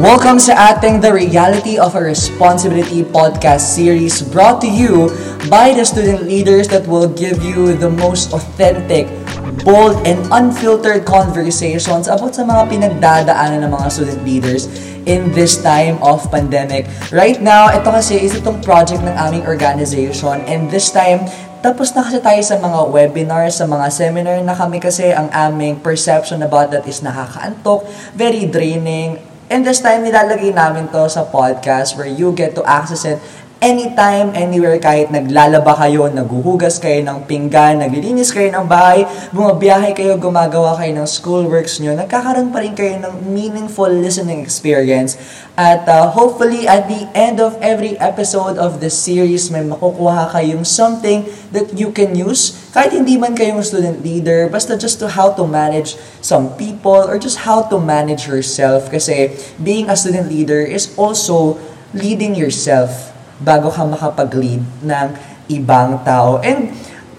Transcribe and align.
Welcome 0.00 0.40
sa 0.40 0.72
ating 0.72 1.04
The 1.04 1.12
Reality 1.12 1.76
of 1.76 1.92
a 1.92 2.00
Responsibility 2.00 3.04
podcast 3.04 3.76
series 3.76 4.24
brought 4.24 4.64
to 4.64 4.70
you 4.72 5.12
by 5.52 5.76
the 5.76 5.84
student 5.84 6.24
leaders 6.24 6.72
that 6.72 6.88
will 6.88 7.04
give 7.04 7.44
you 7.44 7.76
the 7.76 7.92
most 7.92 8.32
authentic, 8.32 9.12
bold, 9.60 10.00
and 10.08 10.16
unfiltered 10.32 11.04
conversations 11.04 12.08
about 12.08 12.32
sa 12.32 12.48
mga 12.48 12.72
pinagdadaanan 12.72 13.60
ng 13.60 13.76
mga 13.76 13.88
student 13.92 14.24
leaders 14.24 14.72
in 15.04 15.28
this 15.36 15.60
time 15.60 16.00
of 16.00 16.24
pandemic. 16.32 16.88
Right 17.12 17.36
now, 17.36 17.68
ito 17.68 17.92
kasi 17.92 18.24
is 18.24 18.32
itong 18.32 18.64
project 18.64 19.04
ng 19.04 19.12
aming 19.20 19.44
organization 19.44 20.40
and 20.48 20.72
this 20.72 20.88
time, 20.88 21.28
tapos 21.60 21.92
na 21.92 22.08
kasi 22.08 22.24
tayo 22.24 22.40
sa 22.40 22.56
mga 22.56 22.88
webinars, 22.88 23.60
sa 23.60 23.68
mga 23.68 23.92
seminar 23.92 24.40
na 24.40 24.56
kami 24.56 24.80
kasi 24.80 25.12
ang 25.12 25.28
aming 25.28 25.76
perception 25.84 26.40
about 26.40 26.72
that 26.72 26.88
is 26.88 27.04
nakakaantok, 27.04 27.84
very 28.16 28.48
draining. 28.48 29.29
And 29.50 29.66
this 29.66 29.82
time, 29.82 30.06
nilalagay 30.06 30.54
namin 30.54 30.86
to 30.94 31.10
sa 31.10 31.26
podcast 31.26 31.98
where 31.98 32.06
you 32.06 32.30
get 32.30 32.54
to 32.54 32.62
access 32.62 33.02
it 33.02 33.18
anytime, 33.60 34.32
anywhere, 34.32 34.80
kahit 34.80 35.12
naglalaba 35.12 35.76
kayo, 35.76 36.08
naguhugas 36.08 36.80
kayo 36.80 37.04
ng 37.04 37.28
pinggan, 37.28 37.84
naglilinis 37.84 38.32
kayo 38.32 38.48
ng 38.48 38.64
bahay, 38.64 39.04
bumabiyahe 39.36 39.92
kayo, 39.92 40.16
gumagawa 40.16 40.72
kayo 40.80 40.96
ng 40.96 41.04
schoolworks 41.04 41.76
nyo, 41.78 41.92
nagkakaroon 41.92 42.48
pa 42.48 42.64
rin 42.64 42.72
kayo 42.72 42.96
ng 42.96 43.28
meaningful 43.28 43.92
listening 43.92 44.40
experience. 44.40 45.20
At 45.60 45.84
uh, 45.84 46.08
hopefully, 46.08 46.64
at 46.64 46.88
the 46.88 47.04
end 47.12 47.36
of 47.36 47.60
every 47.60 48.00
episode 48.00 48.56
of 48.56 48.80
this 48.80 48.96
series, 48.96 49.52
may 49.52 49.60
makukuha 49.60 50.32
kayong 50.32 50.64
something 50.64 51.28
that 51.52 51.76
you 51.76 51.92
can 51.92 52.16
use. 52.16 52.56
Kahit 52.72 52.96
hindi 52.96 53.20
man 53.20 53.36
kayong 53.36 53.60
student 53.60 54.00
leader, 54.00 54.48
basta 54.48 54.72
just 54.80 54.96
to 55.04 55.12
how 55.12 55.36
to 55.36 55.44
manage 55.44 56.00
some 56.24 56.56
people 56.56 56.96
or 56.96 57.20
just 57.20 57.44
how 57.44 57.68
to 57.68 57.76
manage 57.76 58.24
yourself. 58.24 58.88
Kasi 58.88 59.36
being 59.60 59.92
a 59.92 59.96
student 60.00 60.32
leader 60.32 60.64
is 60.64 60.96
also 60.96 61.60
leading 61.92 62.32
yourself 62.32 63.09
bago 63.40 63.72
ka 63.72 63.82
makapag-lead 63.82 64.62
ng 64.84 65.08
ibang 65.50 66.00
tao. 66.06 66.38
And 66.44 66.70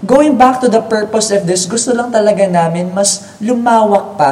going 0.05 0.37
back 0.37 0.61
to 0.63 0.69
the 0.69 0.81
purpose 0.81 1.33
of 1.33 1.43
this, 1.49 1.67
gusto 1.67 1.91
lang 1.91 2.13
talaga 2.13 2.47
namin 2.47 2.93
mas 2.93 3.37
lumawak 3.41 4.15
pa 4.15 4.31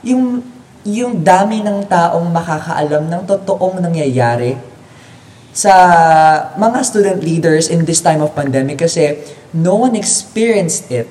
yung 0.00 0.44
yung 0.80 1.20
dami 1.20 1.60
ng 1.60 1.84
taong 1.84 2.24
makakaalam 2.32 3.04
ng 3.04 3.22
totoong 3.28 3.84
nangyayari 3.84 4.56
sa 5.52 5.74
mga 6.56 6.78
student 6.86 7.20
leaders 7.20 7.68
in 7.68 7.84
this 7.84 8.00
time 8.00 8.24
of 8.24 8.32
pandemic 8.32 8.80
kasi 8.80 9.20
no 9.52 9.82
one 9.82 9.98
experienced 9.98 10.88
it 10.88 11.10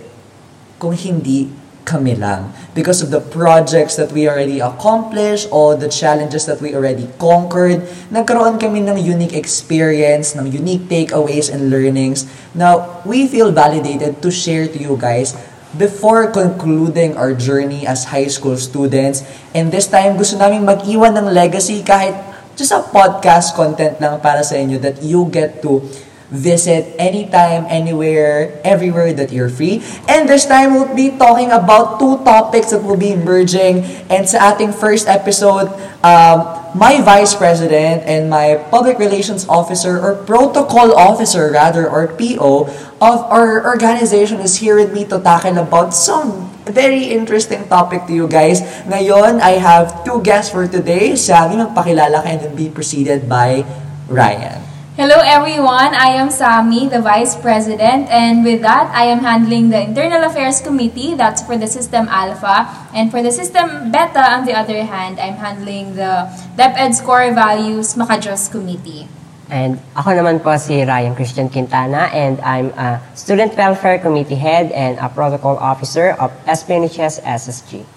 kung 0.82 0.96
hindi 0.96 1.52
kami 1.90 2.14
lang. 2.14 2.54
Because 2.78 3.02
of 3.02 3.10
the 3.10 3.18
projects 3.18 3.98
that 3.98 4.14
we 4.14 4.30
already 4.30 4.62
accomplished, 4.62 5.50
all 5.50 5.74
the 5.74 5.90
challenges 5.90 6.46
that 6.46 6.62
we 6.62 6.78
already 6.78 7.10
conquered, 7.18 7.82
nagkaroon 8.14 8.62
kami 8.62 8.86
ng 8.86 9.02
unique 9.02 9.34
experience, 9.34 10.38
ng 10.38 10.46
unique 10.54 10.86
takeaways 10.86 11.50
and 11.50 11.74
learnings. 11.74 12.30
Now, 12.54 13.02
we 13.10 13.26
feel 13.26 13.50
validated 13.50 14.22
to 14.22 14.30
share 14.30 14.70
to 14.70 14.78
you 14.78 14.94
guys 15.02 15.34
before 15.74 16.30
concluding 16.30 17.18
our 17.18 17.34
journey 17.34 17.90
as 17.90 18.14
high 18.14 18.30
school 18.30 18.58
students. 18.58 19.26
And 19.58 19.74
this 19.74 19.90
time, 19.90 20.22
gusto 20.22 20.38
namin 20.38 20.70
mag-iwan 20.70 21.18
ng 21.18 21.34
legacy 21.34 21.82
kahit 21.82 22.14
just 22.54 22.76
a 22.76 22.86
podcast 22.86 23.58
content 23.58 23.98
lang 24.04 24.22
para 24.22 24.46
sa 24.46 24.60
inyo 24.60 24.78
that 24.84 25.02
you 25.02 25.26
get 25.34 25.64
to 25.66 25.82
visit 26.30 26.94
anytime, 26.98 27.66
anywhere, 27.70 28.62
everywhere 28.64 29.14
that 29.14 29.34
you're 29.34 29.50
free. 29.50 29.82
And 30.08 30.30
this 30.30 30.46
time, 30.46 30.74
we'll 30.74 30.96
be 30.96 31.10
talking 31.18 31.52
about 31.52 32.00
two 32.00 32.22
topics 32.24 32.72
that 32.72 32.84
will 32.84 32.98
be 32.98 33.12
emerging. 33.12 33.84
And 34.10 34.30
sa 34.30 34.54
ating 34.54 34.74
first 34.74 35.10
episode, 35.10 35.74
um, 36.06 36.60
my 36.78 37.02
vice 37.02 37.34
president 37.34 38.06
and 38.06 38.30
my 38.30 38.62
public 38.70 39.02
relations 39.02 39.50
officer 39.50 39.98
or 39.98 40.22
protocol 40.26 40.94
officer 40.94 41.50
rather 41.50 41.90
or 41.90 42.08
PO 42.14 42.70
of 43.02 43.20
our 43.34 43.66
organization 43.66 44.40
is 44.40 44.62
here 44.62 44.78
with 44.78 44.94
me 44.94 45.06
to 45.10 45.18
tackle 45.18 45.58
about 45.58 45.98
some 45.98 46.54
very 46.70 47.10
interesting 47.10 47.66
topic 47.66 48.06
to 48.06 48.14
you 48.14 48.28
guys. 48.30 48.62
Ngayon, 48.86 49.42
I 49.42 49.58
have 49.58 50.06
two 50.06 50.22
guests 50.22 50.54
for 50.54 50.70
today. 50.70 51.18
Sami, 51.18 51.58
magpakilala 51.58 52.22
ka 52.22 52.30
and 52.30 52.54
be 52.54 52.70
preceded 52.70 53.26
by 53.26 53.66
Ryan. 54.06 54.69
Hello 55.00 55.24
everyone, 55.24 55.96
I 55.96 56.20
am 56.20 56.28
Sami, 56.30 56.92
the 56.92 57.00
Vice 57.00 57.32
President, 57.40 58.12
and 58.12 58.44
with 58.44 58.60
that, 58.68 58.92
I 58.92 59.06
am 59.06 59.24
handling 59.24 59.70
the 59.70 59.80
Internal 59.80 60.28
Affairs 60.28 60.60
Committee, 60.60 61.16
that's 61.16 61.42
for 61.42 61.56
the 61.56 61.68
System 61.68 62.12
Alpha, 62.12 62.68
and 62.94 63.10
for 63.10 63.24
the 63.24 63.32
System 63.32 63.94
Beta, 63.96 64.20
on 64.20 64.44
the 64.44 64.52
other 64.52 64.84
hand, 64.84 65.18
I'm 65.18 65.40
handling 65.40 65.96
the 65.96 66.28
DepEd 66.60 66.96
Score 66.96 67.32
Values 67.32 67.96
Makajos 67.96 68.52
Committee. 68.52 69.08
And 69.48 69.80
ako 69.96 70.20
naman 70.20 70.44
po 70.44 70.60
si 70.60 70.84
Ryan 70.84 71.16
Christian 71.16 71.48
Quintana 71.48 72.12
and 72.12 72.36
I'm 72.44 72.76
a 72.76 73.00
Student 73.16 73.56
Welfare 73.56 74.04
Committee 74.04 74.36
Head 74.36 74.76
and 74.76 75.00
a 75.00 75.08
Protocol 75.08 75.56
Officer 75.64 76.12
of 76.20 76.36
SPNHS 76.44 77.24
SSG. 77.24 77.88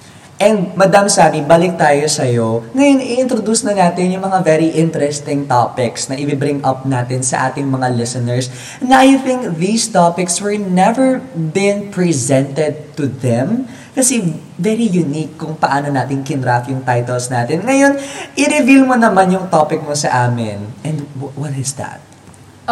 And 0.41 0.73
Madam 0.75 1.07
Sami, 1.13 1.45
balik 1.45 1.77
tayo 1.77 2.09
sa 2.09 2.25
iyo. 2.25 2.65
Ngayon, 2.73 2.99
i-introduce 3.05 3.63
na 3.69 3.77
natin 3.77 4.11
yung 4.11 4.25
mga 4.25 4.41
very 4.43 4.73
interesting 4.75 5.45
topics 5.45 6.09
na 6.09 6.17
i-bring 6.17 6.65
up 6.65 6.89
natin 6.89 7.21
sa 7.21 7.53
ating 7.53 7.69
mga 7.69 7.93
listeners. 7.95 8.49
Na 8.83 9.05
I 9.05 9.21
think 9.21 9.61
these 9.61 9.87
topics 9.87 10.41
were 10.43 10.59
never 10.59 11.23
been 11.33 11.93
presented 11.93 12.97
to 12.99 13.07
them 13.07 13.71
kasi 13.93 14.35
very 14.57 14.89
unique 14.89 15.37
kung 15.37 15.55
paano 15.55 15.93
natin 15.93 16.25
kinraft 16.25 16.73
yung 16.73 16.81
titles 16.83 17.29
natin. 17.29 17.61
Ngayon, 17.63 17.93
i-reveal 18.35 18.89
mo 18.89 18.97
naman 18.97 19.31
yung 19.31 19.47
topic 19.53 19.85
mo 19.85 19.93
sa 19.93 20.27
amin. 20.27 20.59
And 20.81 21.05
w- 21.15 21.35
what 21.37 21.53
is 21.55 21.77
that? 21.77 22.12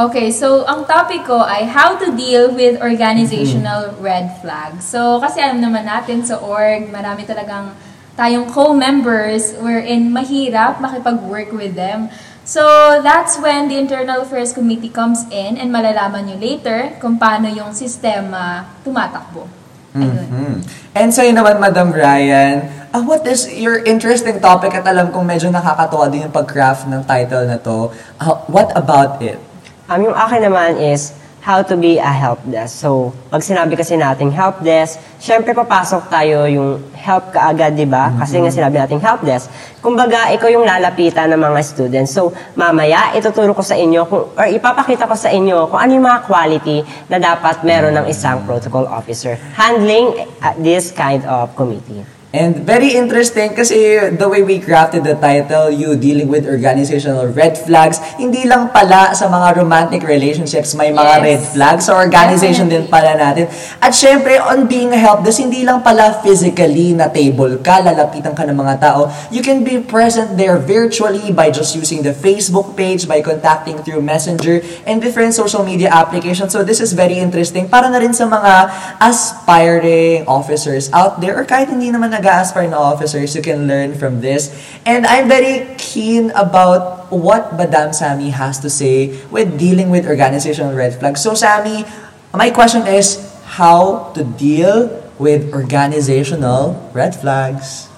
Okay, 0.00 0.32
so 0.32 0.64
ang 0.64 0.88
topic 0.88 1.28
ko 1.28 1.44
ay 1.44 1.68
how 1.68 1.92
to 2.00 2.08
deal 2.16 2.48
with 2.56 2.80
organizational 2.80 3.92
red 4.00 4.32
flags. 4.40 4.88
So 4.88 5.20
kasi 5.20 5.44
alam 5.44 5.60
naman 5.60 5.84
natin 5.84 6.24
sa 6.24 6.40
org, 6.40 6.88
marami 6.88 7.28
talagang 7.28 7.76
tayong 8.16 8.48
co-members 8.48 9.52
wherein 9.60 10.08
mahirap 10.08 10.80
makipag-work 10.80 11.52
with 11.52 11.76
them. 11.76 12.08
So 12.48 12.64
that's 13.04 13.36
when 13.44 13.68
the 13.68 13.76
Internal 13.76 14.24
Affairs 14.24 14.56
Committee 14.56 14.88
comes 14.88 15.28
in 15.28 15.60
and 15.60 15.68
malalaman 15.68 16.32
nyo 16.32 16.36
later 16.40 16.96
kung 16.96 17.20
paano 17.20 17.52
yung 17.52 17.76
sistema 17.76 18.72
tumatakbo. 18.80 19.44
Mhm. 19.92 20.64
And 20.96 21.12
sa'yo 21.12 21.36
naman, 21.36 21.60
Madam 21.60 21.92
Ryan, 21.92 22.88
ah, 22.96 23.04
what 23.04 23.26
is 23.28 23.44
your 23.52 23.84
interesting 23.84 24.40
topic 24.40 24.72
at 24.72 24.88
alam 24.88 25.12
kong 25.12 25.28
medyo 25.28 25.52
nakakatuwa 25.52 26.08
din 26.08 26.24
yung 26.24 26.32
pag-craft 26.32 26.88
ng 26.88 27.04
title 27.04 27.44
na 27.44 27.60
to. 27.60 27.92
Ah, 28.16 28.48
what 28.48 28.72
about 28.72 29.20
it? 29.20 29.49
Um, 29.90 30.06
yung 30.06 30.14
akin 30.14 30.46
naman 30.46 30.78
is 30.78 31.10
how 31.42 31.66
to 31.66 31.74
be 31.74 31.98
a 31.98 32.06
help 32.06 32.38
desk. 32.46 32.78
So, 32.78 33.10
pag 33.26 33.42
sinabi 33.42 33.74
kasi 33.74 33.98
nating 33.98 34.30
help 34.30 34.62
desk, 34.62 35.02
syempre 35.18 35.50
papasok 35.50 36.06
tayo 36.06 36.46
yung 36.46 36.78
help 36.94 37.34
kaagad, 37.34 37.74
di 37.74 37.90
ba? 37.90 38.14
Kasi 38.14 38.38
nga 38.38 38.54
sinabi 38.54 38.78
nating 38.78 39.02
help 39.02 39.26
desk. 39.26 39.50
Kumbaga, 39.82 40.30
ikaw 40.30 40.46
yung 40.46 40.62
lalapitan 40.62 41.32
ng 41.34 41.42
mga 41.42 41.60
students. 41.66 42.14
So, 42.14 42.30
mamaya, 42.54 43.18
ituturo 43.18 43.50
ko 43.50 43.66
sa 43.66 43.74
inyo, 43.74 44.06
kung, 44.06 44.30
or 44.38 44.46
ipapakita 44.46 45.10
ko 45.10 45.18
sa 45.18 45.34
inyo 45.34 45.66
kung 45.66 45.82
ano 45.82 45.90
yung 45.98 46.06
mga 46.06 46.20
quality 46.28 46.86
na 47.10 47.18
dapat 47.18 47.66
meron 47.66 47.98
ng 47.98 48.06
isang 48.06 48.46
protocol 48.46 48.86
officer 48.86 49.34
handling 49.58 50.22
uh, 50.38 50.54
this 50.62 50.94
kind 50.94 51.26
of 51.26 51.50
committee. 51.58 52.19
And 52.30 52.62
very 52.62 52.94
interesting 52.94 53.58
kasi 53.58 53.98
the 54.14 54.30
way 54.30 54.46
we 54.46 54.62
crafted 54.62 55.02
the 55.02 55.18
title, 55.18 55.66
you 55.66 55.98
dealing 55.98 56.30
with 56.30 56.46
organizational 56.46 57.26
red 57.26 57.58
flags, 57.58 57.98
hindi 58.22 58.46
lang 58.46 58.70
pala 58.70 59.10
sa 59.18 59.26
mga 59.26 59.58
romantic 59.58 60.06
relationships 60.06 60.78
may 60.78 60.94
mga 60.94 61.10
Yes. 61.10 61.26
red 61.26 61.42
flags. 61.42 61.82
So 61.90 61.98
organization 61.98 62.70
din 62.70 62.86
pala 62.86 63.18
natin. 63.18 63.50
At 63.82 63.98
syempre, 63.98 64.38
on 64.38 64.70
being 64.70 64.94
a 64.94 65.00
help 65.02 65.26
desk, 65.26 65.42
hindi 65.42 65.66
lang 65.66 65.82
pala 65.82 66.22
physically 66.22 66.94
na 66.94 67.10
table 67.10 67.58
ka, 67.58 67.82
lalapitan 67.82 68.30
ka 68.30 68.46
ng 68.46 68.54
mga 68.54 68.78
tao. 68.78 69.10
You 69.34 69.42
can 69.42 69.66
be 69.66 69.82
present 69.82 70.38
there 70.38 70.54
virtually 70.54 71.34
by 71.34 71.50
just 71.50 71.74
using 71.74 72.06
the 72.06 72.14
Facebook 72.14 72.78
page, 72.78 73.10
by 73.10 73.26
contacting 73.26 73.82
through 73.82 74.06
Messenger, 74.06 74.62
and 74.86 75.02
different 75.02 75.34
social 75.34 75.66
media 75.66 75.90
applications. 75.90 76.54
So 76.54 76.62
this 76.62 76.78
is 76.78 76.94
very 76.94 77.18
interesting 77.18 77.66
para 77.66 77.90
na 77.90 77.98
rin 77.98 78.14
sa 78.14 78.30
mga 78.30 78.70
aspiring 79.02 80.30
officers 80.30 80.94
out 80.94 81.18
there 81.18 81.34
or 81.34 81.42
kahit 81.42 81.66
hindi 81.74 81.90
naman 81.90 82.19
nag-aspire 82.20 82.68
na 82.68 82.76
officers, 82.76 83.32
you 83.34 83.40
can 83.40 83.64
learn 83.64 83.96
from 83.96 84.20
this. 84.20 84.52
And 84.84 85.08
I'm 85.08 85.26
very 85.26 85.72
keen 85.80 86.30
about 86.36 87.08
what 87.08 87.56
Madam 87.56 87.96
Sami 87.96 88.30
has 88.30 88.60
to 88.60 88.68
say 88.68 89.16
with 89.32 89.58
dealing 89.58 89.88
with 89.88 90.06
organizational 90.06 90.76
red 90.76 90.94
flags. 91.00 91.24
So 91.24 91.32
Sami, 91.32 91.88
my 92.36 92.52
question 92.52 92.86
is 92.86 93.16
how 93.56 94.12
to 94.12 94.22
deal 94.22 94.92
with 95.18 95.52
organizational 95.52 96.76
red 96.92 97.16
flags. 97.16 97.88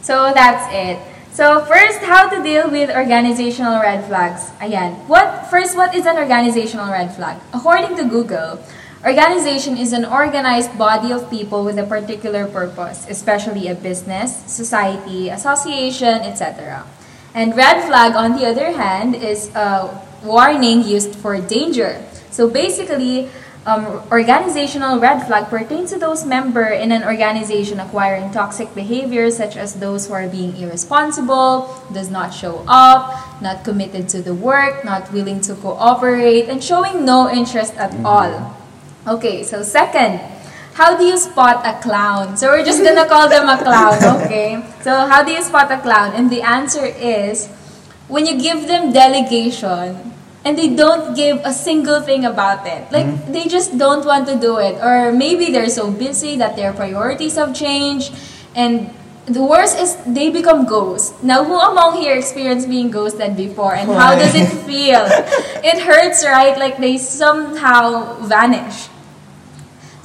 So 0.00 0.32
that's 0.34 0.66
it. 0.72 0.98
So 1.32 1.64
first, 1.64 2.04
how 2.04 2.28
to 2.28 2.42
deal 2.42 2.68
with 2.68 2.90
organizational 2.90 3.80
red 3.80 4.04
flags. 4.04 4.52
Ayan. 4.60 5.00
What 5.08 5.48
first? 5.48 5.72
What 5.76 5.94
is 5.96 6.04
an 6.04 6.20
organizational 6.20 6.92
red 6.92 7.14
flag? 7.16 7.40
According 7.54 7.96
to 7.96 8.04
Google, 8.04 8.60
organization 9.04 9.76
is 9.76 9.92
an 9.92 10.04
organized 10.04 10.76
body 10.78 11.12
of 11.12 11.28
people 11.30 11.64
with 11.64 11.78
a 11.78 11.84
particular 11.84 12.46
purpose, 12.46 13.06
especially 13.08 13.68
a 13.68 13.74
business, 13.74 14.36
society, 14.46 15.28
association, 15.28 16.22
etc. 16.22 16.86
And 17.34 17.56
red 17.56 17.84
flag, 17.86 18.14
on 18.14 18.36
the 18.38 18.46
other 18.46 18.72
hand, 18.72 19.14
is 19.14 19.50
a 19.54 19.90
warning 20.22 20.84
used 20.84 21.16
for 21.16 21.40
danger. 21.40 21.98
So 22.30 22.48
basically, 22.48 23.28
um, 23.64 24.02
organizational 24.10 24.98
red 24.98 25.24
flag 25.26 25.46
pertains 25.46 25.90
to 25.92 25.98
those 25.98 26.26
member 26.26 26.66
in 26.66 26.90
an 26.90 27.04
organization 27.04 27.78
acquiring 27.78 28.32
toxic 28.32 28.74
behaviors 28.74 29.36
such 29.36 29.56
as 29.56 29.74
those 29.78 30.08
who 30.08 30.14
are 30.14 30.26
being 30.28 30.56
irresponsible, 30.56 31.70
does 31.92 32.10
not 32.10 32.34
show 32.34 32.64
up, 32.66 33.40
not 33.40 33.62
committed 33.62 34.08
to 34.10 34.22
the 34.22 34.34
work, 34.34 34.84
not 34.84 35.12
willing 35.12 35.40
to 35.42 35.54
cooperate, 35.54 36.48
and 36.48 36.62
showing 36.62 37.04
no 37.04 37.30
interest 37.30 37.74
at 37.76 37.94
all. 38.04 38.61
Okay, 39.06 39.42
so 39.42 39.62
second, 39.62 40.20
how 40.74 40.96
do 40.96 41.04
you 41.04 41.18
spot 41.18 41.66
a 41.66 41.80
clown? 41.82 42.36
So 42.36 42.48
we're 42.48 42.64
just 42.64 42.82
gonna 42.84 43.06
call 43.08 43.28
them 43.28 43.48
a 43.48 43.58
clown, 43.58 43.98
okay? 44.22 44.62
So 44.80 44.94
how 45.06 45.22
do 45.24 45.32
you 45.32 45.42
spot 45.42 45.70
a 45.72 45.78
clown? 45.80 46.12
And 46.14 46.30
the 46.30 46.42
answer 46.42 46.86
is 46.86 47.48
when 48.08 48.26
you 48.26 48.40
give 48.40 48.68
them 48.68 48.92
delegation 48.92 50.12
and 50.44 50.58
they 50.58 50.74
don't 50.74 51.14
give 51.14 51.40
a 51.44 51.52
single 51.52 52.00
thing 52.00 52.24
about 52.24 52.66
it. 52.66 52.90
Like 52.92 53.06
Mm-hmm. 53.06 53.32
they 53.32 53.44
just 53.48 53.76
don't 53.76 54.06
want 54.06 54.26
to 54.28 54.38
do 54.38 54.58
it 54.58 54.78
or 54.82 55.10
maybe 55.12 55.50
they're 55.50 55.68
so 55.68 55.90
busy 55.90 56.36
that 56.36 56.54
their 56.56 56.72
priorities 56.72 57.36
have 57.36 57.54
changed 57.54 58.14
and 58.54 58.90
the 59.26 59.42
worst 59.42 59.78
is 59.78 59.96
they 60.06 60.30
become 60.30 60.66
ghosts. 60.66 61.14
Now, 61.22 61.44
who 61.44 61.54
among 61.54 62.02
here 62.02 62.16
experienced 62.18 62.68
being 62.68 62.90
ghosted 62.90 63.36
before 63.36 63.74
and 63.74 63.88
how 63.90 64.14
does 64.18 64.34
it 64.34 64.46
feel? 64.66 65.06
it 65.62 65.78
hurts, 65.82 66.24
right? 66.24 66.58
Like 66.58 66.78
they 66.78 66.98
somehow 66.98 68.18
vanish. 68.26 68.88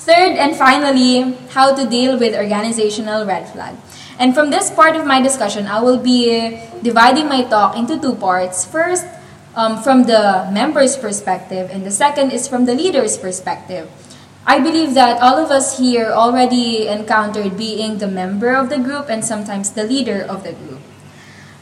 Third 0.07 0.39
and 0.39 0.55
finally, 0.55 1.35
how 1.51 1.75
to 1.75 1.83
deal 1.83 2.17
with 2.17 2.31
organizational 2.31 3.27
red 3.27 3.43
flag. 3.51 3.75
And 4.17 4.33
from 4.33 4.49
this 4.49 4.71
part 4.71 4.95
of 4.95 5.05
my 5.05 5.19
discussion, 5.19 5.67
I 5.67 5.83
will 5.83 5.99
be 5.99 6.63
dividing 6.81 7.27
my 7.27 7.43
talk 7.43 7.75
into 7.75 7.99
two 7.99 8.15
parts. 8.15 8.63
First, 8.63 9.03
um, 9.53 9.83
from 9.83 10.07
the 10.07 10.47
member's 10.47 10.95
perspective, 10.95 11.67
and 11.73 11.83
the 11.83 11.91
second 11.91 12.31
is 12.31 12.47
from 12.47 12.63
the 12.63 12.73
leader's 12.73 13.17
perspective. 13.17 13.91
I 14.47 14.63
believe 14.63 14.93
that 14.93 15.19
all 15.19 15.35
of 15.35 15.51
us 15.51 15.77
here 15.77 16.07
already 16.15 16.87
encountered 16.87 17.57
being 17.57 17.97
the 17.97 18.07
member 18.07 18.55
of 18.55 18.69
the 18.69 18.79
group 18.79 19.11
and 19.11 19.25
sometimes 19.25 19.71
the 19.71 19.83
leader 19.83 20.23
of 20.23 20.47
the 20.47 20.53
group. 20.53 20.79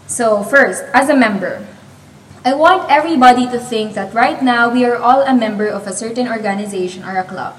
So, 0.05 0.43
first, 0.43 0.85
as 0.93 1.09
a 1.09 1.17
member, 1.17 1.65
I 2.45 2.53
want 2.53 2.91
everybody 2.91 3.49
to 3.49 3.57
think 3.57 3.97
that 3.97 4.13
right 4.13 4.37
now 4.37 4.69
we 4.69 4.85
are 4.85 5.01
all 5.01 5.25
a 5.25 5.33
member 5.33 5.65
of 5.65 5.87
a 5.87 5.97
certain 5.97 6.29
organization 6.29 7.01
or 7.01 7.17
a 7.17 7.25
club. 7.25 7.57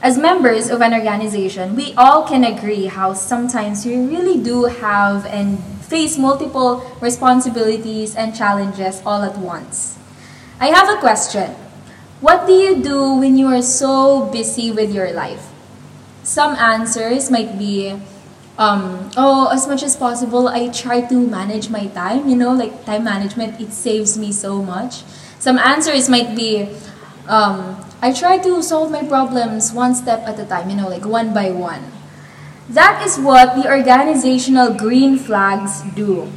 As 0.00 0.16
members 0.16 0.70
of 0.70 0.80
an 0.80 0.94
organization, 0.94 1.74
we 1.74 1.92
all 1.94 2.22
can 2.22 2.44
agree 2.44 2.86
how 2.86 3.14
sometimes 3.14 3.84
we 3.84 3.96
really 3.96 4.38
do 4.38 4.64
have 4.64 5.26
and 5.26 5.58
face 5.82 6.16
multiple 6.16 6.86
responsibilities 7.00 8.14
and 8.14 8.34
challenges 8.34 9.02
all 9.04 9.22
at 9.22 9.36
once. 9.38 9.98
I 10.60 10.68
have 10.68 10.88
a 10.88 11.00
question. 11.00 11.50
What 12.20 12.46
do 12.46 12.52
you 12.52 12.82
do 12.82 13.14
when 13.14 13.36
you 13.36 13.46
are 13.48 13.62
so 13.62 14.26
busy 14.30 14.70
with 14.70 14.94
your 14.94 15.10
life? 15.12 15.50
Some 16.22 16.54
answers 16.54 17.30
might 17.30 17.58
be, 17.58 17.98
um, 18.58 19.10
oh, 19.16 19.48
as 19.50 19.66
much 19.66 19.82
as 19.82 19.96
possible, 19.96 20.46
I 20.46 20.68
try 20.68 21.00
to 21.00 21.14
manage 21.14 21.70
my 21.70 21.86
time. 21.88 22.28
You 22.28 22.36
know, 22.36 22.52
like 22.52 22.84
time 22.84 23.02
management, 23.02 23.60
it 23.60 23.72
saves 23.72 24.18
me 24.18 24.30
so 24.30 24.62
much. 24.62 25.02
Some 25.38 25.58
answers 25.58 26.08
might 26.08 26.36
be, 26.36 26.68
um, 27.28 27.76
I 28.00 28.12
try 28.12 28.38
to 28.38 28.62
solve 28.62 28.90
my 28.90 29.04
problems 29.04 29.72
one 29.72 29.94
step 29.94 30.20
at 30.26 30.40
a 30.40 30.44
time, 30.44 30.70
you 30.70 30.76
know, 30.76 30.88
like 30.88 31.04
one 31.04 31.34
by 31.34 31.50
one. 31.50 31.92
That 32.68 33.04
is 33.06 33.18
what 33.18 33.54
the 33.54 33.68
organizational 33.68 34.74
green 34.74 35.18
flags 35.18 35.82
do. 35.94 36.32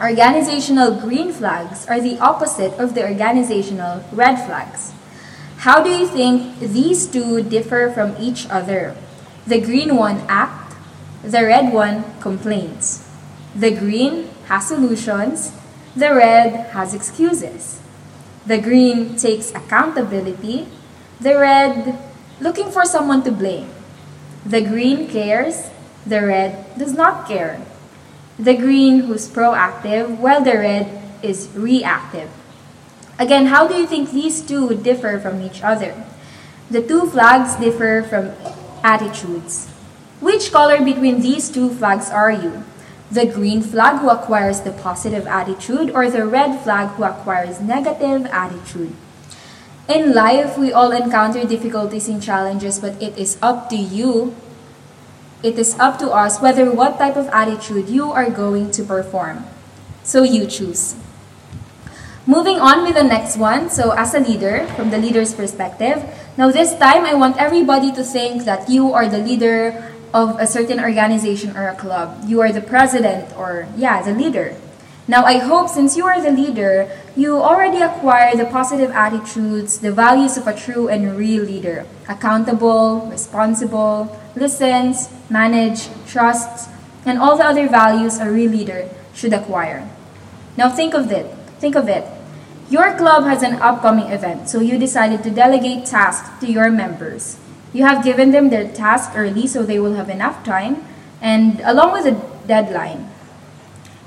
Organizational 0.00 1.00
green 1.00 1.32
flags 1.32 1.86
are 1.86 2.00
the 2.00 2.18
opposite 2.20 2.72
of 2.78 2.94
the 2.94 3.02
organizational 3.02 4.04
red 4.12 4.36
flags. 4.36 4.92
How 5.58 5.82
do 5.82 5.90
you 5.90 6.06
think 6.06 6.60
these 6.60 7.06
two 7.06 7.42
differ 7.42 7.90
from 7.92 8.14
each 8.20 8.48
other? 8.48 8.94
The 9.46 9.60
green 9.60 9.96
one 9.96 10.22
acts, 10.28 10.76
the 11.22 11.42
red 11.44 11.72
one 11.72 12.04
complains. 12.20 13.04
The 13.56 13.72
green 13.72 14.28
has 14.46 14.68
solutions, 14.68 15.52
the 15.96 16.14
red 16.14 16.70
has 16.70 16.94
excuses. 16.94 17.77
The 18.48 18.56
green 18.56 19.14
takes 19.16 19.52
accountability, 19.52 20.64
the 21.20 21.36
red 21.36 21.98
looking 22.40 22.72
for 22.72 22.86
someone 22.86 23.22
to 23.24 23.30
blame. 23.30 23.68
The 24.46 24.62
green 24.62 25.06
cares, 25.06 25.68
the 26.06 26.24
red 26.24 26.64
does 26.78 26.94
not 26.94 27.28
care. 27.28 27.60
The 28.38 28.56
green 28.56 29.00
who's 29.00 29.28
proactive, 29.28 30.16
while 30.16 30.40
the 30.40 30.56
red 30.56 30.88
is 31.20 31.50
reactive. 31.52 32.30
Again, 33.18 33.52
how 33.52 33.68
do 33.68 33.74
you 33.74 33.86
think 33.86 34.12
these 34.12 34.40
two 34.40 34.80
differ 34.80 35.20
from 35.20 35.42
each 35.42 35.60
other? 35.62 35.92
The 36.70 36.80
two 36.80 37.04
flags 37.04 37.56
differ 37.56 38.00
from 38.00 38.32
attitudes. 38.82 39.68
Which 40.24 40.52
color 40.52 40.80
between 40.80 41.20
these 41.20 41.50
two 41.50 41.68
flags 41.68 42.08
are 42.08 42.32
you? 42.32 42.64
The 43.10 43.24
green 43.24 43.62
flag 43.62 44.00
who 44.00 44.10
acquires 44.10 44.60
the 44.60 44.72
positive 44.72 45.26
attitude 45.26 45.90
or 45.94 46.10
the 46.10 46.26
red 46.26 46.60
flag 46.60 46.88
who 46.96 47.04
acquires 47.04 47.60
negative 47.60 48.26
attitude? 48.26 48.92
In 49.88 50.12
life, 50.12 50.58
we 50.58 50.70
all 50.70 50.92
encounter 50.92 51.48
difficulties 51.48 52.08
and 52.08 52.22
challenges, 52.22 52.78
but 52.78 53.00
it 53.00 53.16
is 53.16 53.38
up 53.40 53.70
to 53.70 53.76
you. 53.76 54.36
It 55.42 55.58
is 55.58 55.78
up 55.80 55.98
to 56.00 56.10
us 56.10 56.42
whether 56.42 56.70
what 56.70 56.98
type 56.98 57.16
of 57.16 57.28
attitude 57.32 57.88
you 57.88 58.12
are 58.12 58.28
going 58.28 58.70
to 58.72 58.84
perform. 58.84 59.46
So 60.02 60.22
you 60.22 60.44
choose. 60.44 60.94
Moving 62.28 62.60
on 62.60 62.84
with 62.84 62.92
the 62.92 63.04
next 63.04 63.38
one, 63.38 63.70
so 63.70 63.92
as 63.96 64.12
a 64.12 64.20
leader, 64.20 64.66
from 64.76 64.90
the 64.90 64.98
leader's 64.98 65.32
perspective, 65.32 66.04
now 66.36 66.50
this 66.50 66.76
time 66.76 67.08
I 67.08 67.14
want 67.14 67.40
everybody 67.40 67.90
to 67.92 68.04
think 68.04 68.44
that 68.44 68.68
you 68.68 68.92
are 68.92 69.08
the 69.08 69.16
leader 69.16 69.72
of 70.14 70.38
a 70.38 70.46
certain 70.46 70.80
organization 70.80 71.56
or 71.56 71.68
a 71.68 71.76
club. 71.76 72.24
You 72.26 72.40
are 72.40 72.52
the 72.52 72.60
president 72.60 73.36
or, 73.36 73.68
yeah, 73.76 74.02
the 74.02 74.12
leader. 74.12 74.56
Now 75.08 75.24
I 75.24 75.38
hope 75.38 75.70
since 75.70 75.96
you 75.96 76.04
are 76.04 76.20
the 76.20 76.30
leader, 76.30 76.90
you 77.16 77.40
already 77.40 77.80
acquire 77.80 78.36
the 78.36 78.44
positive 78.44 78.90
attitudes, 78.90 79.78
the 79.78 79.90
values 79.90 80.36
of 80.36 80.46
a 80.46 80.54
true 80.54 80.88
and 80.88 81.16
real 81.16 81.44
leader. 81.44 81.86
Accountable, 82.08 83.08
responsible, 83.08 84.14
listens, 84.36 85.08
manage, 85.30 85.88
trusts, 86.06 86.68
and 87.06 87.18
all 87.18 87.38
the 87.38 87.44
other 87.44 87.68
values 87.68 88.18
a 88.18 88.30
real 88.30 88.50
leader 88.50 88.88
should 89.14 89.32
acquire. 89.32 89.88
Now 90.58 90.68
think 90.68 90.92
of 90.92 91.10
it. 91.10 91.32
Think 91.58 91.74
of 91.74 91.88
it. 91.88 92.04
Your 92.68 92.94
club 92.98 93.24
has 93.24 93.42
an 93.42 93.56
upcoming 93.62 94.12
event, 94.12 94.50
so 94.50 94.60
you 94.60 94.76
decided 94.76 95.22
to 95.22 95.30
delegate 95.30 95.86
tasks 95.86 96.28
to 96.40 96.52
your 96.52 96.68
members. 96.68 97.38
You 97.78 97.84
have 97.84 98.02
given 98.02 98.32
them 98.32 98.50
their 98.50 98.66
task 98.66 99.12
early 99.14 99.46
so 99.46 99.62
they 99.62 99.78
will 99.78 99.94
have 99.94 100.10
enough 100.10 100.42
time, 100.42 100.82
and 101.22 101.62
along 101.62 101.92
with 101.92 102.10
the 102.10 102.18
deadline. 102.48 103.06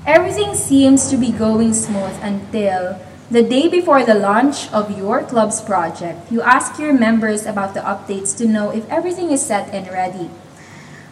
Everything 0.04 0.52
seems 0.54 1.08
to 1.08 1.16
be 1.16 1.32
going 1.32 1.72
smooth 1.72 2.12
until 2.20 3.00
the 3.30 3.42
day 3.42 3.72
before 3.72 4.04
the 4.04 4.12
launch 4.12 4.70
of 4.76 4.92
your 4.98 5.24
club's 5.24 5.62
project. 5.62 6.30
You 6.30 6.42
ask 6.42 6.78
your 6.78 6.92
members 6.92 7.46
about 7.46 7.72
the 7.72 7.80
updates 7.80 8.36
to 8.36 8.44
know 8.44 8.68
if 8.68 8.84
everything 8.90 9.32
is 9.32 9.40
set 9.40 9.72
and 9.72 9.88
ready 9.88 10.28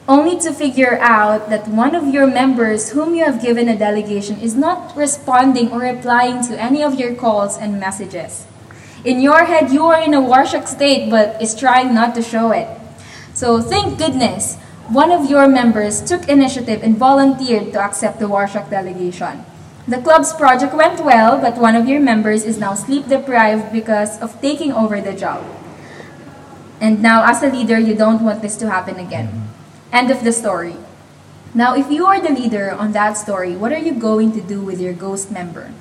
only 0.08 0.36
to 0.40 0.52
figure 0.52 0.98
out 1.00 1.48
that 1.48 1.68
one 1.68 1.94
of 1.94 2.12
your 2.12 2.26
members 2.26 2.90
whom 2.90 3.14
you 3.14 3.24
have 3.24 3.40
given 3.40 3.68
a 3.68 3.78
delegation 3.78 4.40
is 4.40 4.56
not 4.56 4.94
responding 4.96 5.70
or 5.70 5.80
replying 5.80 6.42
to 6.42 6.60
any 6.60 6.82
of 6.82 6.98
your 6.98 7.14
calls 7.14 7.56
and 7.56 7.78
messages. 7.78 8.44
In 9.04 9.20
your 9.20 9.44
head, 9.44 9.70
you 9.72 9.86
are 9.86 10.00
in 10.00 10.12
a 10.12 10.20
Warshak 10.20 10.68
state 10.68 11.08
but 11.08 11.40
is 11.40 11.54
trying 11.54 11.94
not 11.94 12.14
to 12.16 12.22
show 12.22 12.52
it. 12.52 12.68
So 13.32 13.60
thank 13.60 13.98
goodness 13.98 14.56
one 14.90 15.10
of 15.10 15.30
your 15.30 15.48
members 15.48 16.02
took 16.02 16.28
initiative 16.28 16.82
and 16.82 16.98
volunteered 16.98 17.72
to 17.72 17.80
accept 17.80 18.18
the 18.18 18.28
Warshak 18.28 18.68
delegation. 18.68 19.44
The 19.88 20.02
club's 20.02 20.32
project 20.32 20.74
went 20.74 21.00
well, 21.00 21.40
but 21.40 21.56
one 21.56 21.74
of 21.74 21.88
your 21.88 22.00
members 22.00 22.44
is 22.44 22.58
now 22.58 22.74
sleep 22.74 23.08
deprived 23.08 23.72
because 23.72 24.20
of 24.20 24.38
taking 24.40 24.72
over 24.72 25.00
the 25.00 25.14
job. 25.14 25.46
And 26.80 27.00
now, 27.00 27.24
as 27.24 27.42
a 27.42 27.48
leader, 27.48 27.78
you 27.78 27.94
don't 27.94 28.22
want 28.22 28.42
this 28.42 28.56
to 28.58 28.68
happen 28.68 28.96
again. 28.96 29.28
Mm-hmm. 29.28 29.94
End 29.96 30.10
of 30.10 30.24
the 30.24 30.32
story. 30.32 30.76
Now, 31.54 31.74
if 31.74 31.90
you 31.90 32.06
are 32.06 32.20
the 32.20 32.30
leader 32.30 32.70
on 32.70 32.92
that 32.92 33.14
story, 33.14 33.56
what 33.56 33.72
are 33.72 33.78
you 33.78 33.94
going 33.94 34.32
to 34.32 34.40
do 34.40 34.60
with 34.60 34.80
your 34.80 34.92
ghost 34.92 35.30
member? 35.30 35.72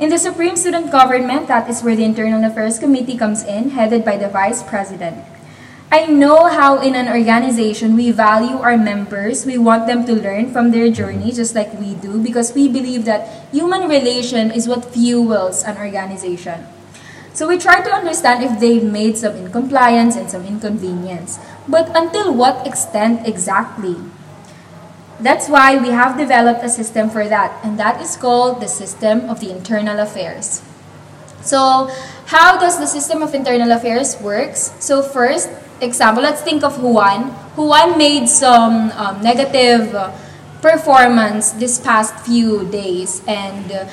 In 0.00 0.08
the 0.08 0.16
Supreme 0.16 0.56
Student 0.56 0.90
Government, 0.90 1.46
that 1.48 1.68
is 1.68 1.84
where 1.84 1.94
the 1.94 2.08
Internal 2.08 2.42
Affairs 2.48 2.78
Committee 2.78 3.18
comes 3.18 3.44
in, 3.44 3.76
headed 3.76 4.02
by 4.02 4.16
the 4.16 4.32
Vice 4.32 4.62
President. 4.62 5.20
I 5.92 6.06
know 6.06 6.48
how 6.48 6.80
in 6.80 6.96
an 6.96 7.06
organization 7.06 7.96
we 8.00 8.10
value 8.10 8.56
our 8.56 8.78
members. 8.78 9.44
We 9.44 9.58
want 9.58 9.86
them 9.86 10.06
to 10.06 10.16
learn 10.16 10.56
from 10.56 10.70
their 10.70 10.88
journey 10.88 11.32
just 11.32 11.54
like 11.54 11.76
we 11.76 11.92
do 12.00 12.16
because 12.16 12.54
we 12.54 12.66
believe 12.66 13.04
that 13.04 13.28
human 13.52 13.92
relation 13.92 14.50
is 14.50 14.66
what 14.66 14.88
fuels 14.88 15.64
an 15.64 15.76
organization. 15.76 16.64
So 17.34 17.46
we 17.46 17.58
try 17.58 17.84
to 17.84 17.92
understand 17.92 18.42
if 18.42 18.58
they've 18.58 18.82
made 18.82 19.18
some 19.18 19.36
incompliance 19.36 20.16
and 20.16 20.30
some 20.30 20.46
inconvenience. 20.46 21.38
But 21.68 21.92
until 21.94 22.32
what 22.32 22.66
extent 22.66 23.28
exactly? 23.28 23.96
That's 25.20 25.48
why 25.48 25.76
we 25.76 25.88
have 25.88 26.16
developed 26.16 26.64
a 26.64 26.68
system 26.68 27.10
for 27.10 27.28
that, 27.28 27.52
and 27.62 27.78
that 27.78 28.00
is 28.00 28.16
called 28.16 28.60
the 28.60 28.68
system 28.68 29.28
of 29.28 29.40
the 29.40 29.50
internal 29.50 30.00
affairs. 30.00 30.62
So, 31.42 31.88
how 32.26 32.58
does 32.58 32.78
the 32.78 32.86
system 32.86 33.22
of 33.22 33.34
internal 33.34 33.72
affairs 33.72 34.16
works? 34.20 34.72
So 34.78 35.02
first, 35.02 35.50
example, 35.80 36.22
let's 36.22 36.42
think 36.42 36.62
of 36.62 36.82
Juan. 36.82 37.32
Juan 37.56 37.98
made 37.98 38.28
some 38.28 38.92
um, 38.92 39.20
negative 39.22 39.94
uh, 39.94 40.12
performance 40.62 41.52
this 41.52 41.80
past 41.80 42.14
few 42.24 42.68
days, 42.70 43.22
and 43.26 43.72
uh, 43.72 43.88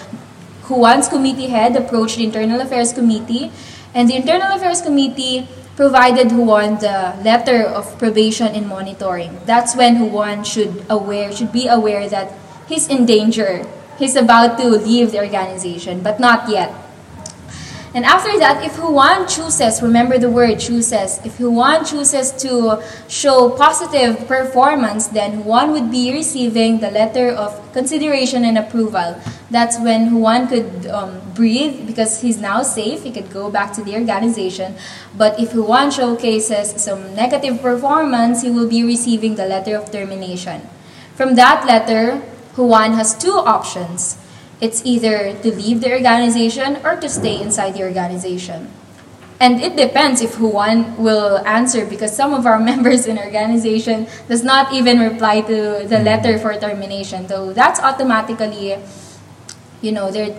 Juan's 0.67 1.07
committee 1.07 1.47
head 1.47 1.75
approached 1.75 2.17
the 2.17 2.25
internal 2.25 2.61
affairs 2.61 2.93
committee, 2.93 3.51
and 3.93 4.09
the 4.09 4.15
internal 4.15 4.55
affairs 4.55 4.81
committee 4.81 5.47
provided 5.77 6.31
who 6.31 6.41
Juan 6.41 6.81
the 6.81 7.13
letter 7.21 7.61
of 7.61 7.85
probation 7.99 8.47
and 8.47 8.67
monitoring. 8.67 9.37
That's 9.45 9.75
when 9.77 10.11
Juan 10.11 10.43
should 10.43 10.83
aware 10.89 11.31
should 11.31 11.53
be 11.53 11.69
aware 11.69 12.09
that 12.09 12.33
he's 12.67 12.89
in 12.89 13.05
danger. 13.05 13.63
He's 14.01 14.17
about 14.17 14.57
to 14.57 14.67
leave 14.67 15.13
the 15.13 15.21
organization, 15.21 16.01
but 16.01 16.19
not 16.19 16.49
yet. 16.49 16.73
And 17.93 18.03
after 18.03 18.37
that, 18.39 18.63
if 18.63 18.77
Juan 18.77 19.27
chooses, 19.27 19.81
remember 19.81 20.17
the 20.17 20.29
word 20.29 20.59
chooses, 20.59 21.19
if 21.23 21.39
Juan 21.39 21.85
chooses 21.85 22.31
to 22.43 22.83
show 23.07 23.49
positive 23.49 24.27
performance, 24.27 25.07
then 25.07 25.45
Juan 25.45 25.71
would 25.71 25.89
be 25.89 26.11
receiving 26.11 26.79
the 26.79 26.91
letter 26.91 27.29
of 27.31 27.55
consideration 27.73 28.43
and 28.43 28.57
approval. 28.57 29.15
That's 29.49 29.79
when 29.79 30.19
Juan 30.19 30.47
could 30.47 30.87
um, 30.87 31.21
breathe 31.33 31.87
because 31.87 32.21
he's 32.21 32.37
now 32.37 32.61
safe. 32.61 33.03
He 33.03 33.11
could 33.11 33.31
go 33.31 33.49
back 33.49 33.71
to 33.73 33.83
the 33.83 33.95
organization. 33.95 34.75
But 35.15 35.39
if 35.39 35.55
Juan 35.55 35.89
showcases 35.89 36.81
some 36.81 37.15
negative 37.15 37.61
performance, 37.61 38.41
he 38.41 38.51
will 38.51 38.67
be 38.67 38.83
receiving 38.83 39.35
the 39.35 39.45
letter 39.45 39.77
of 39.77 39.91
termination. 39.91 40.61
From 41.15 41.35
that 41.35 41.65
letter, 41.65 42.21
Juan 42.57 42.93
has 42.93 43.17
two 43.17 43.31
options 43.31 44.17
it's 44.59 44.81
either 44.85 45.33
to 45.41 45.53
leave 45.53 45.81
the 45.81 45.91
organization 45.91 46.77
or 46.83 46.95
to 46.97 47.09
stay 47.09 47.41
inside 47.41 47.75
the 47.75 47.83
organization. 47.83 48.69
And 49.39 49.61
it 49.61 49.75
depends 49.75 50.21
if 50.21 50.39
Juan 50.39 50.97
will 50.97 51.37
answer 51.45 51.85
because 51.85 52.15
some 52.15 52.33
of 52.33 52.45
our 52.45 52.59
members 52.71 53.05
in 53.05 53.19
organization 53.19 54.07
does 54.27 54.43
not 54.43 54.73
even 54.73 54.99
reply 54.99 55.41
to 55.41 55.85
the 55.85 55.99
letter 55.99 56.39
for 56.39 56.53
termination. 56.53 57.27
So 57.27 57.53
that's 57.53 57.79
automatically, 57.79 58.77
you 59.81 59.91
know, 59.91 60.09
they 60.09 60.33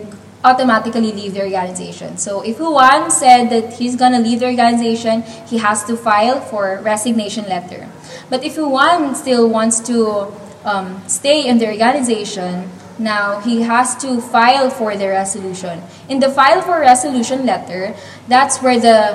automatically 0.44 1.12
leave 1.12 1.34
the 1.34 1.42
organization. 1.42 2.16
So 2.16 2.42
if 2.42 2.58
Juan 2.58 3.10
said 3.10 3.50
that 3.50 3.74
he's 3.74 3.96
gonna 3.96 4.20
leave 4.20 4.40
the 4.40 4.46
organization, 4.46 5.22
he 5.46 5.58
has 5.58 5.84
to 5.84 5.96
file 5.96 6.40
for 6.40 6.80
resignation 6.82 7.44
letter. 7.48 7.88
But 8.30 8.44
if 8.44 8.56
Juan 8.56 9.14
still 9.14 9.48
wants 9.48 9.80
to 9.80 10.32
um, 10.64 11.02
stay 11.06 11.46
in 11.46 11.58
the 11.58 11.68
organization, 11.68 12.70
now, 12.98 13.38
he 13.40 13.62
has 13.62 13.94
to 14.02 14.20
file 14.20 14.70
for 14.70 14.96
the 14.96 15.08
resolution. 15.08 15.82
In 16.08 16.18
the 16.18 16.28
file 16.28 16.60
for 16.62 16.80
resolution 16.80 17.46
letter, 17.46 17.94
that's 18.26 18.58
where 18.58 18.78
the 18.78 19.14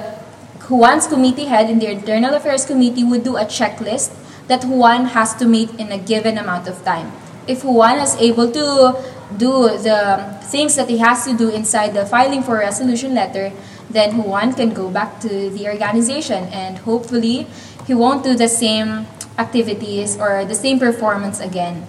Juan's 0.70 1.08
committee 1.08 1.46
head 1.46 1.70
in 1.70 1.80
the 1.80 1.92
Internal 1.92 2.34
Affairs 2.34 2.66
Committee 2.66 3.04
would 3.04 3.24
do 3.24 3.36
a 3.36 3.44
checklist 3.44 4.16
that 4.48 4.64
Juan 4.64 5.06
has 5.08 5.36
to 5.36 5.46
meet 5.46 5.70
in 5.76 5.92
a 5.92 5.98
given 5.98 6.38
amount 6.38 6.68
of 6.68 6.84
time. 6.86 7.12
If 7.46 7.66
Juan 7.66 8.00
is 8.00 8.16
able 8.16 8.50
to 8.52 8.96
do 9.36 9.78
the 9.78 10.40
things 10.44 10.76
that 10.76 10.88
he 10.88 11.00
has 11.00 11.26
to 11.26 11.36
do 11.36 11.50
inside 11.50 11.94
the 11.94 12.06
filing 12.06 12.42
for 12.44 12.60
resolution 12.60 13.14
letter, 13.14 13.52
then 13.90 14.24
Juan 14.24 14.54
can 14.54 14.74
go 14.74 14.90
back 14.90 15.20
to 15.22 15.50
the 15.50 15.68
organization 15.68 16.46
and 16.56 16.78
hopefully 16.80 17.48
he 17.86 17.94
won't 17.94 18.24
do 18.24 18.34
the 18.34 18.48
same 18.48 19.08
activities 19.38 20.18
or 20.18 20.46
the 20.46 20.56
same 20.56 20.80
performance 20.80 21.42
again. 21.42 21.86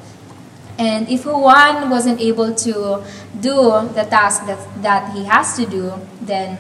And 0.79 1.09
if 1.09 1.25
Juan 1.25 1.89
wasn't 1.89 2.21
able 2.21 2.55
to 2.55 3.05
do 3.41 3.89
the 3.95 4.07
task 4.11 4.47
that, 4.47 4.59
that 4.83 5.13
he 5.15 5.25
has 5.25 5.57
to 5.57 5.67
do, 5.67 5.93
then 6.21 6.59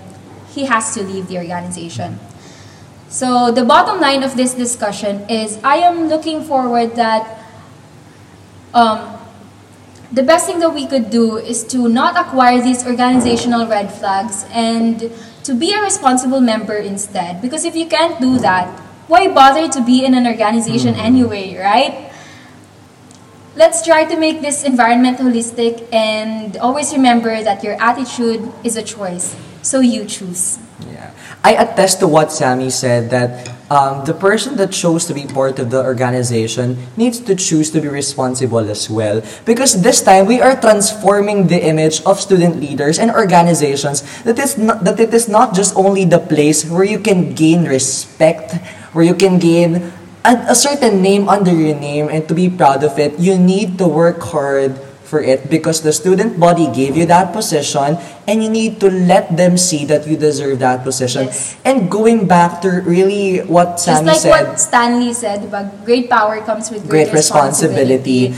he 0.55 0.67
has 0.67 0.95
to 0.95 1.03
leave 1.03 1.29
the 1.29 1.39
organization. 1.39 2.19
So 3.09 3.51
the 3.51 3.65
bottom 3.65 4.01
line 4.01 4.23
of 4.23 4.37
this 4.37 4.55
discussion 4.55 5.29
is 5.29 5.59
I 5.63 5.77
am 5.77 6.09
looking 6.09 6.43
forward 6.43 6.97
that 6.97 7.45
um, 8.73 9.19
the 10.13 10.23
best 10.23 10.47
thing 10.47 10.61
that 10.61 10.71
we 10.71 10.87
could 10.87 11.11
do 11.11 11.37
is 11.39 11.65
to 11.75 11.89
not 11.89 12.17
acquire 12.17 12.61
these 12.63 12.87
organizational 12.87 13.67
red 13.67 13.93
flags 13.93 14.45
and 14.51 15.11
to 15.43 15.55
be 15.55 15.73
a 15.75 15.83
responsible 15.83 16.41
member 16.41 16.77
instead. 16.77 17.43
Because 17.43 17.65
if 17.65 17.75
you 17.75 17.87
can't 17.87 18.21
do 18.21 18.39
that, 18.39 18.69
why 19.07 19.29
bother 19.29 19.69
to 19.69 19.85
be 19.85 20.05
in 20.05 20.15
an 20.15 20.27
organization 20.27 20.95
anyway, 20.95 21.57
right? 21.57 22.11
Let's 23.57 23.87
try 23.87 24.05
to 24.05 24.19
make 24.19 24.43
this 24.43 24.65
environment 24.65 25.19
holistic 25.19 25.87
and 25.95 26.57
always 26.57 26.93
remember 26.93 27.41
that 27.41 27.63
your 27.63 27.81
attitude 27.81 28.51
is 28.65 28.77
a 28.77 28.83
choice. 28.83 29.37
So 29.63 29.79
you 29.79 30.05
choose. 30.05 30.59
Yeah. 30.91 31.15
I 31.45 31.55
attest 31.55 32.01
to 32.01 32.09
what 32.09 32.33
Sammy 32.33 32.69
said 32.69 33.11
that 33.11 33.49
um, 33.71 34.05
the 34.05 34.13
person 34.13 34.57
that 34.57 34.73
chose 34.73 35.07
to 35.07 35.15
be 35.15 35.27
part 35.27 35.61
of 35.61 35.71
the 35.71 35.79
organization 35.79 36.83
needs 36.97 37.21
to 37.21 37.37
choose 37.37 37.71
to 37.71 37.81
be 37.81 37.87
responsible 37.87 38.67
as 38.69 38.91
well. 38.91 39.23
Because 39.47 39.83
this 39.83 40.03
time 40.03 40.27
we 40.27 40.43
are 40.43 40.61
transforming 40.61 41.47
the 41.47 41.63
image 41.63 42.03
of 42.03 42.19
student 42.19 42.59
leaders 42.59 42.99
and 42.99 43.11
organizations 43.13 44.03
that 44.25 44.39
is 44.39 44.59
not, 44.59 44.83
that 44.83 44.99
it 44.99 45.15
is 45.15 45.29
not 45.29 45.55
just 45.55 45.77
only 45.77 46.05
the 46.05 46.19
place 46.19 46.67
where 46.67 46.85
you 46.85 46.99
can 46.99 47.35
gain 47.35 47.65
respect, 47.67 48.55
where 48.93 49.05
you 49.05 49.15
can 49.15 49.39
gain 49.39 49.93
a, 50.25 50.53
a 50.53 50.55
certain 50.55 51.03
name 51.03 51.29
under 51.29 51.53
your 51.53 51.77
name 51.77 52.09
and 52.09 52.27
to 52.29 52.35
be 52.35 52.49
proud 52.49 52.83
of 52.83 52.99
it, 52.99 53.19
you 53.19 53.39
need 53.39 53.79
to 53.79 53.87
work 53.87 54.21
hard 54.21 54.77
for 55.05 55.21
it 55.21 55.51
because 55.53 55.83
the 55.83 55.93
student 55.93 56.41
body 56.41 56.67
gave 56.73 56.97
you 56.97 57.05
that 57.07 57.33
position 57.33 58.01
and 58.27 58.43
you 58.43 58.49
need 58.49 58.81
to 58.81 58.91
let 58.91 59.37
them 59.37 59.57
see 59.61 59.85
that 59.85 60.09
you 60.09 60.17
deserve 60.17 60.59
that 60.59 60.83
position. 60.83 61.29
Yes. 61.29 61.57
And 61.65 61.91
going 61.91 62.27
back 62.27 62.63
to 62.63 62.81
really 62.83 63.45
what 63.45 63.77
Just 63.77 63.85
Sammy 63.85 64.17
like 64.17 64.19
said, 64.19 64.31
what 64.33 64.59
Stanley 64.59 65.13
said, 65.13 65.51
but 65.51 65.85
great 65.85 66.09
power 66.09 66.41
comes 66.41 66.71
with 66.71 66.89
great 66.89 67.13
great, 67.13 67.15
responsibility. 67.15 68.35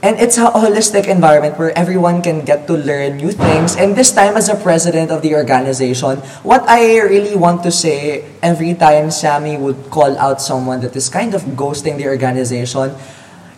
And 0.00 0.16
it's 0.16 0.40
a 0.40 0.48
holistic 0.48 1.04
environment 1.12 1.58
where 1.60 1.76
everyone 1.76 2.24
can 2.24 2.40
get 2.40 2.66
to 2.68 2.72
learn 2.72 3.20
new 3.20 3.32
things. 3.32 3.76
And 3.76 3.92
this 3.92 4.12
time, 4.12 4.32
as 4.32 4.48
a 4.48 4.56
president 4.56 5.12
of 5.12 5.20
the 5.20 5.36
organization, 5.36 6.24
what 6.40 6.64
I 6.64 7.04
really 7.04 7.36
want 7.36 7.62
to 7.64 7.70
say 7.70 8.24
every 8.40 8.72
time 8.72 9.10
Sammy 9.10 9.60
would 9.60 9.92
call 9.92 10.16
out 10.16 10.40
someone 10.40 10.80
that 10.80 10.96
is 10.96 11.10
kind 11.10 11.34
of 11.34 11.42
ghosting 11.52 12.00
the 12.00 12.08
organization, 12.08 12.96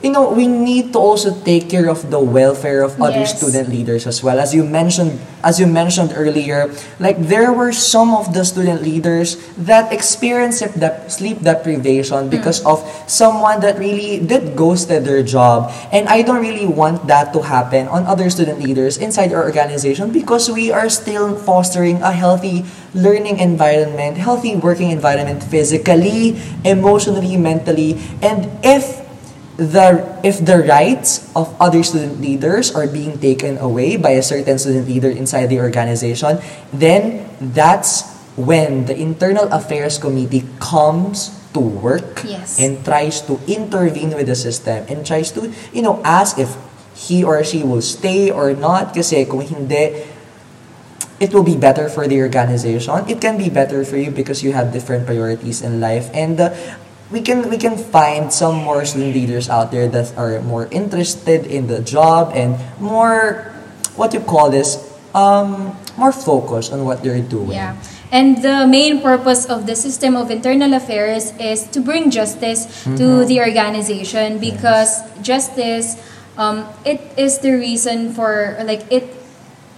you 0.03 0.11
know, 0.11 0.31
we 0.31 0.47
need 0.47 0.93
to 0.93 0.99
also 0.99 1.31
take 1.31 1.71
care 1.71 1.89
of 1.89 2.11
the 2.11 2.19
welfare 2.19 2.83
of 2.83 3.01
other 3.01 3.23
Yes. 3.23 3.39
student 3.39 3.71
leaders 3.71 4.07
as 4.07 4.23
well. 4.23 4.43
As 4.43 4.51
you 4.51 4.67
mentioned, 4.67 5.23
as 5.47 5.63
you 5.63 5.67
mentioned 5.67 6.13
earlier, 6.15 6.71
like 6.99 7.19
there 7.23 7.55
were 7.55 7.71
some 7.71 8.11
of 8.11 8.35
the 8.35 8.43
student 8.45 8.83
leaders 8.83 9.39
that 9.55 9.95
experienced 9.95 10.59
sleep 10.59 10.75
dep- 10.75 11.11
sleep 11.11 11.39
deprivation 11.43 12.27
because 12.27 12.63
mm. 12.63 12.75
of 12.75 12.83
someone 13.07 13.63
that 13.63 13.79
really 13.79 14.19
did 14.19 14.59
ghosted 14.59 15.07
their 15.07 15.23
job. 15.23 15.71
And 15.95 16.11
I 16.11 16.23
don't 16.23 16.43
really 16.43 16.67
want 16.67 17.07
that 17.07 17.33
to 17.35 17.43
happen 17.43 17.87
on 17.87 18.07
other 18.07 18.27
student 18.31 18.59
leaders 18.59 18.99
inside 18.99 19.31
our 19.31 19.47
organization 19.47 20.11
because 20.11 20.51
we 20.51 20.75
are 20.75 20.91
still 20.91 21.39
fostering 21.39 22.03
a 22.03 22.11
healthy 22.11 22.67
learning 22.95 23.39
environment, 23.39 24.19
healthy 24.19 24.57
working 24.57 24.91
environment 24.91 25.43
physically, 25.43 26.37
emotionally, 26.65 27.37
mentally. 27.39 27.99
And 28.21 28.51
if 28.63 29.02
the 29.63 30.03
if 30.27 30.43
the 30.43 30.59
rights 30.67 31.31
of 31.39 31.55
other 31.63 31.83
student 31.87 32.19
leaders 32.19 32.75
are 32.75 32.87
being 32.91 33.19
taken 33.23 33.59
away 33.59 33.95
by 33.97 34.19
a 34.19 34.23
certain 34.23 34.59
student 34.59 34.89
leader 34.91 35.11
inside 35.11 35.47
the 35.47 35.61
organization, 35.63 36.43
then 36.75 37.31
that's 37.39 38.11
when 38.35 38.87
the 38.87 38.97
internal 38.97 39.47
affairs 39.53 39.99
committee 39.99 40.43
comes 40.59 41.31
to 41.53 41.61
work 41.61 42.25
Yes. 42.25 42.57
and 42.59 42.81
tries 42.83 43.21
to 43.29 43.39
intervene 43.47 44.17
with 44.17 44.27
the 44.27 44.35
system 44.35 44.89
and 44.89 45.05
tries 45.05 45.31
to, 45.37 45.53
you 45.73 45.83
know, 45.85 46.01
ask 46.03 46.39
if 46.41 46.57
he 46.97 47.23
or 47.23 47.45
she 47.45 47.63
will 47.63 47.85
stay 47.85 48.31
or 48.33 48.57
not 48.57 48.97
kasi 48.97 49.25
kung 49.29 49.45
hindi, 49.45 50.09
it 51.21 51.31
will 51.37 51.45
be 51.45 51.57
better 51.57 51.93
for 51.93 52.09
the 52.09 52.19
organization. 52.25 53.05
It 53.07 53.21
can 53.21 53.37
be 53.37 53.53
better 53.53 53.85
for 53.85 54.01
you 54.01 54.11
because 54.11 54.43
you 54.43 54.57
have 54.57 54.73
different 54.73 55.05
priorities 55.07 55.61
in 55.63 55.79
life, 55.79 56.09
and 56.17 56.41
uh, 56.41 56.51
we 57.13 57.21
can 57.21 57.49
we 57.51 57.59
can 57.61 57.77
find 57.77 58.33
some 58.33 58.57
more 58.57 58.85
student 58.85 59.15
leaders 59.15 59.49
out 59.49 59.71
there 59.71 59.87
that 59.89 60.17
are 60.17 60.41
more 60.41 60.67
interested 60.73 61.47
in 61.47 61.69
the 61.69 61.81
job 61.85 62.33
and 62.35 62.57
more 62.81 63.53
what 63.95 64.13
you 64.17 64.21
call 64.21 64.51
this 64.51 64.81
um 65.15 65.77
more 66.01 66.13
focused 66.13 66.73
on 66.73 66.85
what 66.85 67.05
they're 67.05 67.21
doing. 67.21 67.53
Yeah. 67.53 67.77
And 68.13 68.45
the 68.45 68.67
main 68.67 69.01
purpose 69.01 69.49
of 69.49 69.65
the 69.65 69.77
system 69.77 70.17
of 70.17 70.31
internal 70.31 70.75
affairs 70.75 71.33
is 71.41 71.65
to 71.73 71.81
bring 71.81 72.11
justice 72.11 72.85
to 72.85 73.25
the 73.25 73.41
organization 73.41 74.37
because 74.37 75.01
justice 75.23 75.97
um, 76.37 76.69
it 76.85 77.01
is 77.17 77.39
the 77.39 77.53
reason 77.53 78.13
for 78.13 78.57
like 78.65 78.85
it 78.93 79.05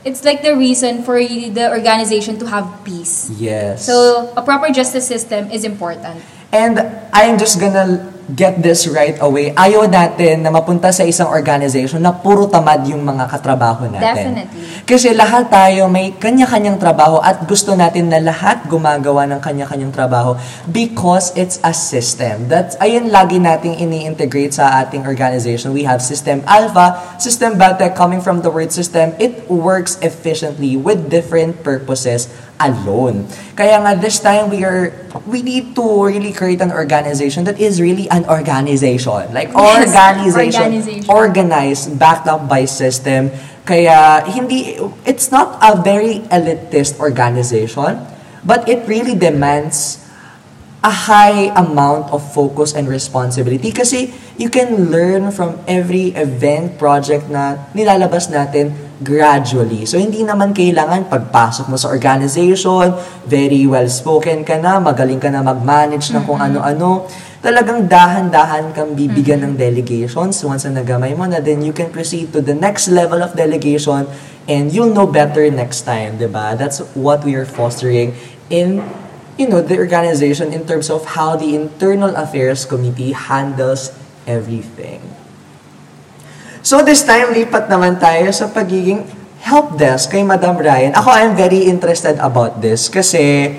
it's 0.04 0.24
like 0.24 0.42
the 0.42 0.54
reason 0.56 1.02
for 1.02 1.18
the 1.18 1.70
organization 1.70 2.38
to 2.38 2.46
have 2.46 2.68
peace. 2.84 3.30
Yes. 3.38 3.86
So 3.86 4.32
a 4.36 4.42
proper 4.42 4.68
justice 4.70 5.08
system 5.08 5.50
is 5.50 5.64
important. 5.64 6.22
And 6.54 6.78
I'm 7.12 7.36
just 7.36 7.58
gonna 7.58 8.13
get 8.32 8.64
this 8.64 8.88
right 8.88 9.20
away. 9.20 9.52
Ayaw 9.52 9.84
natin 9.84 10.40
na 10.40 10.48
mapunta 10.48 10.88
sa 10.88 11.04
isang 11.04 11.28
organization 11.28 12.00
na 12.00 12.16
puro 12.16 12.48
tamad 12.48 12.80
yung 12.88 13.04
mga 13.04 13.28
katrabaho 13.28 13.84
natin. 13.92 14.40
Definitely. 14.40 14.64
Kasi 14.88 15.12
lahat 15.12 15.52
tayo 15.52 15.88
may 15.92 16.16
kanya-kanyang 16.16 16.80
trabaho 16.80 17.20
at 17.20 17.44
gusto 17.44 17.76
natin 17.76 18.08
na 18.08 18.20
lahat 18.20 18.64
gumagawa 18.68 19.28
ng 19.28 19.40
kanya-kanyang 19.44 19.92
trabaho 19.92 20.36
because 20.72 21.36
it's 21.36 21.60
a 21.60 21.72
system. 21.76 22.48
That's, 22.48 22.76
ayun 22.80 23.12
lagi 23.12 23.36
nating 23.36 23.76
ini-integrate 23.80 24.56
sa 24.56 24.80
ating 24.84 25.04
organization. 25.04 25.76
We 25.76 25.84
have 25.84 26.00
System 26.00 26.40
Alpha, 26.48 27.16
System 27.20 27.60
Beta 27.60 27.92
coming 27.92 28.24
from 28.24 28.40
the 28.40 28.48
word 28.48 28.72
system. 28.72 29.12
It 29.20 29.48
works 29.48 30.00
efficiently 30.00 30.76
with 30.76 31.12
different 31.12 31.60
purposes 31.64 32.28
alone. 32.60 33.26
Kaya 33.58 33.82
nga 33.82 33.92
this 33.98 34.22
time 34.22 34.50
we 34.50 34.62
are 34.62 34.94
we 35.26 35.42
need 35.42 35.74
to 35.74 35.84
really 36.06 36.30
create 36.30 36.62
an 36.62 36.70
organization 36.70 37.46
that 37.46 37.58
is 37.58 37.82
really 37.82 38.06
an 38.14 38.22
organization. 38.30 39.34
Like 39.34 39.50
Yes, 39.50 39.90
organization, 39.90 40.62
organization. 40.62 41.10
organized, 41.10 41.98
backed 41.98 42.30
up 42.30 42.46
by 42.46 42.64
system. 42.70 43.34
Kaya 43.66 44.22
hindi 44.28 44.78
it's 45.02 45.32
not 45.34 45.58
a 45.58 45.74
very 45.82 46.20
elitist 46.30 47.00
organization, 47.00 47.98
but 48.46 48.68
it 48.68 48.86
really 48.86 49.16
demands 49.18 50.03
a 50.84 50.92
high 50.92 51.48
amount 51.56 52.12
of 52.12 52.20
focus 52.20 52.76
and 52.76 52.84
responsibility 52.84 53.72
kasi 53.72 54.12
you 54.36 54.52
can 54.52 54.92
learn 54.92 55.32
from 55.32 55.56
every 55.64 56.12
event 56.12 56.76
project 56.76 57.32
na 57.32 57.56
nilalabas 57.72 58.28
natin 58.28 58.68
gradually. 59.00 59.88
So, 59.88 59.96
hindi 59.96 60.22
naman 60.22 60.52
kailangan 60.52 61.08
pagpasok 61.08 61.72
mo 61.72 61.80
sa 61.80 61.88
organization, 61.88 62.94
very 63.24 63.64
well-spoken 63.64 64.44
ka 64.46 64.60
na, 64.60 64.78
magaling 64.78 65.18
ka 65.18 65.32
na 65.32 65.40
mag-manage 65.40 66.12
ng 66.12 66.22
kung 66.28 66.38
ano-ano. 66.38 67.08
Talagang 67.40 67.88
dahan-dahan 67.88 68.72
kang 68.72 68.92
bibigyan 68.96 69.44
ng 69.44 69.52
delegations. 69.58 70.40
Once 70.46 70.64
na 70.68 70.80
nagamay 70.80 71.12
mo 71.12 71.28
na, 71.28 71.42
then 71.42 71.60
you 71.60 71.72
can 71.72 71.90
proceed 71.92 72.32
to 72.32 72.40
the 72.40 72.54
next 72.54 72.88
level 72.88 73.20
of 73.20 73.36
delegation 73.36 74.08
and 74.48 74.72
you'll 74.72 74.92
know 74.92 75.08
better 75.08 75.44
next 75.48 75.84
time, 75.84 76.16
'di 76.16 76.28
ba? 76.28 76.56
That's 76.56 76.80
what 76.96 77.24
we 77.24 77.36
are 77.36 77.48
fostering 77.48 78.16
in 78.48 78.84
you 79.36 79.48
know, 79.48 79.60
the 79.60 79.78
organization 79.78 80.52
in 80.52 80.66
terms 80.66 80.90
of 80.90 81.18
how 81.18 81.36
the 81.36 81.54
internal 81.54 82.14
affairs 82.14 82.64
committee 82.64 83.12
handles 83.12 83.90
everything. 84.26 85.02
So 86.64 86.80
this 86.80 87.04
time, 87.04 87.36
lipat 87.36 87.68
naman 87.68 88.00
tayo 88.00 88.32
sa 88.32 88.48
pagiging 88.48 89.04
help 89.44 89.76
desk 89.76 90.16
kay 90.16 90.24
Madam 90.24 90.56
Ryan. 90.56 90.96
Ako, 90.96 91.12
I'm 91.12 91.36
very 91.36 91.68
interested 91.68 92.16
about 92.16 92.64
this 92.64 92.88
kasi 92.88 93.52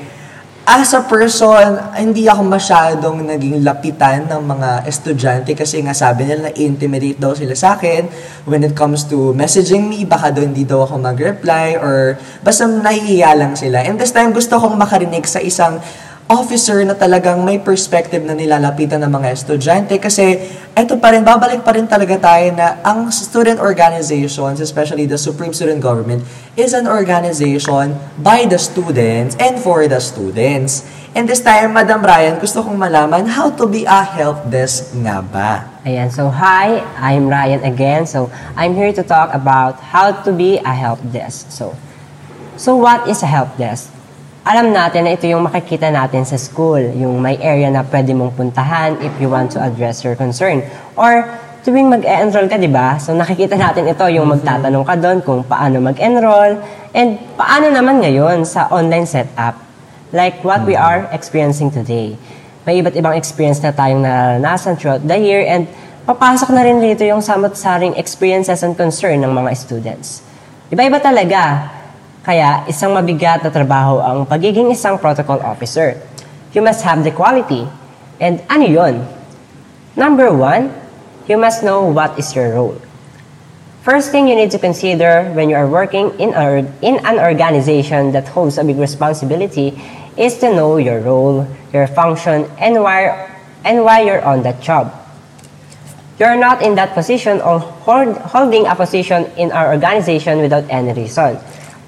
as 0.65 0.97
a 0.97 1.05
person, 1.05 1.77
hindi 1.93 2.25
ako 2.25 2.41
masyadong 2.49 3.21
naging 3.21 3.61
lapitan 3.61 4.25
ng 4.25 4.41
mga 4.41 4.69
estudyante 4.89 5.53
kasi 5.53 5.77
nga 5.85 5.93
sabi 5.93 6.25
nila 6.25 6.49
na-intimidate 6.49 7.21
daw 7.21 7.37
sila 7.37 7.53
sa 7.53 7.77
akin 7.77 8.09
when 8.49 8.65
it 8.65 8.73
comes 8.73 9.05
to 9.05 9.29
messaging 9.37 9.85
me, 9.85 10.09
baka 10.09 10.33
daw 10.33 10.41
hindi 10.41 10.65
daw 10.65 10.89
ako 10.89 10.97
mag-reply 10.97 11.77
or 11.77 12.17
basta 12.41 12.65
nahihiya 12.65 13.37
lang 13.37 13.53
sila. 13.53 13.85
And 13.85 14.01
this 14.01 14.09
time, 14.09 14.33
gusto 14.33 14.57
kong 14.57 14.73
makarinig 14.73 15.29
sa 15.29 15.37
isang 15.37 15.77
officer 16.25 16.81
na 16.81 16.97
talagang 16.97 17.45
may 17.45 17.61
perspective 17.61 18.25
na 18.25 18.33
nilalapitan 18.33 18.97
ng 19.05 19.11
mga 19.13 19.29
estudyante 19.37 19.93
kasi 20.01 20.41
eto 20.73 20.97
pa 20.97 21.13
rin, 21.13 21.21
babalik 21.21 21.61
pa 21.61 21.77
rin 21.77 21.85
talaga 21.85 22.17
tayo 22.17 22.49
na 22.57 22.81
ang 22.81 23.13
student 23.13 23.61
organizations, 23.61 24.57
especially 24.57 25.05
the 25.05 25.21
Supreme 25.21 25.53
Student 25.53 25.85
Government, 25.85 26.25
is 26.57 26.73
an 26.73 26.89
organization 26.89 27.93
by 28.17 28.49
the 28.49 28.57
students 28.57 29.37
and 29.37 29.61
for 29.61 29.85
the 29.85 30.01
students. 30.01 30.81
And 31.13 31.29
this 31.29 31.45
time, 31.45 31.77
Madam 31.77 32.01
Ryan, 32.01 32.41
gusto 32.41 32.65
kong 32.65 32.75
malaman 32.75 33.29
how 33.29 33.53
to 33.53 33.69
be 33.69 33.85
a 33.85 34.01
help 34.03 34.49
desk 34.49 34.97
nga 34.99 35.21
ba? 35.21 35.77
Ayan, 35.85 36.09
so 36.09 36.27
hi, 36.33 36.81
I'm 36.97 37.29
Ryan 37.29 37.61
again. 37.63 38.09
So 38.09 38.33
I'm 38.57 38.73
here 38.73 38.91
to 38.97 39.05
talk 39.05 39.29
about 39.31 39.79
how 39.93 40.11
to 40.25 40.33
be 40.33 40.57
a 40.59 40.73
help 40.73 40.99
desk. 41.13 41.53
So, 41.53 41.77
so 42.57 42.75
what 42.75 43.05
is 43.07 43.21
a 43.21 43.29
help 43.29 43.55
desk? 43.55 43.94
Alam 44.45 44.77
natin 44.77 45.09
na 45.09 45.17
ito 45.17 45.25
yung 45.25 45.41
makikita 45.41 45.89
natin 45.89 46.21
sa 46.21 46.37
school, 46.37 46.77
yung 46.77 47.17
may 47.17 47.33
area 47.41 47.65
na 47.73 47.81
pwede 47.81 48.13
mong 48.13 48.37
puntahan 48.37 48.93
if 49.01 49.09
you 49.17 49.25
want 49.25 49.49
to 49.49 49.57
address 49.57 50.05
your 50.05 50.13
concern. 50.13 50.61
Or 50.93 51.25
tuwing 51.65 51.89
mag-enroll 51.89 52.45
ka, 52.45 52.61
di 52.61 52.69
ba? 52.69 53.01
So 53.01 53.17
nakikita 53.17 53.57
natin 53.57 53.89
ito, 53.89 54.05
yung 54.05 54.29
magtatanong 54.29 54.85
ka 54.85 55.01
doon 55.01 55.17
kung 55.25 55.41
paano 55.41 55.81
mag-enroll 55.81 56.61
and 56.93 57.17
paano 57.33 57.73
naman 57.73 58.05
ngayon 58.05 58.45
sa 58.45 58.69
online 58.69 59.09
setup. 59.09 59.57
Like 60.13 60.45
what 60.45 60.61
we 60.69 60.77
are 60.77 61.09
experiencing 61.09 61.73
today. 61.73 62.13
May 62.69 62.85
iba't 62.85 62.93
ibang 62.93 63.17
experience 63.17 63.65
na 63.65 63.73
tayong 63.73 64.05
naranasan 64.05 64.77
throughout 64.77 65.01
the 65.01 65.17
year 65.17 65.41
and 65.41 65.65
papasok 66.05 66.53
na 66.53 66.61
rin 66.61 66.85
dito 66.85 67.01
yung 67.01 67.25
samot-saring 67.25 67.97
experiences 67.97 68.61
and 68.61 68.77
concern 68.77 69.25
ng 69.25 69.33
mga 69.33 69.57
students. 69.57 70.21
Iba-iba 70.69 71.01
talaga. 71.01 71.74
Kaya 72.25 72.65
isang 72.65 72.97
mabigat 72.97 73.45
na 73.45 73.53
trabaho 73.53 74.01
ang 74.01 74.25
pagiging 74.25 74.73
isang 74.73 74.97
protocol 74.97 75.37
officer. 75.45 75.93
You 76.57 76.65
must 76.65 76.81
have 76.81 77.05
the 77.05 77.13
quality. 77.13 77.69
And 78.17 78.41
ano 78.49 78.65
yun? 78.65 79.05
Number 79.93 80.33
one, 80.33 80.73
you 81.29 81.37
must 81.37 81.61
know 81.61 81.85
what 81.85 82.17
is 82.17 82.33
your 82.33 82.57
role. 82.57 82.81
First 83.85 84.09
thing 84.09 84.25
you 84.25 84.33
need 84.33 84.49
to 84.49 84.57
consider 84.57 85.29
when 85.37 85.53
you 85.53 85.55
are 85.55 85.69
working 85.69 86.17
in, 86.17 86.33
a, 86.33 86.65
in 86.81 86.97
an 87.05 87.21
organization 87.21 88.09
that 88.17 88.25
holds 88.33 88.57
a 88.57 88.65
big 88.65 88.81
responsibility 88.81 89.77
is 90.17 90.41
to 90.41 90.49
know 90.49 90.81
your 90.81 91.05
role, 91.05 91.45
your 91.69 91.85
function, 91.85 92.49
and 92.57 92.81
why, 92.81 93.29
and 93.61 93.85
why 93.85 94.01
you're 94.01 94.25
on 94.25 94.41
that 94.41 94.65
job. 94.65 94.89
You're 96.17 96.41
not 96.41 96.65
in 96.65 96.73
that 96.81 96.97
position 96.97 97.37
or 97.41 97.59
hold, 97.59 98.17
holding 98.17 98.65
a 98.65 98.73
position 98.73 99.29
in 99.37 99.51
our 99.51 99.77
organization 99.77 100.39
without 100.39 100.65
any 100.73 100.93
reason. 100.93 101.37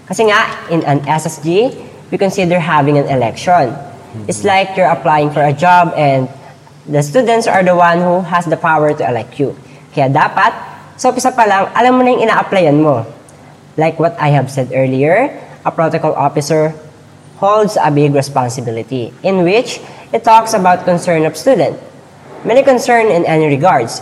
Kasi 0.07 0.31
nga, 0.31 0.47
in 0.71 0.87
an 0.87 1.03
SSG, 1.03 1.75
we 2.11 2.15
consider 2.17 2.59
having 2.59 2.97
an 2.97 3.11
election. 3.11 3.75
It's 4.25 4.47
like 4.47 4.79
you're 4.79 4.89
applying 4.89 5.29
for 5.35 5.43
a 5.43 5.51
job 5.51 5.91
and 5.99 6.31
the 6.87 7.03
students 7.03 7.45
are 7.45 7.61
the 7.61 7.75
one 7.75 7.99
who 7.99 8.23
has 8.23 8.47
the 8.47 8.55
power 8.55 8.95
to 8.95 9.03
elect 9.03 9.35
you. 9.35 9.53
Kaya 9.91 10.07
dapat, 10.07 10.55
sa 10.95 11.11
umpisa 11.11 11.35
pa 11.35 11.43
lang, 11.43 11.67
alam 11.75 11.99
mo 11.99 12.01
na 12.01 12.15
yung 12.15 12.23
ina-applyan 12.23 12.79
mo. 12.79 13.03
Like 13.75 13.99
what 13.99 14.15
I 14.17 14.31
have 14.33 14.49
said 14.49 14.71
earlier, 14.73 15.29
a 15.67 15.69
protocol 15.69 16.15
officer 16.15 16.73
holds 17.37 17.77
a 17.77 17.91
big 17.91 18.15
responsibility 18.15 19.13
in 19.21 19.43
which 19.43 19.77
it 20.15 20.23
talks 20.23 20.55
about 20.55 20.87
concern 20.87 21.27
of 21.27 21.37
student. 21.37 21.77
Many 22.47 22.63
concern 22.63 23.11
in 23.11 23.27
any 23.27 23.45
regards. 23.45 24.01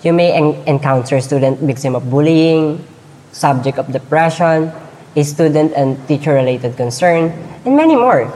You 0.00 0.14
may 0.14 0.32
en- 0.32 0.56
encounter 0.64 1.20
student 1.20 1.60
victim 1.60 1.96
of 1.98 2.08
bullying, 2.08 2.80
subject 3.32 3.76
of 3.76 3.90
depression, 3.90 4.72
a 5.16 5.22
student 5.22 5.72
and 5.72 5.96
teacher-related 6.08 6.76
concern, 6.76 7.32
and 7.64 7.76
many 7.76 7.96
more. 7.96 8.30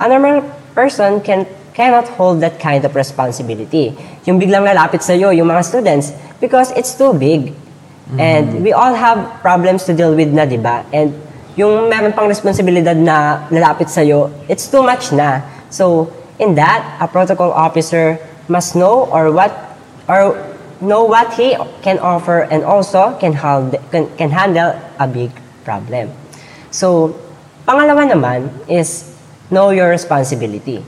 A 0.00 0.08
normal 0.08 0.42
person 0.74 1.20
can 1.20 1.46
cannot 1.72 2.06
hold 2.20 2.40
that 2.40 2.60
kind 2.60 2.84
of 2.84 2.94
responsibility. 2.94 3.96
Yung 4.28 4.38
biglang 4.38 4.64
lalapit 4.64 5.02
sa 5.02 5.16
iyo, 5.16 5.32
yung 5.32 5.48
mga 5.48 5.64
students, 5.64 6.12
because 6.40 6.70
it's 6.76 6.94
too 6.94 7.12
big. 7.16 7.56
And 8.20 8.60
we 8.60 8.76
all 8.76 8.92
have 8.92 9.40
problems 9.40 9.88
to 9.88 9.96
deal 9.96 10.12
with 10.12 10.28
na, 10.36 10.44
di 10.44 10.60
ba? 10.60 10.84
And 10.92 11.16
yung 11.56 11.88
meron 11.88 12.12
pang 12.12 12.28
responsibilidad 12.28 12.96
na 12.96 13.48
lalapit 13.48 13.88
sa 13.88 14.04
iyo, 14.04 14.28
it's 14.52 14.68
too 14.68 14.84
much 14.84 15.16
na. 15.16 15.40
So, 15.72 16.12
in 16.36 16.54
that, 16.60 16.84
a 17.00 17.08
protocol 17.08 17.50
officer 17.56 18.20
must 18.52 18.76
know 18.76 19.08
or 19.08 19.32
what 19.32 19.52
or 20.12 20.36
know 20.84 21.08
what 21.08 21.32
he 21.40 21.56
can 21.80 21.96
offer 22.04 22.44
and 22.52 22.64
also 22.68 23.16
can, 23.16 23.32
hold, 23.32 23.80
can, 23.88 24.12
can 24.20 24.28
handle 24.28 24.76
a 25.00 25.08
big 25.08 25.32
problem. 25.64 26.10
So, 26.70 27.14
pangalawa 27.64 28.10
naman 28.10 28.38
is 28.66 29.14
know 29.48 29.70
your 29.70 29.88
responsibility. 29.88 30.82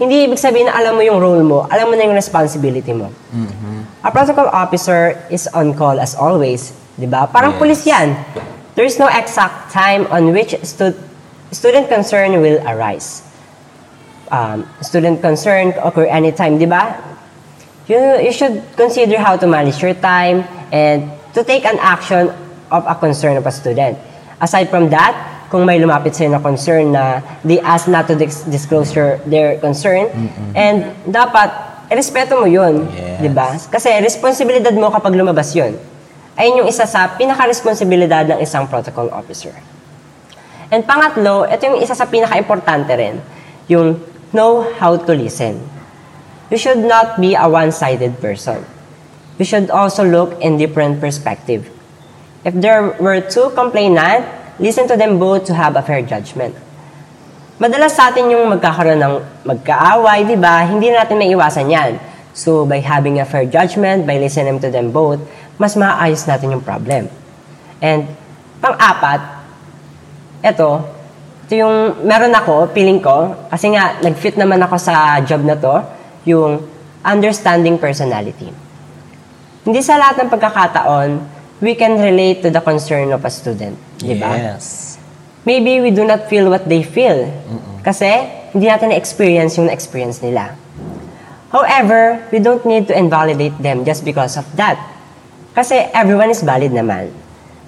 Hindi 0.00 0.24
ibig 0.24 0.40
sabihin 0.40 0.66
na 0.66 0.80
alam 0.80 0.96
mo 0.96 1.02
yung 1.04 1.20
role 1.20 1.44
mo, 1.44 1.68
alam 1.68 1.92
mo 1.92 1.94
na 1.94 2.08
yung 2.08 2.16
responsibility 2.16 2.96
mo. 2.96 3.12
A 4.00 4.08
protocol 4.08 4.48
officer 4.48 5.12
is 5.28 5.44
on 5.52 5.76
call 5.76 6.00
as 6.00 6.16
always, 6.16 6.72
di 6.96 7.04
ba? 7.04 7.28
Parang 7.28 7.52
Yes. 7.54 7.60
pulis 7.60 7.80
yan. 7.84 8.16
There 8.74 8.88
is 8.88 8.96
no 8.96 9.12
exact 9.12 9.68
time 9.68 10.08
on 10.08 10.32
which 10.32 10.56
stu- 10.64 10.96
student 11.52 11.92
concern 11.92 12.32
will 12.40 12.64
arise. 12.64 13.20
Um, 14.32 14.64
student 14.80 15.20
concern 15.20 15.76
occur 15.84 16.08
anytime, 16.08 16.56
di 16.56 16.64
ba? 16.64 16.96
You, 17.84 18.24
you 18.24 18.32
should 18.32 18.62
consider 18.80 19.18
how 19.18 19.36
to 19.36 19.44
manage 19.44 19.82
your 19.82 19.92
time 19.92 20.46
and 20.72 21.10
to 21.34 21.44
take 21.44 21.66
an 21.68 21.76
action 21.76 22.32
of 22.70 22.86
a 22.86 22.94
concern 22.94 23.36
of 23.36 23.44
a 23.44 23.52
student. 23.52 23.98
Aside 24.40 24.72
from 24.72 24.88
that, 24.88 25.12
kung 25.52 25.68
may 25.68 25.76
lumapit 25.76 26.16
sa'yo 26.16 26.32
na 26.32 26.40
concern 26.40 26.90
na 26.90 27.20
they 27.44 27.60
ask 27.60 27.84
not 27.86 28.08
to 28.08 28.16
dis- 28.16 28.46
disclose 28.48 28.90
your, 28.96 29.20
their 29.28 29.60
concern, 29.60 30.08
and 30.56 30.90
dapat, 31.04 31.52
irespeto 31.92 32.38
mo 32.38 32.46
yun, 32.48 32.86
Yes. 32.88 33.20
di 33.20 33.28
ba? 33.28 33.52
Kasi 33.58 33.92
responsibilidad 34.00 34.72
mo 34.72 34.88
kapag 34.88 35.12
lumabas 35.12 35.52
yun. 35.52 35.76
Ayun 36.38 36.64
yung 36.64 36.68
isa 36.70 36.86
sa 36.86 37.18
pinaka-responsibilidad 37.18 38.24
ng 38.24 38.38
isang 38.40 38.64
protocol 38.64 39.10
officer. 39.12 39.52
And 40.70 40.86
pangatlo, 40.86 41.44
ito 41.44 41.66
yung 41.66 41.82
isa 41.82 41.92
sa 41.92 42.06
pinaka-importante 42.06 42.94
rin, 42.94 43.18
yung 43.66 43.98
know 44.32 44.64
how 44.78 44.94
to 44.96 45.12
listen. 45.12 45.60
we 46.50 46.58
should 46.58 46.82
not 46.82 47.20
be 47.20 47.34
a 47.38 47.46
one-sided 47.48 48.18
person. 48.20 48.66
We 49.38 49.44
should 49.46 49.70
also 49.70 50.02
look 50.04 50.34
in 50.42 50.58
different 50.58 51.00
perspective. 51.00 51.70
If 52.40 52.56
there 52.56 52.96
were 52.96 53.20
two 53.20 53.52
complainant, 53.52 54.24
listen 54.56 54.88
to 54.88 54.96
them 54.96 55.20
both 55.20 55.44
to 55.48 55.54
have 55.54 55.76
a 55.76 55.84
fair 55.84 56.00
judgment. 56.00 56.56
Madalas 57.60 57.92
sa 57.92 58.08
atin 58.08 58.32
yung 58.32 58.48
magkakaroon 58.48 58.96
ng 58.96 59.14
magkaaway, 59.44 60.24
di 60.24 60.40
ba? 60.40 60.64
Hindi 60.64 60.88
natin 60.88 61.20
may 61.20 61.28
iwasan 61.36 61.68
yan. 61.68 62.00
So, 62.32 62.64
by 62.64 62.80
having 62.80 63.20
a 63.20 63.28
fair 63.28 63.44
judgment, 63.44 64.08
by 64.08 64.16
listening 64.16 64.56
to 64.64 64.72
them 64.72 64.88
both, 64.88 65.20
mas 65.60 65.76
maayos 65.76 66.24
natin 66.24 66.56
yung 66.56 66.64
problem. 66.64 67.12
And, 67.84 68.08
pang-apat, 68.64 69.20
eto, 70.40 70.88
ito 71.44 71.52
yung 71.60 72.00
meron 72.08 72.32
ako, 72.32 72.72
feeling 72.72 73.04
ko, 73.04 73.36
kasi 73.52 73.76
nga, 73.76 74.00
nag-fit 74.00 74.40
naman 74.40 74.64
ako 74.64 74.80
sa 74.80 75.20
job 75.20 75.44
na 75.44 75.60
to, 75.60 75.84
yung 76.24 76.64
understanding 77.04 77.76
personality. 77.76 78.48
Hindi 79.68 79.80
sa 79.84 80.00
lahat 80.00 80.24
ng 80.24 80.30
pagkakataon, 80.32 81.39
we 81.60 81.76
can 81.76 82.00
relate 82.00 82.42
to 82.42 82.50
the 82.50 82.60
concern 82.60 83.12
of 83.12 83.24
a 83.24 83.30
student. 83.30 83.76
Di 84.00 84.16
ba? 84.16 84.32
Yes. 84.36 84.90
maybe 85.44 85.80
we 85.80 85.90
do 85.90 86.04
not 86.04 86.28
feel 86.28 86.50
what 86.50 86.68
they 86.68 86.82
feel. 86.82 87.28
Kasi 87.80 88.08
hindi 88.52 88.66
natin 88.68 88.92
na-experience 88.92 89.56
yung 89.56 89.70
na-experience 89.70 90.20
nila. 90.20 90.52
However, 91.50 92.22
we 92.30 92.38
don't 92.38 92.62
need 92.62 92.86
to 92.86 92.94
invalidate 92.94 93.56
them 93.58 93.82
just 93.82 94.04
because 94.04 94.36
of 94.36 94.46
that. 94.54 94.78
Kasi 95.56 95.90
everyone 95.96 96.30
is 96.30 96.44
valid 96.46 96.70
naman. 96.70 97.10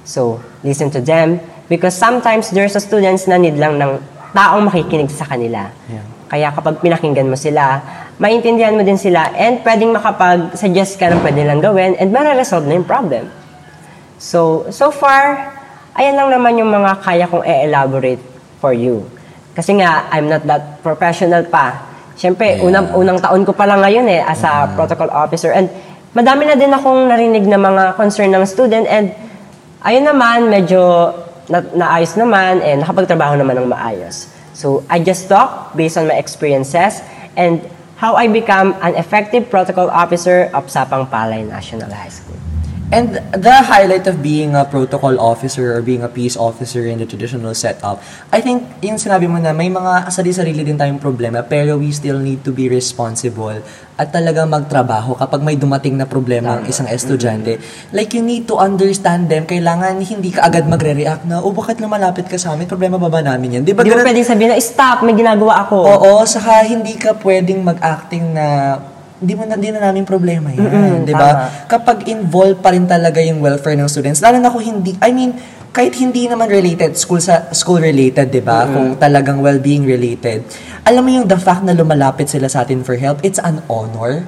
So, 0.06 0.38
listen 0.62 0.90
to 0.94 1.00
them 1.02 1.42
because 1.66 1.96
sometimes 1.96 2.50
there's 2.54 2.78
a 2.78 2.82
students 2.82 3.26
na 3.26 3.38
need 3.38 3.58
lang 3.58 3.78
ng 3.78 3.98
taong 4.30 4.70
makikinig 4.70 5.10
sa 5.10 5.26
kanila. 5.26 5.70
Yeah. 5.90 6.06
Kaya 6.30 6.48
kapag 6.54 6.80
pinakinggan 6.80 7.28
mo 7.28 7.36
sila, 7.36 7.82
maintindihan 8.22 8.78
mo 8.78 8.86
din 8.86 8.96
sila 8.96 9.34
and 9.34 9.60
pwedeng 9.66 9.92
makapag-suggest 9.92 10.96
ka 10.96 11.10
ng 11.10 11.20
pwede 11.20 11.42
lang 11.42 11.58
gawin 11.58 11.98
and 11.98 12.14
mara-resolve 12.14 12.64
na 12.64 12.78
yung 12.78 12.86
problem. 12.86 13.28
So, 14.22 14.70
so 14.70 14.94
far, 14.94 15.50
ayan 15.98 16.14
lang 16.14 16.30
naman 16.30 16.54
yung 16.54 16.70
mga 16.70 17.02
kaya 17.02 17.26
kong 17.26 17.42
e-elaborate 17.42 18.22
for 18.62 18.70
you. 18.70 19.02
Kasi 19.50 19.82
nga, 19.82 20.06
I'm 20.14 20.30
not 20.30 20.46
that 20.46 20.78
professional 20.78 21.42
pa. 21.50 21.90
Siyempre, 22.14 22.54
Yeah. 22.54 22.70
unang, 22.70 22.94
unang 22.94 23.18
taon 23.18 23.42
ko 23.42 23.50
pa 23.50 23.66
lang 23.66 23.82
ngayon 23.82 24.06
eh, 24.06 24.22
as 24.22 24.46
a 24.46 24.70
protocol 24.78 25.10
officer. 25.10 25.50
And 25.50 25.66
madami 26.14 26.46
na 26.46 26.54
din 26.54 26.70
akong 26.70 27.10
narinig 27.10 27.50
na 27.50 27.58
mga 27.58 27.98
concern 27.98 28.30
ng 28.30 28.46
student 28.46 28.86
and 28.86 29.10
ayun 29.82 30.06
naman, 30.06 30.46
medyo 30.46 31.10
na, 31.50 31.58
naayos 31.74 32.14
naman 32.14 32.62
and 32.62 32.86
nakapagtrabaho 32.86 33.34
naman 33.34 33.58
ng 33.58 33.66
maayos. 33.66 34.30
So, 34.54 34.86
I 34.86 35.02
just 35.02 35.26
talk 35.26 35.74
based 35.74 35.98
on 35.98 36.06
my 36.06 36.14
experiences 36.14 37.02
and 37.34 37.58
how 37.98 38.14
I 38.14 38.30
become 38.30 38.78
an 38.86 38.94
effective 38.94 39.50
protocol 39.50 39.90
officer 39.90 40.46
of 40.54 40.70
Sapang 40.70 41.10
Palay 41.10 41.42
National 41.42 41.90
High 41.90 42.14
School. 42.14 42.51
And 42.92 43.16
the 43.32 43.64
highlight 43.64 44.04
of 44.04 44.20
being 44.20 44.52
a 44.52 44.68
protocol 44.68 45.16
officer 45.16 45.72
or 45.72 45.80
being 45.80 46.04
a 46.04 46.12
peace 46.12 46.36
officer 46.36 46.84
in 46.84 47.00
the 47.00 47.08
traditional 47.08 47.56
setup, 47.56 48.04
I 48.28 48.44
think 48.44 48.68
yung 48.84 49.00
sinabi 49.00 49.24
mo 49.24 49.40
na 49.40 49.56
may 49.56 49.72
mga 49.72 50.12
sarili-sarili 50.12 50.60
din 50.60 50.76
tayong 50.76 51.00
problema 51.00 51.40
pero 51.40 51.80
we 51.80 51.88
still 51.88 52.20
need 52.20 52.44
to 52.44 52.52
be 52.52 52.68
responsible 52.68 53.64
at 53.96 54.12
talaga 54.12 54.44
magtrabaho 54.44 55.16
kapag 55.16 55.40
may 55.40 55.56
dumating 55.56 55.96
na 55.96 56.04
problema 56.04 56.60
ang 56.60 56.68
isang 56.68 56.84
estudyante. 56.84 57.56
Like 57.96 58.12
you 58.12 58.20
need 58.20 58.44
to 58.44 58.60
understand 58.60 59.32
them. 59.32 59.48
Kailangan 59.48 59.96
hindi 59.96 60.28
ka 60.28 60.44
agad 60.44 60.68
magre-react 60.68 61.24
na, 61.24 61.40
oh 61.40 61.48
bakit 61.48 61.80
lumalapit 61.80 62.28
ka 62.28 62.36
sa 62.36 62.52
amin? 62.52 62.68
Problema 62.68 63.00
ba 63.00 63.08
ba 63.08 63.24
namin 63.24 63.56
yan? 63.56 63.62
Di 63.64 63.72
ba 63.72 63.82
Di 63.82 63.88
mo 63.88 63.96
ganun- 63.96 64.04
pwedeng 64.04 64.28
sabihin 64.28 64.52
na, 64.52 64.60
stop, 64.60 65.00
may 65.00 65.16
ginagawa 65.16 65.64
ako. 65.64 65.80
Oo, 65.80 66.12
saka 66.28 66.60
hindi 66.68 66.92
ka 67.00 67.16
pwedeng 67.24 67.64
mag-acting 67.64 68.36
na 68.36 68.76
hindi 69.22 69.38
mo 69.38 69.46
na, 69.46 69.54
hindi 69.54 69.70
na 69.70 69.80
namin 69.86 70.02
problema 70.02 70.50
yan, 70.50 70.66
Mm-mm, 70.66 70.94
'di 71.06 71.14
ba? 71.14 71.30
Kapag 71.70 72.10
involved 72.10 72.58
pa 72.58 72.74
rin 72.74 72.90
talaga 72.90 73.22
yung 73.22 73.38
welfare 73.38 73.78
ng 73.78 73.86
students, 73.86 74.18
lalo 74.18 74.42
na 74.42 74.50
kung 74.50 74.66
hindi, 74.66 74.98
I 74.98 75.14
mean, 75.14 75.30
kahit 75.72 75.96
hindi 75.96 76.28
naman 76.28 76.52
related, 76.52 76.98
school 77.00 77.22
sa 77.22 77.48
school 77.54 77.80
related, 77.80 78.28
'di 78.28 78.42
ba? 78.42 78.66
Kung 78.68 78.98
talagang 78.98 79.40
well-being 79.40 79.86
related. 79.86 80.44
Alam 80.82 81.02
mo 81.06 81.10
yung 81.14 81.30
the 81.30 81.38
fact 81.38 81.62
na 81.62 81.70
lumalapit 81.72 82.26
sila 82.26 82.50
sa 82.50 82.66
atin 82.66 82.82
for 82.82 82.98
help, 82.98 83.22
it's 83.22 83.38
an 83.38 83.62
honor. 83.70 84.26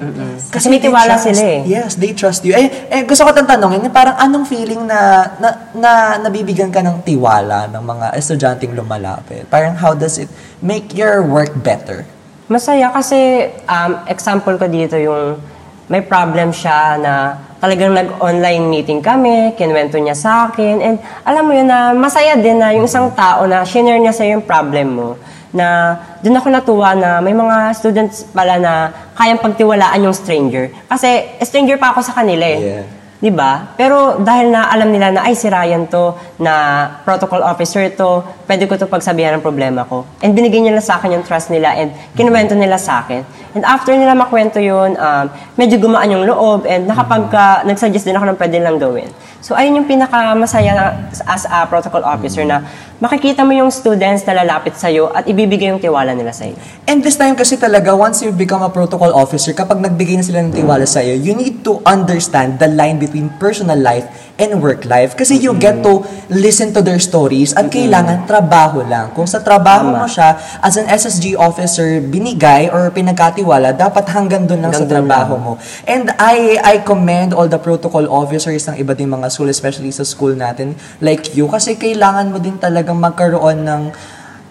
Kasi 0.54 0.70
may 0.70 0.78
tiwala 0.78 1.18
trust- 1.18 1.34
sila 1.34 1.42
eh. 1.42 1.60
Yes, 1.66 1.98
they 1.98 2.14
trust 2.14 2.46
you. 2.46 2.54
Eh, 2.54 2.70
eh 2.88 3.02
gusto 3.02 3.26
ko 3.26 3.34
tang 3.34 3.50
tanongin, 3.50 3.82
parang 3.90 4.14
anong 4.14 4.46
feeling 4.46 4.86
na, 4.86 5.34
na 5.42 5.48
na 5.74 5.90
nabibigyan 6.22 6.70
ka 6.70 6.78
ng 6.78 7.02
tiwala 7.02 7.66
ng 7.66 7.82
mga 7.82 8.06
estudyanteng 8.14 8.70
lumalapit? 8.70 9.50
Parang 9.50 9.74
how 9.74 9.92
does 9.92 10.16
it 10.16 10.30
make 10.62 10.94
your 10.94 11.20
work 11.26 11.50
better? 11.58 12.06
Masaya 12.44 12.92
kasi, 12.92 13.48
um, 13.64 14.04
example 14.04 14.60
ko 14.60 14.68
dito 14.68 15.00
yung 15.00 15.40
may 15.88 16.04
problem 16.04 16.52
siya 16.52 17.00
na 17.00 17.12
talagang 17.56 17.96
nag-online 17.96 18.68
meeting 18.68 19.00
kami, 19.00 19.56
kinwento 19.56 19.96
niya 19.96 20.12
sa 20.12 20.52
akin, 20.52 20.76
and 20.84 20.96
alam 21.24 21.48
mo 21.48 21.56
yun 21.56 21.64
na 21.64 21.96
masaya 21.96 22.36
din 22.36 22.60
na 22.60 22.76
yung 22.76 22.84
isang 22.84 23.08
tao 23.16 23.48
na 23.48 23.64
shinare 23.64 23.96
niya 23.96 24.12
sa 24.12 24.28
yung 24.28 24.44
problem 24.44 24.88
mo, 24.92 25.08
na 25.56 25.96
doon 26.20 26.36
ako 26.36 26.48
natuwa 26.52 26.92
na 26.92 27.24
may 27.24 27.32
mga 27.32 27.72
students 27.72 28.28
pala 28.28 28.60
na 28.60 28.92
kayang 29.16 29.40
pagtiwalaan 29.40 30.04
yung 30.04 30.12
stranger. 30.12 30.68
Kasi 30.84 31.40
stranger 31.40 31.80
pa 31.80 31.96
ako 31.96 32.04
sa 32.04 32.12
kanila 32.12 32.44
eh. 32.44 32.60
Yeah. 32.60 32.84
'Di 33.24 33.32
ba? 33.32 33.72
Pero 33.80 34.20
dahil 34.20 34.52
na 34.52 34.68
alam 34.68 34.92
nila 34.92 35.08
na 35.08 35.24
ay 35.24 35.32
si 35.32 35.48
Ryan 35.48 35.88
to, 35.88 36.12
na 36.36 36.84
protocol 37.08 37.40
officer 37.40 37.88
to, 37.96 38.20
pwede 38.44 38.68
ko 38.68 38.76
to 38.76 38.84
pagsabihan 38.84 39.40
ng 39.40 39.40
problema 39.40 39.88
ko. 39.88 40.04
And 40.20 40.36
binigyan 40.36 40.68
nila 40.68 40.84
sa 40.84 41.00
akin 41.00 41.16
yung 41.16 41.24
trust 41.24 41.48
nila 41.48 41.72
and 41.72 41.88
kinuwento 42.12 42.52
nila 42.52 42.76
sa 42.76 43.00
akin. 43.00 43.24
And 43.56 43.64
after 43.64 43.96
nila 43.96 44.12
makwento 44.12 44.60
yun, 44.60 45.00
um, 45.00 45.24
medyo 45.56 45.80
gumaan 45.80 46.12
yung 46.12 46.28
loob 46.28 46.68
and 46.68 46.84
nakapag 46.84 47.32
nag-suggest 47.64 48.04
din 48.04 48.12
ako 48.12 48.34
ng 48.34 48.36
pwede 48.36 48.58
lang 48.60 48.76
gawin. 48.76 49.08
So 49.44 49.54
ayun 49.54 49.78
yung 49.80 49.88
pinaka-masaya 49.88 50.74
na, 50.74 50.84
as 51.30 51.46
a 51.46 51.64
protocol 51.70 52.02
officer 52.02 52.42
na 52.42 52.66
makikita 52.98 53.46
mo 53.46 53.54
yung 53.54 53.70
students 53.70 54.26
na 54.26 54.42
lalapit 54.42 54.74
sa'yo 54.74 55.14
at 55.14 55.28
ibibigay 55.30 55.70
yung 55.70 55.78
tiwala 55.78 56.18
nila 56.18 56.34
sa'yo. 56.34 56.58
And 56.90 56.98
this 56.98 57.14
time 57.14 57.38
kasi 57.38 57.54
talaga, 57.54 57.94
once 57.94 58.26
you 58.26 58.34
become 58.34 58.66
a 58.66 58.72
protocol 58.74 59.14
officer, 59.14 59.54
kapag 59.54 59.78
nagbigay 59.78 60.18
na 60.18 60.24
sila 60.26 60.42
ng 60.42 60.50
tiwala 60.50 60.82
sa'yo, 60.82 61.14
you 61.14 61.38
need 61.38 61.62
to 61.62 61.78
understand 61.86 62.58
the 62.58 62.66
line 62.66 62.98
between 62.98 63.13
personal 63.38 63.78
life 63.78 64.06
and 64.38 64.58
work 64.58 64.82
life. 64.86 65.14
Kasi 65.14 65.38
you 65.38 65.54
get 65.54 65.82
to 65.86 66.02
listen 66.30 66.74
to 66.74 66.82
their 66.82 66.98
stories 66.98 67.54
at 67.54 67.70
kailangan 67.70 68.26
trabaho 68.26 68.82
lang. 68.82 69.14
Kung 69.14 69.30
sa 69.30 69.38
trabaho 69.38 69.94
mo 69.94 70.06
siya, 70.10 70.34
as 70.58 70.74
an 70.74 70.90
SSG 70.90 71.38
officer, 71.38 72.02
binigay 72.02 72.66
or 72.70 72.90
pinagkatiwala, 72.90 73.74
dapat 73.74 74.10
hanggang 74.10 74.46
doon 74.50 74.66
lang 74.66 74.74
sa 74.74 74.86
trabaho 74.86 75.38
mo. 75.38 75.52
And 75.86 76.10
I 76.18 76.58
I 76.58 76.74
commend 76.82 77.34
all 77.36 77.46
the 77.46 77.60
protocol 77.60 78.06
officers 78.10 78.66
ng 78.66 78.82
iba 78.82 78.96
ding 78.96 79.10
mga 79.10 79.30
school, 79.30 79.50
especially 79.50 79.94
sa 79.94 80.02
school 80.02 80.34
natin, 80.34 80.74
like 80.98 81.34
you, 81.38 81.46
kasi 81.46 81.78
kailangan 81.78 82.34
mo 82.34 82.42
din 82.42 82.58
talagang 82.58 82.98
magkaroon 82.98 83.62
ng 83.62 83.82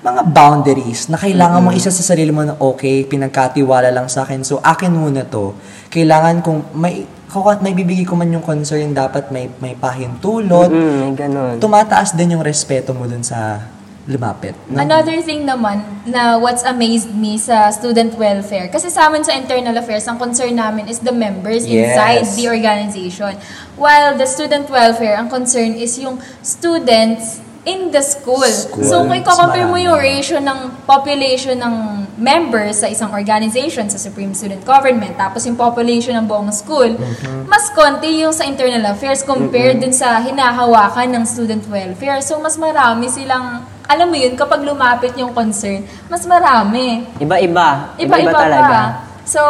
mga 0.04 0.22
boundaries 0.36 1.08
na 1.08 1.16
kailangan 1.16 1.64
mo 1.64 1.72
isa 1.72 1.88
sa 1.88 2.04
sarili 2.04 2.30
mo 2.36 2.44
na 2.44 2.60
okay, 2.60 3.08
pinagkatiwala 3.08 3.88
lang 3.88 4.12
sa 4.12 4.28
akin, 4.28 4.44
so 4.44 4.60
akin 4.60 4.92
muna 4.92 5.24
to. 5.24 5.56
Kailangan 5.88 6.44
kung 6.44 6.60
may 6.76 7.08
kung 7.32 7.42
may 7.64 7.74
bibigay 7.74 8.06
ko 8.06 8.14
man 8.14 8.30
yung 8.30 8.44
concern, 8.44 8.92
dapat 8.92 9.32
may 9.32 9.48
may 9.64 9.74
pahintulot. 9.80 10.70
Mm, 10.70 10.96
may 11.00 11.14
ganun. 11.16 11.56
Tumataas 11.58 12.14
din 12.20 12.36
yung 12.36 12.44
respeto 12.44 12.92
mo 12.92 13.08
dun 13.08 13.24
sa 13.24 13.64
lumapit. 14.04 14.52
no? 14.68 14.84
Another 14.84 15.24
thing 15.24 15.48
naman 15.48 15.80
na 16.04 16.36
what's 16.36 16.68
amazed 16.68 17.16
me 17.16 17.40
sa 17.40 17.72
student 17.72 18.12
welfare, 18.20 18.68
kasi 18.68 18.92
sa 18.92 19.08
amin 19.08 19.24
sa 19.24 19.32
internal 19.32 19.72
affairs, 19.80 20.04
ang 20.12 20.20
concern 20.20 20.52
namin 20.52 20.92
is 20.92 21.00
the 21.00 21.16
members 21.16 21.64
Yes. 21.64 21.96
inside 21.96 22.24
the 22.36 22.46
organization. 22.52 23.32
While 23.80 24.20
the 24.20 24.28
student 24.28 24.68
welfare, 24.68 25.16
ang 25.16 25.32
concern 25.32 25.80
is 25.80 25.96
yung 25.96 26.20
students 26.44 27.40
in 27.64 27.92
the 27.92 28.04
school. 28.04 28.44
School. 28.44 28.84
So 28.84 29.04
kung 29.04 29.16
i-compare 29.16 29.64
mo 29.64 29.80
yung 29.80 29.96
ratio 29.96 30.38
ng 30.38 30.84
population 30.84 31.56
ng 31.56 31.76
members 32.14 32.84
sa 32.84 32.88
isang 32.88 33.10
organization, 33.10 33.88
sa 33.88 33.98
Supreme 33.98 34.36
Student 34.36 34.62
Government, 34.64 35.16
tapos 35.16 35.48
yung 35.48 35.56
population 35.56 36.14
ng 36.20 36.28
buong 36.28 36.52
school, 36.52 36.92
Mm-hmm. 36.94 37.48
mas 37.48 37.72
konti 37.72 38.22
yung 38.22 38.32
sa 38.32 38.44
internal 38.44 38.92
affairs 38.92 39.24
compared 39.24 39.80
din 39.80 39.92
sa 39.92 40.20
hinahawakan 40.20 41.10
ng 41.10 41.24
student 41.24 41.64
welfare. 41.68 42.20
So 42.20 42.38
mas 42.38 42.56
marami 42.56 43.08
silang, 43.08 43.64
alam 43.84 44.08
mo 44.08 44.16
yun, 44.16 44.36
kapag 44.36 44.62
lumapit 44.62 45.16
yung 45.16 45.32
concern, 45.32 45.84
mas 46.08 46.24
marami. 46.24 47.08
Iba-iba. 47.18 47.96
Iba-iba 47.96 48.32
talaga. 48.32 48.68
pa. 48.68 48.84
So, 49.24 49.42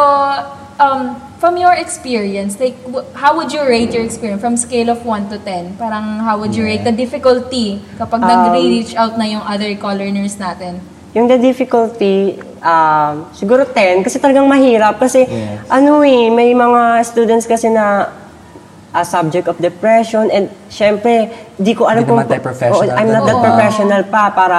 um, 0.78 1.18
from 1.44 1.60
your 1.60 1.76
experience, 1.76 2.56
like, 2.56 2.72
w- 2.88 3.04
how 3.12 3.36
would 3.36 3.52
you 3.52 3.60
rate 3.60 3.92
your 3.92 4.00
experience 4.00 4.40
from 4.40 4.56
scale 4.56 4.88
of 4.88 5.04
1 5.04 5.28
to 5.28 5.36
10? 5.36 5.76
Parang, 5.76 6.24
how 6.24 6.40
would 6.40 6.56
you 6.56 6.64
rate 6.64 6.80
the 6.80 6.96
difficulty 6.96 7.84
kapag 8.00 8.24
Um, 8.24 8.32
nag-reach 8.32 8.96
out 8.96 9.20
na 9.20 9.28
yung 9.28 9.44
other 9.44 9.68
co-learners 9.76 10.40
natin? 10.40 10.80
Yung 11.12 11.28
the 11.28 11.36
difficulty, 11.36 12.40
um, 12.64 13.28
siguro 13.36 13.68
10, 13.68 14.00
kasi 14.00 14.16
talagang 14.16 14.48
mahirap. 14.48 14.96
Kasi, 14.96 15.28
Yes. 15.28 15.68
ano 15.68 16.00
eh, 16.00 16.32
may 16.32 16.56
mga 16.56 17.04
students 17.04 17.44
kasi 17.44 17.68
na 17.68 18.08
a 18.94 19.04
subject 19.04 19.44
of 19.44 19.60
depression 19.60 20.32
and 20.32 20.48
syempre, 20.72 21.28
di 21.60 21.76
ko 21.76 21.84
alam 21.84 22.08
Hindi 22.08 22.24
tayo 22.24 22.40
professional 22.40 22.88
Oo, 22.88 22.96
I'm 22.96 23.12
not 23.12 23.28
that. 23.28 23.36
Oo. 23.36 23.44
professional 23.44 24.02
pa 24.08 24.32
para 24.32 24.58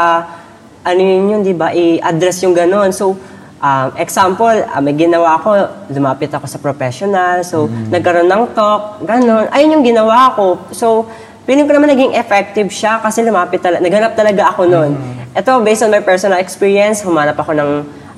ano 0.86 1.02
yun 1.02 1.34
yun, 1.34 1.42
di 1.42 1.56
ba, 1.58 1.74
i-address 1.74 2.46
yung 2.46 2.54
ganon. 2.54 2.94
So, 2.94 3.18
Um, 3.56 3.96
example, 3.96 4.52
ah, 4.68 4.84
may 4.84 4.94
ginawa 4.94 5.40
ko, 5.40 5.56
lumapit 5.88 6.28
ako 6.30 6.44
sa 6.46 6.60
professional, 6.60 7.40
so 7.42 7.66
nagkaroon 7.90 8.28
ng 8.28 8.52
talk, 8.52 9.00
ganun. 9.02 9.48
Ayun 9.50 9.80
yung 9.80 9.86
ginawa 9.86 10.36
ko. 10.36 10.60
So, 10.70 11.08
feeling 11.44 11.64
ko 11.64 11.74
naman 11.74 11.90
naging 11.90 12.14
effective 12.14 12.68
siya 12.68 13.00
kasi 13.00 13.24
lumapit 13.24 13.64
talaga, 13.64 13.80
naghanap 13.80 14.14
talaga 14.14 14.52
ako 14.52 14.68
noon. 14.68 14.92
Ito, 15.32 15.64
based 15.64 15.82
on 15.82 15.90
my 15.90 16.04
personal 16.04 16.38
experience, 16.38 17.00
humanap 17.00 17.40
ako 17.40 17.56
ng 17.56 17.70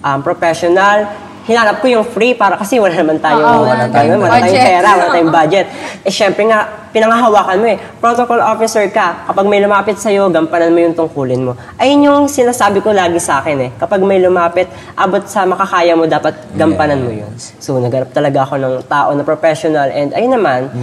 um, 0.01 0.19
professional, 0.19 1.05
hinanap 1.45 1.79
ko 1.79 1.87
yung 1.87 2.03
free 2.03 2.35
para 2.35 2.59
kasi 2.59 2.75
wala 2.75 2.91
naman 2.91 3.21
tayo, 3.23 3.39
Oo, 3.39 3.63
wala 3.63 3.63
wala 3.63 3.85
tayong, 3.87 3.93
tayong 3.93 4.19
wala 4.19 4.31
tayong 4.33 4.51
budget. 4.51 4.67
pera, 4.67 4.89
wala 4.91 5.07
tayong 5.07 5.33
budget. 5.39 5.65
Eh, 6.03 6.11
syempre 6.11 6.43
nga, 6.43 6.59
pinangahawakan 6.97 7.57
mo 7.61 7.67
eh. 7.69 7.77
Protocol 8.01 8.41
officer 8.41 8.89
ka, 8.89 9.29
kapag 9.29 9.45
may 9.45 9.61
lumapit 9.61 10.01
sa'yo, 10.01 10.33
gampanan 10.33 10.73
mo 10.73 10.81
yung 10.81 10.97
tungkulin 10.97 11.41
mo. 11.45 11.53
Ayun 11.77 12.09
yung 12.09 12.23
sinasabi 12.25 12.81
ko 12.81 12.89
lagi 12.89 13.21
sa 13.21 13.37
akin 13.45 13.57
eh. 13.61 13.71
Kapag 13.77 14.01
may 14.01 14.17
lumapit, 14.17 14.65
abot 14.97 15.21
sa 15.29 15.45
makakaya 15.45 15.93
mo, 15.93 16.09
dapat 16.09 16.33
gampanan 16.57 17.05
mo 17.05 17.13
yun. 17.13 17.29
So, 17.61 17.77
nagharap 17.77 18.09
talaga 18.09 18.49
ako 18.49 18.57
ng 18.57 18.73
tao 18.89 19.13
na 19.13 19.21
professional 19.21 19.93
and 19.93 20.17
ayun 20.17 20.33
naman, 20.33 20.73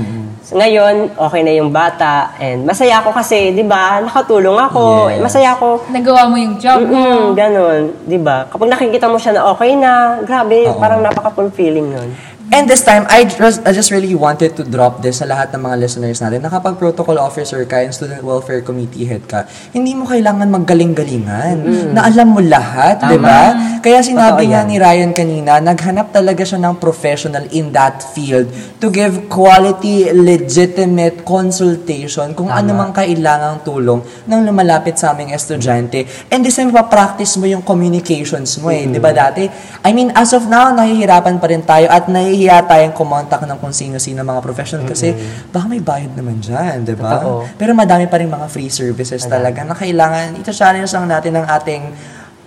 so, 0.46 0.54
ngayon, 0.54 1.10
okay 1.18 1.42
na 1.42 1.52
yung 1.58 1.74
bata 1.74 2.30
and 2.38 2.62
masaya 2.62 3.02
ako 3.02 3.10
kasi, 3.10 3.50
di 3.50 3.66
ba, 3.66 3.98
nakatulong 3.98 4.54
ako. 4.70 5.10
Yes. 5.10 5.18
Masaya 5.18 5.58
ako. 5.58 5.90
Nagawa 5.90 6.30
mo 6.30 6.36
yung 6.38 6.54
job 6.62 6.78
mo. 6.86 6.94
Mm, 6.94 7.26
ganun, 7.34 7.82
di 8.06 8.18
ba? 8.22 8.46
Kapag 8.46 8.70
nakikita 8.70 9.10
mo 9.10 9.18
siya 9.18 9.34
na 9.34 9.50
okay 9.50 9.74
na, 9.74 10.22
grabe, 10.22 10.70
parang 10.78 11.02
napaka-fulfilling 11.02 11.90
nun. 11.90 12.10
And 12.52 12.68
this 12.68 12.84
time, 12.84 13.08
I 13.08 13.24
just, 13.24 13.64
I 13.64 13.72
just 13.72 13.88
really 13.88 14.12
wanted 14.12 14.52
to 14.60 14.68
drop 14.68 15.00
this 15.00 15.24
sa 15.24 15.26
lahat 15.26 15.56
ng 15.56 15.64
mga 15.64 15.76
listeners 15.80 16.20
natin 16.20 16.44
na 16.44 16.52
kapag 16.52 16.76
protocol 16.76 17.16
officer 17.16 17.64
ka 17.64 17.80
and 17.80 17.88
student 17.88 18.20
welfare 18.20 18.60
committee 18.60 19.08
head 19.08 19.24
ka, 19.24 19.48
hindi 19.72 19.96
mo 19.96 20.04
kailangan 20.04 20.52
maggaling-galingan. 20.52 21.64
Na 21.96 22.04
alam 22.04 22.36
mo 22.36 22.44
lahat, 22.44 23.00
di 23.08 23.16
ba? 23.16 23.56
Kaya 23.80 24.04
sinabi 24.04 24.44
Totoo 24.44 24.52
nga 24.52 24.60
yan. 24.60 24.68
ni 24.68 24.76
Ryan 24.76 25.12
kanina, 25.16 25.52
naghanap 25.56 26.12
talaga 26.12 26.44
siya 26.44 26.60
ng 26.60 26.76
professional 26.76 27.48
in 27.48 27.72
that 27.72 28.04
field 28.12 28.52
to 28.76 28.92
give 28.92 29.24
quality, 29.32 30.12
legitimate 30.12 31.24
consultation 31.24 32.36
kung 32.36 32.52
ano 32.52 32.76
mang 32.76 32.92
kailangang 32.92 33.64
tulong 33.64 34.04
ng 34.28 34.40
lumalapit 34.44 35.00
sa 35.00 35.16
aming 35.16 35.32
estudyante. 35.32 36.04
And 36.28 36.44
this 36.44 36.60
time, 36.60 36.76
papractice 36.76 37.40
mo 37.40 37.48
yung 37.48 37.64
communications 37.64 38.60
mo 38.60 38.68
eh. 38.68 38.84
Di 38.84 39.00
ba 39.00 39.16
dati? 39.16 39.48
I 39.80 39.96
mean, 39.96 40.12
as 40.12 40.36
of 40.36 40.44
now, 40.44 40.72
nahihirapan 40.76 41.40
pa 41.40 41.46
rin 41.48 41.64
tayo 41.64 41.88
at 41.88 42.04
nahihiya 42.34 42.66
tayong 42.66 42.90
kumontak 42.90 43.46
ng 43.46 43.58
kung 43.62 43.70
sino-sino 43.70 44.26
mga 44.26 44.42
professional 44.42 44.82
kasi 44.82 45.14
baka 45.54 45.70
may 45.70 45.78
bayad 45.78 46.10
naman 46.18 46.42
dyan, 46.42 46.82
di 46.82 46.98
ba? 46.98 47.22
Totoo. 47.22 47.46
Pero 47.54 47.70
madami 47.78 48.10
pa 48.10 48.18
rin 48.18 48.26
mga 48.26 48.50
free 48.50 48.66
services 48.66 49.22
talaga 49.30 49.62
na 49.62 49.78
kailangan, 49.78 50.34
ito 50.34 50.50
challenge 50.50 50.90
lang 50.90 51.06
natin 51.06 51.32
ang 51.38 51.46
ating 51.46 51.82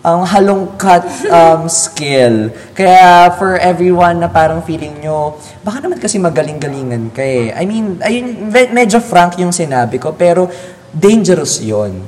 ang 0.03 0.23
halongkat 0.27 1.03
um, 1.31 1.67
skill. 1.71 2.51
Kaya 2.75 3.31
for 3.39 3.55
everyone 3.59 4.19
na 4.19 4.27
parang 4.27 4.59
feeling 4.63 4.99
nyo, 4.99 5.39
baka 5.63 5.83
naman 5.83 5.99
kasi 5.99 6.19
magaling-galingan 6.19 7.11
ka 7.15 7.23
eh. 7.23 7.51
I 7.55 7.63
mean, 7.63 7.99
ayun, 8.03 8.51
me- 8.51 8.71
medyo 8.71 8.99
frank 8.99 9.39
yung 9.39 9.51
sinabi 9.55 9.99
ko, 9.99 10.15
pero 10.15 10.51
dangerous 10.91 11.63
yon 11.63 12.03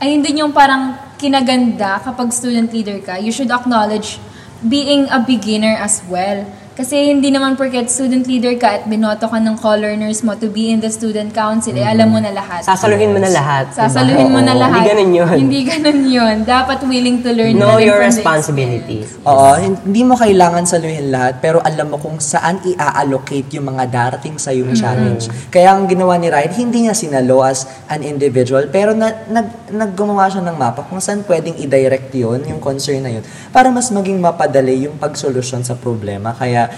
Ayun 0.00 0.20
din 0.20 0.44
yung 0.44 0.52
parang 0.54 0.96
kinaganda 1.20 2.00
kapag 2.00 2.32
student 2.32 2.72
leader 2.72 3.00
ka. 3.04 3.20
You 3.20 3.34
should 3.34 3.52
acknowledge 3.52 4.16
being 4.64 5.10
a 5.10 5.20
beginner 5.20 5.76
as 5.76 6.00
well. 6.08 6.46
Kasi 6.72 7.12
hindi 7.12 7.28
naman 7.28 7.52
porket 7.60 7.92
student 7.92 8.24
leader 8.24 8.56
ka 8.56 8.80
at 8.80 8.82
binoto 8.88 9.28
ka 9.28 9.36
ng 9.36 9.60
co-learners 9.60 10.24
mo 10.24 10.32
to 10.40 10.48
be 10.48 10.72
in 10.72 10.80
the 10.80 10.88
student 10.88 11.28
council, 11.36 11.76
eh 11.76 11.84
alam 11.84 12.08
mo 12.08 12.16
na 12.16 12.32
lahat. 12.32 12.64
Sasaluhin 12.64 13.12
mo 13.12 13.20
na 13.20 13.28
lahat. 13.28 13.68
Sasaluhin 13.76 14.32
mo 14.32 14.40
na 14.40 14.56
Oo, 14.56 14.62
lahat. 14.64 14.80
Hindi 14.80 14.88
ganun 14.88 15.10
yun. 15.12 15.36
Hindi 15.36 15.60
ganun 15.68 16.00
yun. 16.08 16.36
Dapat 16.48 16.78
willing 16.88 17.20
to 17.20 17.30
learn 17.36 17.60
Know 17.60 17.76
na 17.76 17.84
your 17.84 18.00
responsibilities. 18.00 19.20
Oo, 19.28 19.52
hindi 19.60 20.00
mo 20.00 20.16
kailangan 20.16 20.64
saluhin 20.64 21.12
lahat, 21.12 21.44
pero 21.44 21.60
alam 21.60 21.92
mo 21.92 22.00
kung 22.00 22.16
saan 22.16 22.64
i-allocate 22.64 23.52
yung 23.52 23.68
mga 23.68 23.84
darating 23.92 24.40
sa 24.40 24.56
yung 24.56 24.72
challenge. 24.72 25.28
Kaya 25.52 25.76
ang 25.76 25.84
ginawa 25.84 26.16
ni 26.16 26.32
Ryan, 26.32 26.52
hindi 26.56 26.88
niya 26.88 26.96
sinalo 26.96 27.44
as 27.44 27.68
an 27.92 28.00
individual, 28.00 28.72
pero 28.72 28.96
na, 28.96 29.12
nag, 29.28 29.68
naggumawa 29.68 30.32
siya 30.32 30.40
ng 30.40 30.56
mapa 30.56 30.88
kung 30.88 31.04
saan 31.04 31.20
pwedeng 31.28 31.52
i-direct 31.60 32.08
yun, 32.16 32.40
yung 32.48 32.64
concern 32.64 33.04
na 33.04 33.12
yun, 33.12 33.24
para 33.52 33.68
mas 33.68 33.92
maging 33.92 34.16
mapadali 34.16 34.88
yung 34.88 34.96
pagsolusyon 34.96 35.60
sa 35.68 35.76
problema. 35.76 36.32
Kaya, 36.32 36.71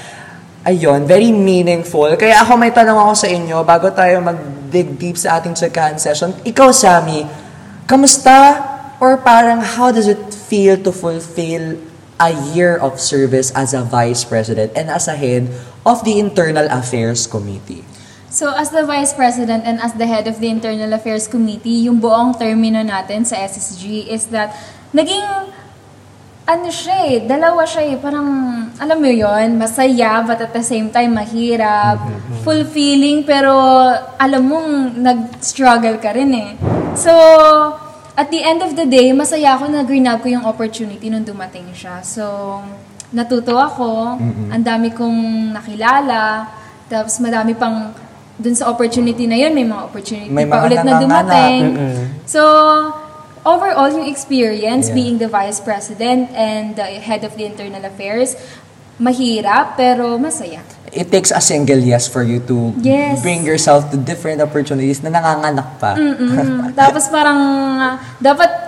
ayun, 0.65 1.05
very 1.05 1.31
meaningful. 1.31 2.09
Kaya 2.17 2.41
ako 2.41 2.57
may 2.57 2.73
tanong 2.73 2.97
ako 2.97 3.15
sa 3.15 3.29
inyo, 3.29 3.61
bago 3.63 3.93
tayo 3.93 4.19
mag-dig 4.25 4.97
deep 4.97 5.17
sa 5.21 5.39
ating 5.39 5.53
tsakahan 5.53 6.01
session. 6.01 6.33
Ikaw, 6.43 6.69
Sammy, 6.73 7.29
kamusta 7.85 8.65
or 8.99 9.21
parang 9.21 9.61
how 9.61 9.93
does 9.93 10.09
it 10.09 10.21
feel 10.33 10.81
to 10.81 10.91
fulfill 10.91 11.77
a 12.17 12.31
year 12.57 12.79
of 12.79 12.97
service 13.03 13.53
as 13.53 13.75
a 13.75 13.83
vice 13.83 14.25
president 14.25 14.73
and 14.73 14.89
as 14.89 15.11
a 15.11 15.17
head 15.19 15.51
of 15.85 16.01
the 16.03 16.17
Internal 16.17 16.65
Affairs 16.73 17.29
Committee? 17.29 17.85
So, 18.35 18.51
as 18.51 18.75
the 18.75 18.83
Vice 18.83 19.15
President 19.15 19.63
and 19.63 19.79
as 19.79 19.95
the 19.95 20.11
head 20.11 20.27
of 20.27 20.43
the 20.43 20.51
Internal 20.51 20.91
Affairs 20.91 21.31
Committee, 21.31 21.87
yung 21.87 22.03
buong 22.03 22.35
termino 22.35 22.83
natin 22.83 23.23
sa 23.23 23.39
SSG 23.39 24.11
is 24.11 24.27
that 24.35 24.51
naging, 24.91 25.23
ano 26.45 26.69
siya 26.69 27.09
eh, 27.09 27.25
dalawa 27.25 27.65
siya 27.65 27.89
eh, 27.89 27.97
parang, 27.97 28.29
alam 28.77 28.99
mo 29.01 29.09
yon 29.09 29.57
masaya, 29.57 30.21
but 30.21 30.37
at 30.45 30.53
the 30.53 30.61
same 30.61 30.93
time, 30.93 31.17
mahirap, 31.17 32.05
fulfilling, 32.45 33.25
pero 33.25 33.53
alam 34.21 34.43
mong 34.45 34.69
nag-struggle 35.01 35.97
ka 35.97 36.13
rin 36.13 36.31
eh. 36.37 36.51
So, 37.01 37.13
at 38.13 38.29
the 38.29 38.45
end 38.45 38.61
of 38.61 38.77
the 38.77 38.85
day, 38.85 39.09
masaya 39.17 39.57
ako 39.57 39.73
na 39.73 39.89
grab 39.89 40.21
ko 40.21 40.29
yung 40.29 40.45
opportunity 40.45 41.09
nung 41.09 41.25
dumating 41.25 41.73
siya. 41.73 42.05
So, 42.05 42.61
natuto 43.09 43.57
ako, 43.57 44.21
ang 44.53 44.65
dami 44.65 44.93
kong 44.93 45.51
nakilala, 45.57 46.45
tapos 46.93 47.25
madami 47.25 47.57
pang 47.57 47.97
dun 48.37 48.53
sa 48.53 48.69
opportunity 48.69 49.25
na 49.25 49.39
yun, 49.39 49.55
may 49.57 49.65
mga 49.65 49.83
opportunity 49.87 50.29
May 50.29 50.45
pa 50.45 50.61
mga 50.61 50.65
ulit 50.67 50.81
na 50.85 50.95
dumating. 51.01 51.63
So, 52.29 52.43
overall, 53.45 53.93
yung 53.93 54.09
experience 54.09 54.89
Yeah. 54.89 54.97
being 54.97 55.17
the 55.21 55.29
vice 55.29 55.61
president 55.61 56.33
and 56.33 56.75
the 56.75 56.99
head 57.01 57.23
of 57.23 57.37
the 57.37 57.45
internal 57.45 57.85
affairs, 57.85 58.35
mahirap 58.97 59.77
pero 59.77 60.17
masaya. 60.19 60.65
It 60.95 61.11
takes 61.11 61.35
a 61.35 61.43
single 61.43 61.83
yes 61.83 62.07
for 62.07 62.23
you 62.23 62.39
to 62.47 62.71
Yes. 62.79 63.19
bring 63.21 63.43
yourself 63.43 63.91
to 63.91 63.99
different 63.99 64.39
opportunities 64.39 65.03
na 65.03 65.11
nanganganak 65.11 65.69
pa. 65.83 65.99
Mm, 65.99 66.71
Tapos 66.79 67.11
parang 67.11 67.39
ah, 67.83 67.95
dapat 68.23 68.64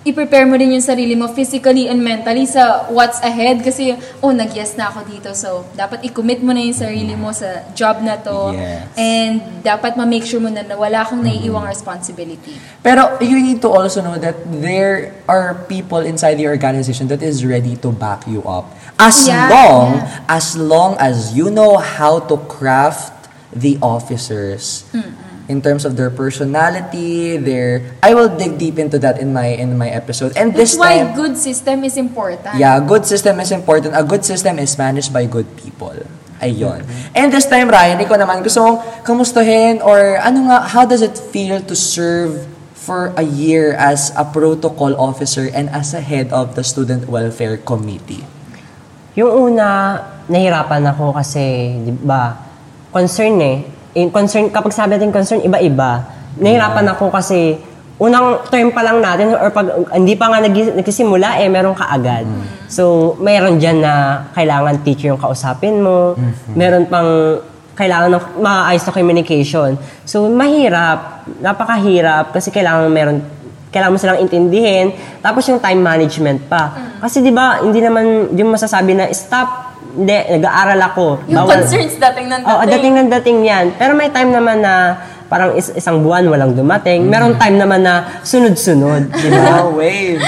i-prepare 0.00 0.48
mo 0.48 0.56
din 0.56 0.72
yung 0.72 0.80
sarili 0.80 1.12
mo 1.12 1.28
physically 1.28 1.84
and 1.84 2.00
mentally 2.00 2.48
sa 2.48 2.88
what's 2.88 3.20
ahead 3.20 3.60
kasi 3.60 3.92
oh 4.24 4.32
nag-yes 4.32 4.72
na 4.72 4.88
ako 4.88 5.04
dito 5.04 5.28
so 5.36 5.68
dapat 5.76 6.00
i-commit 6.08 6.40
mo 6.40 6.56
na 6.56 6.64
yung 6.64 6.72
sarili 6.72 7.12
mo 7.12 7.28
sa 7.36 7.68
job 7.76 8.00
na 8.00 8.16
to 8.16 8.56
Yes. 8.56 8.88
and 8.96 9.34
dapat 9.60 10.00
ma-make 10.00 10.24
sure 10.24 10.40
mo 10.40 10.48
na, 10.48 10.64
na 10.64 10.72
wala 10.72 11.04
kang 11.04 11.20
naiiwang 11.20 11.68
responsibility. 11.68 12.56
Pero 12.80 13.20
you 13.20 13.36
need 13.36 13.60
to 13.60 13.68
also 13.68 14.00
know 14.00 14.16
that 14.16 14.40
there 14.48 15.12
are 15.28 15.52
people 15.68 16.00
inside 16.00 16.40
the 16.40 16.48
organization 16.48 17.04
that 17.12 17.20
is 17.20 17.44
ready 17.44 17.76
to 17.76 17.92
back 17.92 18.24
you 18.24 18.40
up. 18.48 18.72
As 18.96 19.28
Yeah, 19.28 19.52
long 19.52 20.00
yeah. 20.00 20.24
as 20.32 20.56
long 20.56 20.96
as 20.96 21.36
you 21.36 21.52
know 21.52 21.76
how 21.76 22.24
to 22.24 22.40
craft 22.48 23.28
the 23.52 23.76
officers 23.84 24.88
in 25.50 25.58
terms 25.58 25.82
of 25.82 25.98
their 25.98 26.14
personality, 26.14 27.34
their 27.34 27.90
I 28.06 28.14
will 28.14 28.30
dig 28.30 28.54
deep 28.56 28.78
into 28.78 29.02
that 29.02 29.18
in 29.18 29.34
my 29.34 29.50
in 29.50 29.74
my 29.74 29.90
episode. 29.90 30.38
And 30.38 30.54
That's 30.54 30.78
this 30.78 30.78
why 30.78 31.02
time 31.02 31.18
good 31.18 31.34
system 31.34 31.82
is 31.82 31.98
important. 31.98 32.54
Yeah, 32.54 32.78
good 32.78 33.02
system 33.02 33.42
is 33.42 33.50
important. 33.50 33.98
A 33.98 34.06
good 34.06 34.22
system 34.22 34.62
is 34.62 34.78
managed 34.78 35.10
by 35.10 35.26
good 35.26 35.50
people. 35.58 35.98
Ayun. 36.40 36.86
And 37.12 37.28
this 37.28 37.44
time, 37.44 37.68
Ryan, 37.68 38.00
ikaw 38.00 38.16
naman, 38.16 38.40
gusto 38.40 38.64
mong 38.64 39.04
kamustahin 39.04 39.84
or 39.84 40.16
ano 40.24 40.48
nga, 40.48 40.64
how 40.72 40.88
does 40.88 41.04
it 41.04 41.12
feel 41.12 41.60
to 41.60 41.76
serve 41.76 42.48
for 42.72 43.12
a 43.20 43.26
year 43.26 43.76
as 43.76 44.08
a 44.16 44.24
protocol 44.24 44.96
officer 44.96 45.52
and 45.52 45.68
as 45.68 45.92
a 45.92 46.00
head 46.00 46.32
of 46.32 46.56
the 46.56 46.64
Student 46.64 47.12
Welfare 47.12 47.60
Committee? 47.60 48.24
Yung 49.20 49.52
una, 49.52 50.00
nahirapan 50.32 50.80
ako 50.88 51.12
kasi, 51.12 51.76
di 51.84 51.92
ba, 51.92 52.40
concern 52.88 53.36
eh. 53.44 53.79
In 53.94 54.08
concern, 54.14 54.46
kapag 54.50 54.70
sabi 54.70 54.94
natin 54.94 55.10
concern, 55.10 55.42
iba-iba. 55.42 56.06
Nahirapan 56.38 56.86
ako 56.94 57.10
kasi, 57.10 57.58
unang 57.98 58.46
term 58.48 58.70
pa 58.70 58.86
lang 58.86 59.02
natin, 59.02 59.34
or 59.34 59.50
pag 59.50 59.66
hindi 59.92 60.14
pa 60.14 60.30
nga 60.30 60.38
nag- 60.40 60.78
nagsisimula, 60.78 61.42
eh, 61.42 61.50
meron 61.50 61.74
ka 61.74 61.90
agad. 61.90 62.24
So, 62.70 63.14
mayroon 63.18 63.58
dyan 63.58 63.82
na 63.82 64.24
kailangan 64.32 64.86
teacher 64.86 65.10
yung 65.10 65.20
kausapin 65.20 65.82
mo. 65.82 66.14
Meron 66.54 66.86
pang 66.86 67.42
kailangan 67.74 68.12
ng 68.12 68.24
maayos 68.38 68.84
na 68.86 68.92
communication. 68.94 69.74
So, 70.06 70.30
mahirap. 70.30 71.26
Napakahirap 71.42 72.30
kasi 72.30 72.54
kailangan 72.54 72.86
meron 72.92 73.18
kailangan 73.70 73.94
mo 73.94 73.98
silang 74.02 74.20
intindihin. 74.20 74.90
Tapos 75.22 75.46
yung 75.46 75.62
time 75.62 75.78
management 75.78 76.50
pa. 76.50 76.74
Kasi 76.98 77.22
di 77.22 77.30
ba, 77.30 77.62
hindi 77.62 77.78
naman, 77.78 78.34
mo 78.34 78.58
masasabi 78.58 78.98
na, 78.98 79.06
stop, 79.14 79.69
hindi, 79.90 80.16
nag-aaral 80.32 80.80
ako. 80.84 81.04
Yung 81.26 81.40
Bawal- 81.40 81.54
concerns 81.58 81.94
dating 81.94 82.26
ng 82.28 82.40
dating. 82.40 82.52
Oo, 82.52 82.62
dating 82.64 82.94
ng 82.94 83.08
dating 83.10 83.38
yan. 83.42 83.66
Pero 83.74 83.92
may 83.92 84.08
time 84.08 84.30
naman 84.30 84.58
na 84.58 84.74
parang 85.26 85.50
is- 85.52 85.70
isang 85.72 86.00
buwan 86.00 86.26
walang 86.26 86.52
dumating. 86.52 87.06
Meron 87.06 87.34
time 87.34 87.56
naman 87.56 87.80
na 87.80 88.18
sunod-sunod, 88.20 89.10
di 89.12 89.28
ba? 89.28 89.42
No 89.58 89.74
wave. 89.74 90.18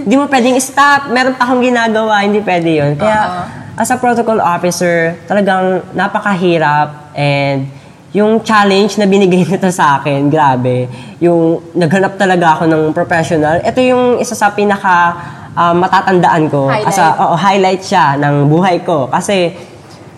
Hindi 0.00 0.14
mo 0.20 0.26
pwedeng 0.26 0.58
stop. 0.58 1.10
Meron 1.10 1.34
pa 1.34 1.42
akong 1.44 1.60
ginagawa, 1.60 2.22
hindi 2.22 2.38
pwede 2.38 2.70
yun. 2.72 2.92
Kaya, 2.94 3.46
as 3.74 3.90
a 3.90 3.96
protocol 3.96 4.38
officer, 4.38 5.18
talagang 5.24 5.82
napakahirap 5.90 7.10
and 7.12 7.66
yung 8.10 8.38
challenge 8.40 8.94
na 8.94 9.04
binigay 9.04 9.42
nito 9.48 9.66
sa 9.70 9.98
akin, 9.98 10.26
grabe. 10.26 10.86
Yung 11.18 11.58
naghanap 11.72 12.14
talaga 12.14 12.54
ako 12.54 12.64
ng 12.64 12.82
professional. 12.90 13.58
Ito 13.58 13.80
yung 13.80 14.04
isa 14.18 14.34
sa 14.34 14.50
pinaka 14.50 15.18
ah, 15.54 15.74
matatandaan 15.74 16.44
ko. 16.50 16.70
As 16.70 16.98
a, 16.98 17.14
Highlight. 17.14 17.22
oo, 17.22 17.34
highlight 17.34 17.82
siya 17.82 18.04
ng 18.18 18.50
buhay 18.50 18.82
ko. 18.82 19.06
Kasi, 19.10 19.54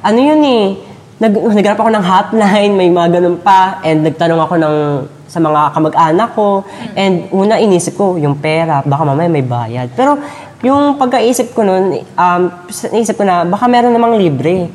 ano 0.03 0.19
yun 0.19 0.41
eh, 0.45 0.65
nag, 1.21 1.33
naghanap 1.33 1.81
ako 1.81 1.91
ng 1.93 2.05
hotline, 2.05 2.73
may 2.77 2.89
mga 2.93 3.21
ganun 3.21 3.37
pa, 3.41 3.81
and 3.81 4.05
nagtanong 4.05 4.41
ako 4.41 4.55
ng 4.61 4.75
sa 5.27 5.43
mga 5.43 5.75
kamag-anak 5.75 6.31
ko. 6.39 6.63
And 6.95 7.29
una, 7.35 7.59
inisip 7.59 7.99
ko, 7.99 8.17
yung 8.17 8.39
pera, 8.39 8.81
baka 8.87 9.03
mamaya 9.03 9.27
may 9.29 9.43
bayad. 9.43 9.91
Pero 9.93 10.17
yung 10.63 10.97
pagkaisip 10.97 11.53
ko 11.53 11.67
nun, 11.67 12.01
um, 12.17 12.43
naisip 12.95 13.19
ko 13.19 13.25
na, 13.27 13.45
baka 13.45 13.67
meron 13.69 13.93
namang 13.93 14.17
libre. 14.17 14.71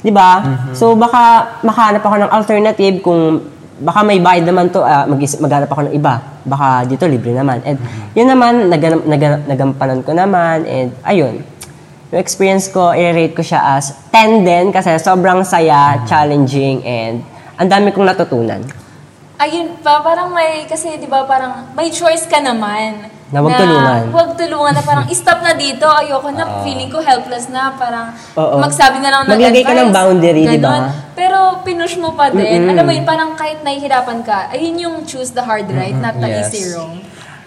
Di 0.00 0.08
ba? 0.08 0.40
So 0.72 0.96
baka 0.96 1.54
makahanap 1.60 2.00
ako 2.00 2.16
ng 2.24 2.30
alternative 2.32 2.94
kung 3.04 3.44
baka 3.80 4.04
may 4.04 4.20
bayad 4.20 4.44
naman 4.44 4.68
to, 4.68 4.84
ah, 4.84 5.08
mag 5.08 5.18
maghanap 5.18 5.68
ako 5.72 5.88
ng 5.88 5.94
iba. 5.96 6.20
Baka 6.44 6.84
dito 6.84 7.08
libre 7.08 7.32
naman. 7.32 7.64
And 7.64 7.80
yun 8.12 8.28
naman, 8.28 8.68
naganap, 8.68 9.48
nagampanan 9.48 10.00
ko 10.04 10.12
naman. 10.12 10.68
And 10.68 10.92
ayun, 11.04 11.40
yung 12.10 12.20
experience 12.20 12.68
ko, 12.68 12.92
i-rate 12.92 13.32
ko 13.32 13.42
siya 13.42 13.78
as 13.78 13.96
10 14.12 14.44
din 14.44 14.64
kasi 14.74 14.92
sobrang 15.00 15.46
saya, 15.46 16.04
challenging, 16.04 16.84
and 16.84 17.24
ang 17.54 17.68
dami 17.70 17.94
kong 17.94 18.08
natutunan. 18.08 18.60
Ayun 19.40 19.80
pa, 19.80 20.04
parang 20.04 20.34
may, 20.34 20.68
kasi 20.68 21.00
di 21.00 21.08
ba 21.08 21.24
parang 21.24 21.72
may 21.72 21.88
choice 21.88 22.28
ka 22.28 22.42
naman. 22.42 23.19
Na 23.30 23.38
huwag 23.38 23.54
tulungan. 23.54 24.02
Huwag 24.10 24.30
tulungan 24.34 24.72
na 24.74 24.82
parang 24.82 25.06
stop 25.14 25.38
na 25.40 25.54
dito, 25.54 25.86
ayoko 25.86 26.34
na, 26.34 26.66
feeling 26.66 26.90
ko 26.90 26.98
helpless 26.98 27.46
na, 27.46 27.70
parang 27.78 28.10
Oo. 28.34 28.58
magsabi 28.58 28.98
na 28.98 29.14
lang 29.14 29.22
ng 29.24 29.38
Maglagay 29.38 29.62
ka 29.62 29.70
ng 29.70 29.78
advice, 29.86 29.94
boundary, 29.94 30.42
di 30.44 30.58
ba? 30.58 30.58
ganon. 30.58 30.84
Pero 31.14 31.38
pinush 31.62 31.94
mo 31.94 32.18
pa 32.18 32.26
din. 32.28 32.66
Alam 32.66 32.82
mo 32.82 32.90
yun, 32.90 33.06
parang 33.06 33.38
kahit 33.38 33.62
nahihirapan 33.62 34.26
ka, 34.26 34.50
ayun 34.50 34.74
yung 34.76 34.96
choose 35.06 35.30
the 35.30 35.42
hard 35.42 35.70
right, 35.70 35.94
not 35.94 36.18
the 36.18 36.26
Yes. 36.26 36.50
easy 36.50 36.74
wrong. 36.74 36.98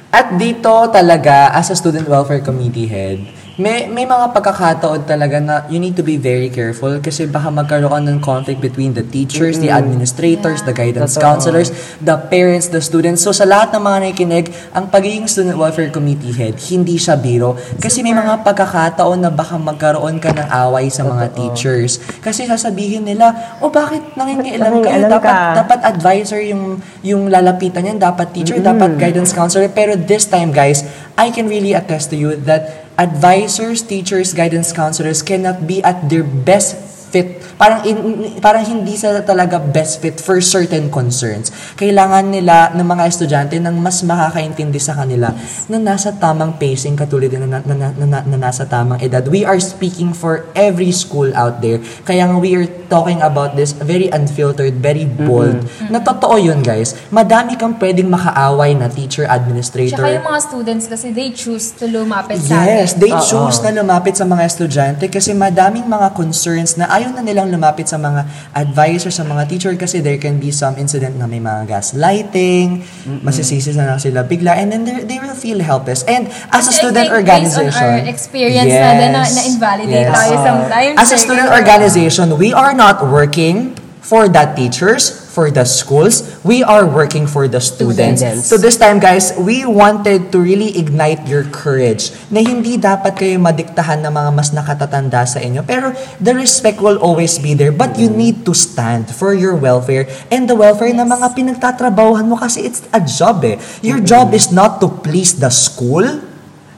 At 0.07 0.39
dito 0.39 0.71
talaga, 0.87 1.51
as 1.51 1.67
a 1.67 1.75
student 1.75 2.07
welfare 2.07 2.39
committee 2.39 2.87
head, 2.87 3.19
may, 3.53 3.85
may 3.85 4.09
mga 4.09 4.33
pagkakataon 4.33 5.05
talaga 5.05 5.37
na 5.37 5.61
you 5.69 5.77
need 5.77 5.93
to 5.93 6.01
be 6.01 6.17
very 6.17 6.49
careful 6.49 6.89
kasi 6.97 7.29
baka 7.29 7.53
magkaroon 7.53 8.09
ng 8.09 8.17
conflict 8.17 8.57
between 8.57 8.97
the 8.97 9.05
teachers, 9.05 9.61
the 9.61 9.69
administrators, 9.69 10.65
the 10.65 10.73
guidance 10.73 11.13
Totoo. 11.13 11.21
counselors, 11.21 11.69
the 12.01 12.17
parents, 12.33 12.73
the 12.73 12.81
students. 12.81 13.21
So 13.21 13.29
sa 13.29 13.45
lahat 13.45 13.77
ng 13.77 13.83
mga 13.85 13.97
nakikinig, 14.09 14.45
ang 14.73 14.89
pagiging 14.89 15.29
student 15.29 15.61
welfare 15.61 15.93
committee 15.93 16.33
head, 16.33 16.57
hindi 16.65 16.97
siya 16.97 17.13
biro. 17.13 17.53
Kasi 17.77 18.01
may 18.01 18.17
mga 18.17 18.41
pagkakataon 18.41 19.21
na 19.21 19.29
baka 19.29 19.61
magkaroon 19.61 20.17
ka 20.17 20.33
ng 20.33 20.49
away 20.49 20.89
sa 20.89 21.05
mga 21.05 21.37
teachers. 21.37 22.01
Kasi 22.25 22.49
sasabihin 22.49 23.05
nila, 23.05 23.37
oh 23.61 23.69
bakit 23.69 24.01
nangingialam? 24.17 24.81
Nangingialam 24.81 25.09
Dapat, 25.13 25.29
ka." 25.29 25.53
dapat 25.61 25.79
advisor 25.93 26.41
yung 26.41 26.81
yung 27.05 27.29
lalapitan 27.29 27.85
niyan, 27.85 28.01
dapat 28.01 28.33
teacher, 28.33 28.57
dapat 28.57 28.97
guidance 28.97 29.29
counselor. 29.29 29.69
Pero 29.69 29.93
this 29.93 30.25
time, 30.25 30.49
guys, 30.49 30.81
I 31.13 31.29
can 31.29 31.45
really 31.45 31.77
attest 31.77 32.09
to 32.09 32.17
you 32.17 32.33
that 32.49 32.82
advisors, 32.97 33.81
teachers, 33.81 34.33
guidance 34.33 34.71
counselors 34.71 35.21
cannot 35.21 35.67
be 35.67 35.83
at 35.83 36.09
their 36.09 36.23
best 36.23 36.75
fit. 37.11 37.41
Parang 37.55 37.81
in- 37.83 38.03
parang 38.37 38.63
hindi 38.63 38.93
sila 38.93 39.21
talaga 39.21 39.57
best 39.57 39.99
fit 39.99 40.17
for 40.17 40.39
certain 40.39 40.89
concerns. 40.89 41.49
Kailangan 41.75 42.27
nila 42.27 42.71
ng 42.71 42.83
mga 42.83 43.03
estudyante 43.07 43.55
ng 43.57 43.75
mas 43.77 44.01
makakaintindi 44.01 44.77
sa 44.77 44.93
kanila 44.93 45.31
na 45.67 45.77
nasa 45.77 46.11
tamang 46.11 46.55
pacing 46.55 46.93
katulad 46.93 47.27
din 47.27 47.45
na, 47.45 47.59
na, 47.59 47.73
na, 47.73 47.87
na, 47.93 48.19
na 48.21 48.37
nasa 48.39 48.63
tamang 48.63 48.99
edad. 48.99 49.23
We 49.25 49.43
are 49.43 49.57
speaking 49.57 50.11
for 50.11 50.45
every 50.53 50.91
school 50.91 51.29
out 51.33 51.59
there. 51.59 51.77
Kaya 52.03 52.25
nga 52.25 52.37
we 52.37 52.53
are 52.53 52.67
talking 52.87 53.19
about 53.19 53.53
this 53.53 53.73
very 53.73 54.07
unfiltered, 54.07 54.77
very 54.77 55.05
bold. 55.05 55.61
Na 55.87 55.97
totoo 55.97 56.37
yun, 56.37 56.61
guys. 56.61 56.93
Madami 57.09 57.55
kang 57.55 57.77
pwedeng 57.77 58.07
makaaway 58.07 58.73
na 58.73 58.85
teacher, 58.87 59.25
administrator. 59.25 59.97
Tsaka 59.97 60.13
yung 60.13 60.25
mga 60.25 60.41
students 60.41 60.85
kasi 60.85 61.09
they 61.09 61.29
choose 61.29 61.73
to 61.73 61.85
lumapit 61.85 62.37
sa 62.37 62.61
Yes, 62.61 62.93
atin. 62.93 63.01
they 63.01 63.13
choose 63.23 63.57
na 63.59 63.71
lumapit 63.73 64.13
sa 64.13 64.23
mga 64.23 64.43
estudyante 64.45 65.05
kasi 65.07 65.33
madaming 65.33 65.85
mga 65.85 66.13
concerns 66.13 66.75
na 66.75 66.85
ayaw 66.87 67.11
na 67.11 67.21
nilang 67.43 67.59
lumapit 67.59 67.91
sa 67.91 67.99
mga 67.99 68.23
advisor, 68.55 69.11
sa 69.11 69.27
mga 69.27 69.43
teacher 69.51 69.73
kasi 69.75 69.99
there 69.99 70.15
can 70.15 70.39
be 70.39 70.49
some 70.49 70.79
incident 70.79 71.19
na 71.19 71.27
may 71.27 71.43
mga 71.43 71.67
gaslighting, 71.67 72.83
masisisi 73.19 73.75
na 73.75 73.93
lang 73.93 73.99
sila 73.99 74.23
bigla, 74.23 74.55
and 74.55 74.71
then 74.71 74.83
they- 74.87 75.19
will 75.23 75.35
feel 75.39 75.63
helpless. 75.63 76.03
And 76.03 76.27
as 76.51 76.67
a 76.67 76.73
student 76.75 77.07
organization... 77.07 77.71
Based 77.71 77.79
on 77.79 78.03
our 78.03 78.11
experience 78.11 78.75
na 78.75 78.91
din 78.99 79.11
na, 79.15 79.23
na-invalidate 79.23 80.03
yes. 80.03 80.11
tayo 80.11 80.33
sometimes. 80.43 80.95
As 80.99 81.09
a 81.15 81.19
student 81.19 81.47
organization, 81.47 82.27
we 82.35 82.51
are 82.51 82.75
not 82.75 82.99
working 83.07 83.71
for 84.03 84.27
the 84.27 84.43
teachers, 84.51 85.22
for 85.33 85.49
the 85.49 85.65
schools. 85.65 86.21
We 86.45 86.61
are 86.61 86.85
working 86.85 87.25
for 87.25 87.49
the 87.49 87.57
students. 87.57 88.21
Students. 88.21 88.45
So 88.45 88.61
this 88.61 88.77
time, 88.77 89.01
guys, 89.01 89.33
we 89.33 89.65
wanted 89.65 90.29
to 90.29 90.37
really 90.37 90.77
ignite 90.77 91.25
your 91.25 91.49
courage 91.49 92.13
na 92.29 92.45
hindi 92.45 92.77
dapat 92.77 93.17
kayo 93.17 93.41
madiktahan 93.41 94.05
ng 94.05 94.13
mga 94.13 94.29
mas 94.29 94.53
nakatatanda 94.53 95.25
sa 95.25 95.41
inyo. 95.41 95.65
Pero 95.65 95.97
the 96.21 96.37
respect 96.37 96.77
will 96.77 97.01
always 97.01 97.41
be 97.41 97.57
there. 97.57 97.73
But 97.73 97.97
you 97.97 98.13
need 98.13 98.45
to 98.45 98.53
stand 98.53 99.09
for 99.09 99.33
your 99.33 99.57
welfare 99.57 100.05
and 100.29 100.45
the 100.45 100.53
welfare 100.53 100.93
ng 100.93 101.09
mga 101.09 101.33
pinagtatrabahuhan 101.33 102.29
mo 102.29 102.37
kasi 102.37 102.69
it's 102.69 102.85
a 102.93 103.01
job 103.01 103.41
eh. 103.41 103.57
Your 103.81 103.97
job 103.97 104.37
is 104.37 104.53
not 104.53 104.77
to 104.85 104.87
please 105.01 105.41
the 105.41 105.49
school, 105.49 106.05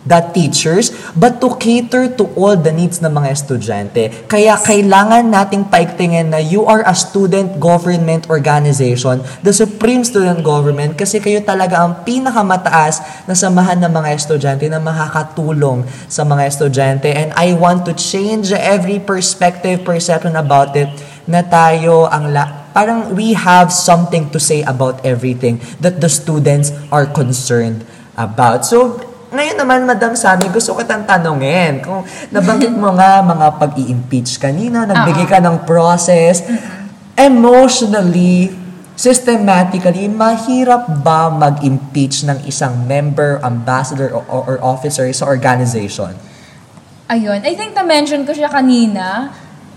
the 0.06 0.22
teachers, 0.32 0.94
but 1.18 1.42
to 1.42 1.58
cater 1.58 2.06
to 2.06 2.30
all 2.38 2.54
the 2.54 2.70
needs 2.70 3.02
ng 3.02 3.10
mga 3.10 3.30
estudyante. 3.34 4.04
Kaya 4.30 4.56
kailangan 4.62 5.26
nating 5.26 5.68
paigtingin 5.68 6.30
na 6.30 6.38
you 6.38 6.64
are 6.64 6.86
a 6.86 6.94
student 6.94 7.58
government 7.58 8.30
organization, 8.30 9.26
the 9.42 9.52
supreme 9.52 10.06
student 10.06 10.46
government, 10.46 10.94
kasi 10.94 11.18
kayo 11.18 11.42
talaga 11.42 11.82
ang 11.82 12.06
pinakamataas 12.06 13.26
na 13.26 13.34
samahan 13.34 13.82
ng 13.82 13.92
mga 13.92 14.10
estudyante 14.14 14.70
na 14.70 14.78
makakatulong 14.78 15.84
sa 16.06 16.22
mga 16.22 16.54
estudyante. 16.54 17.10
And 17.10 17.34
I 17.34 17.58
want 17.58 17.90
to 17.90 17.94
change 17.98 18.54
every 18.54 19.02
perspective, 19.02 19.82
perception 19.82 20.38
about 20.38 20.78
it 20.78 20.88
na 21.26 21.42
tayo 21.42 22.06
ang 22.06 22.30
la 22.30 22.70
parang 22.76 23.16
we 23.16 23.34
have 23.34 23.72
something 23.72 24.30
to 24.30 24.38
say 24.38 24.62
about 24.68 25.00
everything 25.08 25.64
that 25.80 26.04
the 26.04 26.12
students 26.12 26.76
are 26.92 27.08
concerned 27.08 27.88
about. 28.20 28.68
So, 28.68 29.00
ngayon 29.36 29.58
naman, 29.60 29.84
Madam 29.84 30.16
Sami, 30.16 30.48
gusto 30.48 30.74
ko 30.74 30.82
kitang 30.82 31.04
tanungin. 31.04 31.84
Kung 31.84 32.08
nabanggit 32.32 32.72
mo 32.72 32.96
nga 32.96 33.20
mga 33.20 33.60
pag-i-impeach 33.60 34.40
kanina, 34.40 34.88
nagbigay 34.88 35.28
ka 35.28 35.44
ng 35.44 35.68
process, 35.68 36.42
emotionally, 37.20 38.50
systematically, 38.96 40.08
mahirap 40.08 40.88
ba 41.04 41.28
mag-impeach 41.28 42.24
ng 42.24 42.48
isang 42.48 42.88
member, 42.88 43.44
ambassador, 43.44 44.08
or, 44.16 44.24
or 44.32 44.56
officer 44.64 45.06
sa 45.12 45.28
organization? 45.28 46.16
Ayun. 47.12 47.44
I 47.44 47.54
think 47.54 47.76
na-mention 47.76 48.24
ko 48.24 48.32
siya 48.34 48.50
kanina. 48.50 49.30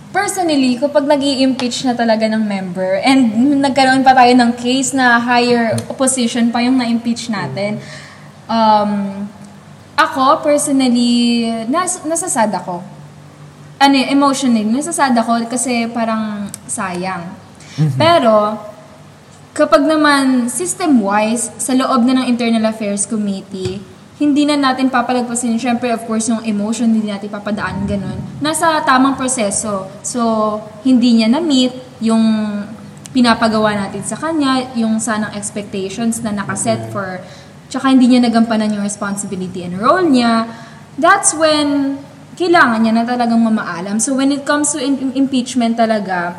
Personally, 0.08 0.80
kapag 0.80 1.04
nag 1.04 1.20
impeach 1.20 1.84
na 1.84 1.92
talaga 1.92 2.24
ng 2.24 2.40
member 2.40 2.96
and 3.04 3.28
nagkaroon 3.60 4.00
pa 4.00 4.16
tayo 4.16 4.32
ng 4.32 4.56
case 4.56 4.96
na 4.96 5.20
higher 5.20 5.76
opposition 5.92 6.48
pa 6.48 6.64
yung 6.64 6.80
na-impeach 6.80 7.28
natin, 7.28 7.76
um, 8.48 9.28
ako, 9.98 10.46
personally, 10.46 11.42
nas 11.66 12.06
nasasad 12.06 12.54
ako. 12.54 12.78
Ano 13.82 13.94
emotionally, 13.98 14.62
nasasad 14.62 15.10
ako 15.18 15.50
kasi 15.50 15.90
parang 15.90 16.46
sayang. 16.70 17.26
Pero, 17.98 18.54
kapag 19.54 19.82
naman 19.82 20.46
system-wise, 20.46 21.58
sa 21.58 21.74
loob 21.74 22.06
na 22.06 22.22
ng 22.22 22.26
Internal 22.30 22.70
Affairs 22.70 23.10
Committee, 23.10 23.82
hindi 24.18 24.42
na 24.46 24.58
natin 24.58 24.90
papalagpasin, 24.90 25.58
syempre 25.62 25.94
of 25.94 26.02
course 26.06 26.26
yung 26.26 26.42
emotion, 26.42 26.90
hindi 26.90 27.06
natin 27.06 27.30
papadaan 27.30 27.86
ganun. 27.86 28.18
Nasa 28.42 28.82
tamang 28.82 29.14
proseso. 29.14 29.86
So, 30.02 30.22
hindi 30.82 31.22
niya 31.22 31.30
na-meet 31.30 32.02
yung 32.02 32.22
pinapagawa 33.14 33.78
natin 33.78 34.02
sa 34.02 34.18
kanya, 34.18 34.74
yung 34.74 34.98
sanang 34.98 35.34
expectations 35.38 36.18
na 36.22 36.34
nakaset 36.34 36.90
for, 36.90 37.22
tsaka 37.68 37.92
hindi 37.92 38.10
niya 38.10 38.28
nagampanan 38.28 38.72
yung 38.72 38.84
responsibility 38.84 39.64
and 39.64 39.76
role 39.76 40.04
niya, 40.04 40.48
that's 40.96 41.36
when 41.36 42.00
kailangan 42.34 42.84
niya 42.84 42.92
na 42.96 43.04
talagang 43.04 43.40
mamaalam. 43.40 44.00
So 44.00 44.16
when 44.16 44.32
it 44.32 44.48
comes 44.48 44.72
to 44.74 44.78
im- 44.80 45.14
impeachment 45.14 45.76
talaga, 45.76 46.38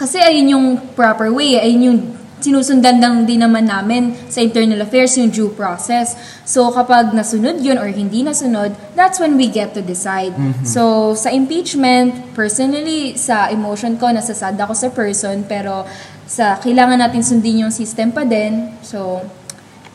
kasi 0.00 0.20
ayun 0.20 0.46
yung 0.52 0.66
proper 0.96 1.28
way, 1.32 1.60
ayun 1.60 1.80
yung 1.82 1.98
sinusundan 2.40 3.04
lang 3.04 3.28
din 3.28 3.44
naman 3.44 3.68
namin 3.68 4.16
sa 4.32 4.40
internal 4.40 4.80
affairs, 4.80 5.12
yung 5.20 5.28
due 5.28 5.52
process. 5.52 6.16
So 6.48 6.72
kapag 6.72 7.12
nasunod 7.12 7.60
yun 7.60 7.76
or 7.76 7.92
hindi 7.92 8.24
nasunod, 8.24 8.72
that's 8.96 9.20
when 9.20 9.36
we 9.36 9.52
get 9.52 9.76
to 9.76 9.84
decide. 9.84 10.32
So 10.64 11.12
sa 11.14 11.28
impeachment, 11.30 12.32
personally, 12.32 13.14
sa 13.20 13.52
emotion 13.52 14.00
ko, 14.00 14.08
nasasad 14.08 14.56
ako 14.56 14.72
sa 14.72 14.88
person, 14.88 15.44
pero 15.44 15.84
sa 16.30 16.56
kailangan 16.62 17.02
natin 17.02 17.26
sundin 17.26 17.66
yung 17.66 17.74
system 17.74 18.14
pa 18.14 18.22
din. 18.22 18.70
So, 18.86 19.18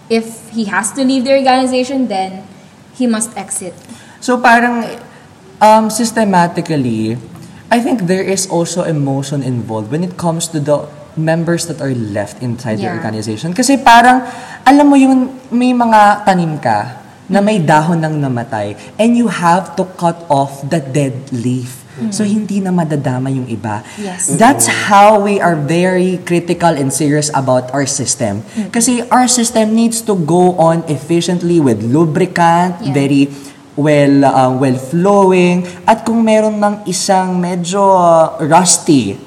if 0.09 0.49
he 0.51 0.65
has 0.65 0.91
to 0.93 1.03
leave 1.03 1.25
the 1.25 1.33
organization, 1.33 2.07
then 2.07 2.45
he 2.93 3.07
must 3.07 3.35
exit. 3.37 3.73
So 4.21 4.37
parang 4.37 4.85
um, 5.61 5.89
systematically, 5.89 7.17
I 7.71 7.79
think 7.79 8.07
there 8.07 8.23
is 8.23 8.47
also 8.47 8.83
emotion 8.83 9.43
involved 9.43 9.91
when 9.91 10.03
it 10.03 10.17
comes 10.17 10.47
to 10.49 10.59
the 10.59 10.87
members 11.15 11.65
that 11.67 11.79
are 11.79 11.95
left 11.95 12.43
inside 12.43 12.77
the 12.83 12.91
Yeah. 12.91 12.99
organization. 12.99 13.55
Kasi 13.55 13.79
parang, 13.79 14.23
alam 14.67 14.85
mo 14.85 14.95
yung 14.99 15.31
may 15.49 15.71
mga 15.71 16.27
tanim 16.27 16.59
ka 16.59 17.04
na 17.25 17.41
may 17.41 17.57
dahon 17.57 18.01
ng 18.01 18.21
namatay 18.21 18.77
and 18.97 19.17
you 19.17 19.27
have 19.27 19.73
to 19.73 19.83
cut 19.97 20.25
off 20.29 20.61
the 20.65 20.79
dead 20.79 21.13
leaf. 21.31 21.81
So, 22.11 22.27
hindi 22.27 22.59
na 22.59 22.75
madadama 22.75 23.31
yung 23.31 23.47
iba. 23.47 23.79
Yes. 23.95 24.27
That's 24.35 24.67
how 24.91 25.15
we 25.15 25.39
are 25.39 25.55
very 25.55 26.19
critical 26.27 26.75
and 26.75 26.91
serious 26.91 27.31
about 27.31 27.71
our 27.71 27.87
system. 27.87 28.43
Kasi 28.75 29.07
our 29.07 29.31
system 29.31 29.71
needs 29.71 30.03
to 30.03 30.11
go 30.11 30.59
on 30.59 30.83
efficiently 30.91 31.63
with 31.63 31.79
lubricant, 31.79 32.83
Yeah. 32.83 32.91
very 32.91 33.31
well 33.79 34.27
uh, 34.27 34.51
well 34.55 34.75
flowing 34.75 35.63
at 35.87 36.03
kung 36.03 36.23
meron 36.23 36.59
ng 36.59 36.75
isang 36.87 37.35
medyo 37.35 37.79
uh, 37.79 38.39
rusty 38.43 39.19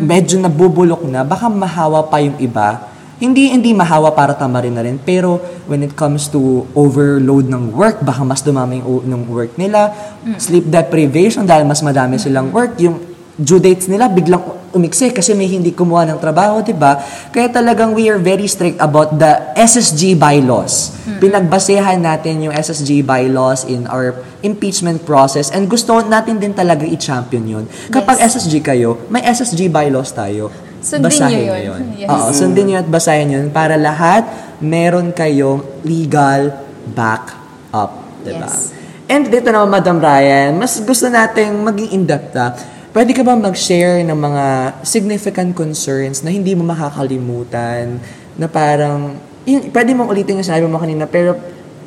medyo 0.00 0.36
nabubulok 0.40 1.04
na 1.04 1.24
baka 1.24 1.48
mahawa 1.48 2.04
pa 2.04 2.20
yung 2.20 2.36
iba 2.36 2.95
hindi 3.16 3.48
hindi 3.48 3.72
mahawa 3.72 4.12
para 4.12 4.36
tamarin 4.36 4.76
na 4.76 4.84
rin 4.84 5.00
pero 5.00 5.40
when 5.64 5.80
it 5.80 5.96
comes 5.96 6.28
to 6.28 6.68
overload 6.76 7.48
ng 7.48 7.72
work 7.72 8.04
baka 8.04 8.20
mas 8.22 8.44
dumami 8.44 8.84
yung 8.84 9.24
work 9.28 9.56
nila 9.56 9.92
sleep 10.36 10.68
deprivation 10.68 11.48
dahil 11.48 11.64
mas 11.64 11.80
madami 11.80 12.20
silang 12.20 12.52
work 12.52 12.76
yung 12.76 13.00
due 13.36 13.60
dates 13.60 13.84
nila 13.84 14.08
biglang 14.08 14.40
umiksi 14.72 15.12
kasi 15.12 15.32
may 15.32 15.48
hindi 15.48 15.72
kumuha 15.72 16.04
ng 16.08 16.20
trabaho, 16.20 16.60
di 16.60 16.76
ba? 16.76 17.00
Kaya 17.32 17.48
talagang 17.48 17.96
we 17.96 18.08
are 18.12 18.20
very 18.20 18.44
strict 18.44 18.76
about 18.76 19.16
the 19.16 19.52
SSG 19.56 20.16
bylaws. 20.16 20.92
Pinagbasehan 21.20 22.00
natin 22.00 22.44
yung 22.44 22.54
SSG 22.56 23.00
bylaws 23.00 23.64
in 23.64 23.88
our 23.88 24.16
impeachment 24.44 25.00
process 25.04 25.48
and 25.48 25.68
gusto 25.68 26.00
natin 26.04 26.36
din 26.36 26.52
talaga 26.52 26.84
i-champion 26.84 27.44
yun. 27.44 27.64
Kapag 27.88 28.20
Yes. 28.20 28.36
SSG 28.36 28.60
kayo, 28.60 29.08
may 29.08 29.24
SSG 29.24 29.72
bylaws 29.72 30.12
tayo. 30.12 30.48
Sundin 30.86 31.10
Basahin 31.10 31.34
nyo 31.34 31.42
nyo 31.42 31.56
yun. 31.58 31.82
Yes. 32.06 32.08
Oo, 32.14 32.28
sundin 32.30 32.64
nyo 32.70 32.76
at 32.78 32.86
basahin 32.86 33.28
yun 33.34 33.46
para 33.50 33.74
lahat 33.74 34.22
meron 34.62 35.10
kayong 35.10 35.82
legal 35.82 36.54
back 36.94 37.34
up. 37.74 38.06
Diba? 38.22 38.46
Yes. 38.46 38.70
And 39.10 39.26
dito 39.26 39.50
naman, 39.50 39.82
Madam 39.82 39.98
Ryan, 39.98 40.54
mas 40.54 40.78
gusto 40.82 41.10
nating 41.10 41.62
maging 41.62 41.90
in-depth 41.94 42.34
ah. 42.38 42.54
Pwede 42.94 43.12
ka 43.12 43.26
ba 43.26 43.34
mag-share 43.34 44.06
ng 44.06 44.14
mga 44.18 44.44
significant 44.86 45.52
concerns 45.52 46.22
na 46.22 46.30
hindi 46.30 46.54
mo 46.54 46.64
makakalimutan, 46.66 47.98
na 48.34 48.46
parang, 48.46 49.18
yun, 49.44 49.68
pwede 49.70 49.90
mong 49.92 50.08
ulitin 50.10 50.40
yung 50.40 50.48
sinabi 50.48 50.64
mo 50.66 50.80
kanina, 50.80 51.04
pero 51.06 51.36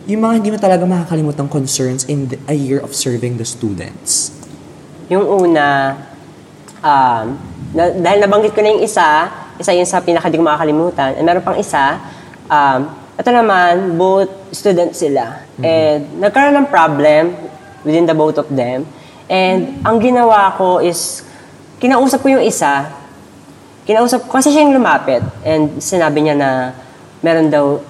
yung 0.06 0.22
mga 0.22 0.34
hindi 0.38 0.50
mo 0.54 0.58
talaga 0.62 0.84
makakalimutan 0.86 1.48
concerns 1.50 2.06
in 2.08 2.30
the- 2.30 2.42
a 2.48 2.56
year 2.56 2.80
of 2.80 2.94
serving 2.94 3.36
the 3.36 3.48
students. 3.48 4.32
Yung 5.10 5.26
una, 5.26 5.98
um, 6.84 7.26
na, 7.76 7.84
dahil 7.94 8.20
nabanggit 8.24 8.52
ko 8.56 8.60
na 8.64 8.74
yung 8.74 8.84
isa, 8.84 9.30
isa 9.60 9.72
yun 9.76 9.86
sa 9.86 10.02
pinaka 10.02 10.32
di 10.32 10.40
ko 10.40 10.46
makakalimutan. 10.46 11.20
And 11.20 11.24
meron 11.28 11.44
pang 11.46 11.60
isa, 11.60 12.00
um, 12.50 12.90
ito 13.20 13.30
naman, 13.30 14.00
both 14.00 14.32
students 14.56 15.04
sila. 15.04 15.44
And 15.60 16.24
nagkaroon 16.24 16.56
ng 16.56 16.68
problem 16.72 17.36
within 17.84 18.08
the 18.08 18.16
both 18.16 18.40
of 18.40 18.48
them. 18.48 18.88
And 19.30 19.84
ang 19.86 20.00
ginawa 20.02 20.56
ko 20.56 20.80
is, 20.80 21.28
kinausap 21.78 22.24
ko 22.24 22.40
yung 22.40 22.46
isa, 22.48 22.90
kinausap 23.86 24.26
ko, 24.26 24.40
kasi 24.40 24.50
siya 24.50 24.66
yung 24.66 24.80
lumapit. 24.80 25.22
And 25.44 25.84
sinabi 25.84 26.26
niya 26.26 26.36
na 26.40 26.50
meron 27.22 27.52
daw 27.52 27.84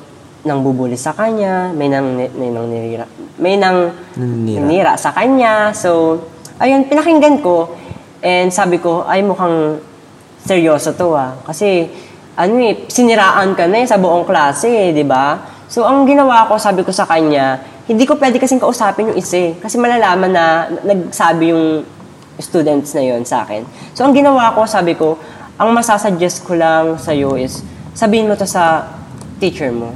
nang 0.43 0.63
bubuli 0.63 0.95
sa 0.95 1.11
kanya, 1.11 1.71
may 1.75 1.91
nang, 1.91 2.15
may 2.15 2.49
nang 2.49 2.67
nirira, 2.71 3.05
may 3.37 3.55
nang 3.59 3.91
Naninira. 4.15 4.65
nira 4.65 4.93
sa 4.95 5.11
kanya. 5.11 5.75
So, 5.75 6.23
ayun, 6.57 6.87
pinakinggan 6.87 7.43
ko. 7.43 7.75
And 8.19 8.51
sabi 8.51 8.83
ko, 8.83 9.07
ay 9.07 9.23
mukhang 9.23 9.79
seryoso 10.43 10.95
to 10.95 11.15
ah. 11.15 11.35
Kasi, 11.47 11.87
ano 12.39 12.55
eh, 12.63 12.87
siniraan 12.87 13.55
ka 13.55 13.67
na 13.67 13.83
eh 13.83 13.87
sa 13.87 13.99
buong 13.99 14.27
klase 14.27 14.67
eh, 14.67 14.89
di 14.95 15.03
ba? 15.03 15.39
So, 15.67 15.83
ang 15.87 16.07
ginawa 16.07 16.47
ko, 16.47 16.55
sabi 16.59 16.83
ko 16.83 16.91
sa 16.91 17.07
kanya, 17.07 17.59
hindi 17.87 18.03
ko 18.05 18.15
pwede 18.19 18.37
kasing 18.37 18.61
kausapin 18.61 19.13
yung 19.13 19.19
isa 19.19 19.37
eh. 19.37 19.51
Kasi 19.59 19.77
malalaman 19.79 20.31
na 20.31 20.67
na- 20.71 20.83
nagsabi 20.95 21.51
yung 21.51 21.83
students 22.39 22.95
na 22.95 23.03
yon 23.03 23.27
sa 23.27 23.43
akin. 23.43 23.67
So, 23.91 24.07
ang 24.07 24.15
ginawa 24.15 24.55
ko, 24.55 24.63
sabi 24.63 24.95
ko, 24.95 25.19
ang 25.59 25.75
masasuggest 25.75 26.47
ko 26.47 26.55
lang 26.55 26.95
sa'yo 26.95 27.35
is, 27.35 27.59
sabihin 27.91 28.31
mo 28.31 28.39
to 28.39 28.47
sa 28.47 28.87
teacher 29.43 29.71
mo. 29.75 29.91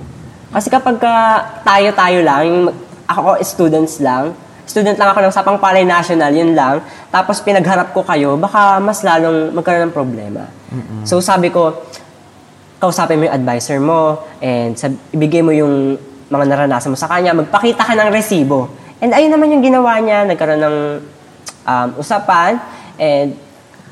Kasi 0.52 0.68
kapag 0.68 1.00
ka 1.00 1.16
tayo-tayo 1.64 2.20
lang, 2.22 2.70
ako 3.08 3.40
students 3.42 4.04
lang, 4.04 4.36
student 4.66 4.96
lang 4.96 5.12
ako 5.12 5.20
ng 5.28 5.34
Sapang 5.34 5.58
Palay 5.60 5.84
National, 5.84 6.32
yun 6.32 6.56
lang, 6.56 6.82
tapos 7.12 7.44
pinagharap 7.44 7.92
ko 7.92 8.02
kayo, 8.04 8.40
baka 8.40 8.80
mas 8.80 9.04
lalong 9.04 9.52
magkaroon 9.52 9.92
ng 9.92 9.96
problema. 9.96 10.48
So 11.04 11.20
sabi 11.20 11.52
ko, 11.54 11.84
kausapin 12.80 13.20
mo 13.20 13.28
yung 13.28 13.36
advisor 13.36 13.78
mo, 13.80 14.24
and 14.44 14.76
sab- 14.76 15.00
ibigay 15.16 15.40
mo 15.40 15.56
yung 15.56 15.96
mga 16.28 16.46
naranasan 16.50 16.92
mo 16.92 16.98
sa 16.98 17.08
kanya, 17.08 17.32
magpakita 17.32 17.84
ka 17.86 17.94
ng 17.96 18.10
resibo. 18.12 18.72
And 19.04 19.12
ayun 19.12 19.32
naman 19.32 19.52
yung 19.52 19.64
ginawa 19.64 20.00
niya, 20.00 20.28
nagkaroon 20.28 20.64
ng 20.64 20.78
um, 21.68 21.90
usapan, 22.00 22.60
and 23.00 23.36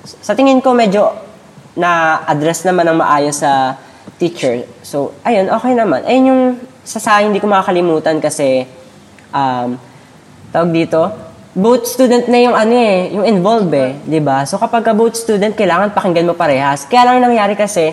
sa 0.02 0.34
tingin 0.34 0.60
ko 0.60 0.74
medyo 0.74 1.14
na-address 1.78 2.68
naman 2.68 2.90
ng 2.92 2.98
maayos 3.00 3.40
sa 3.40 3.80
teacher. 4.20 4.68
So, 4.84 5.16
ayun, 5.24 5.48
okay 5.48 5.72
naman. 5.72 6.04
Ayun 6.04 6.26
yung 6.28 6.44
sa 6.82 6.98
sa 6.98 7.22
hindi 7.22 7.38
ko 7.38 7.48
makakalimutan 7.48 8.18
kasi 8.18 8.66
um, 9.32 9.78
tawag 10.52 10.70
dito, 10.72 11.00
both 11.52 11.84
student 11.84 12.32
na 12.32 12.40
yung 12.40 12.56
ano 12.56 12.76
eh, 12.76 13.12
yung 13.12 13.26
involved 13.28 13.72
eh, 13.76 14.00
'di 14.08 14.20
ba? 14.24 14.48
So 14.48 14.56
kapag 14.56 14.88
ka 14.88 14.96
both 14.96 15.20
student, 15.20 15.52
kailangan 15.52 15.92
pakinggan 15.92 16.28
mo 16.28 16.36
parehas. 16.36 16.88
Kaya 16.88 17.12
lang 17.12 17.24
nangyari 17.24 17.60
kasi 17.60 17.92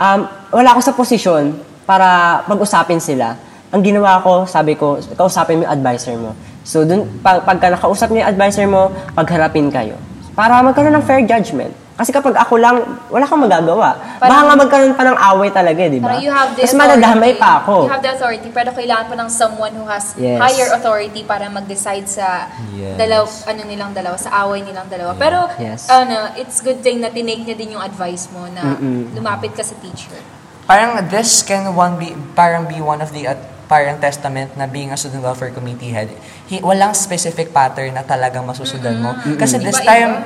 um, 0.00 0.24
wala 0.52 0.68
ako 0.72 0.80
sa 0.80 0.92
posisyon 0.96 1.52
para 1.84 2.40
pag-usapin 2.48 3.00
sila. 3.00 3.36
Ang 3.74 3.82
ginawa 3.84 4.22
ko, 4.22 4.46
sabi 4.48 4.78
ko, 4.78 5.02
kausapin 5.18 5.60
mo 5.60 5.68
yung 5.68 5.74
advisor 5.74 6.14
mo. 6.16 6.30
So 6.64 6.86
dun 6.88 7.20
pag, 7.20 7.44
pagka 7.44 7.76
nakausap 7.76 8.08
niyo 8.08 8.24
yung 8.24 8.30
advisor 8.32 8.64
mo, 8.64 8.88
pagharapin 9.12 9.68
kayo. 9.68 10.00
Para 10.32 10.64
magkaroon 10.64 10.96
ng 10.96 11.04
fair 11.04 11.20
judgment. 11.28 11.83
Kasi 11.94 12.10
kapag 12.10 12.34
ako 12.34 12.58
lang, 12.58 12.82
wala 13.06 13.22
kang 13.22 13.38
magagawa. 13.38 13.94
Baka 14.18 14.26
Parang- 14.26 14.46
nga 14.50 14.56
magkaroon 14.58 14.94
pa 14.98 15.06
ng 15.06 15.18
away 15.30 15.48
talaga, 15.48 15.78
eh, 15.78 15.90
di 15.90 16.02
ba? 16.02 16.10
Parang 16.10 16.20
you 16.20 16.32
have 16.34 16.50
the 16.50 16.66
Mas 16.66 16.74
madadamay 16.74 17.06
authority. 17.30 17.38
pa 17.38 17.50
ako. 17.62 17.74
You 17.80 17.92
have 17.94 18.02
the 18.02 18.12
authority, 18.12 18.48
pero 18.50 18.68
kailangan 18.74 19.06
pa 19.06 19.14
ng 19.14 19.30
someone 19.30 19.72
who 19.72 19.86
has 19.86 20.10
Yes. 20.18 20.42
higher 20.42 20.74
authority 20.74 21.22
para 21.22 21.46
mag-decide 21.46 22.10
sa 22.10 22.50
Yes. 22.74 22.98
dalaw, 22.98 23.22
ano 23.46 23.60
nilang 23.62 23.94
dalawa, 23.94 24.18
sa 24.18 24.42
away 24.42 24.66
nilang 24.66 24.90
dalawa. 24.90 25.14
Pero, 25.14 25.46
Yes. 25.54 25.86
ano, 25.86 26.34
it's 26.34 26.58
good 26.58 26.82
thing 26.82 26.98
na 26.98 27.14
tinake 27.14 27.46
niya 27.46 27.54
din 27.54 27.78
yung 27.78 27.84
advice 27.84 28.26
mo 28.28 28.50
na 28.50 28.74
lumapit 29.14 29.54
ka 29.54 29.62
sa 29.62 29.78
teacher. 29.78 30.18
Parang 30.66 30.98
this 31.06 31.44
can 31.44 31.70
one 31.70 31.94
be 31.94 32.10
parang 32.32 32.64
be 32.64 32.80
one 32.80 32.98
of 32.98 33.12
the 33.12 33.28
uh, 33.28 33.36
parang 33.64 33.96
testament 33.98 34.56
na 34.56 34.64
being 34.64 34.88
a 34.88 34.96
student 34.96 35.20
welfare 35.20 35.52
committee 35.52 35.92
head. 35.92 36.08
Hi, 36.48 36.58
walang 36.58 36.90
specific 36.90 37.52
pattern 37.52 37.92
na 37.92 38.00
talagang 38.00 38.42
masusundan 38.42 38.96
mo. 38.96 39.12
Kasi 39.36 39.60
this 39.60 39.76
time 39.78 40.24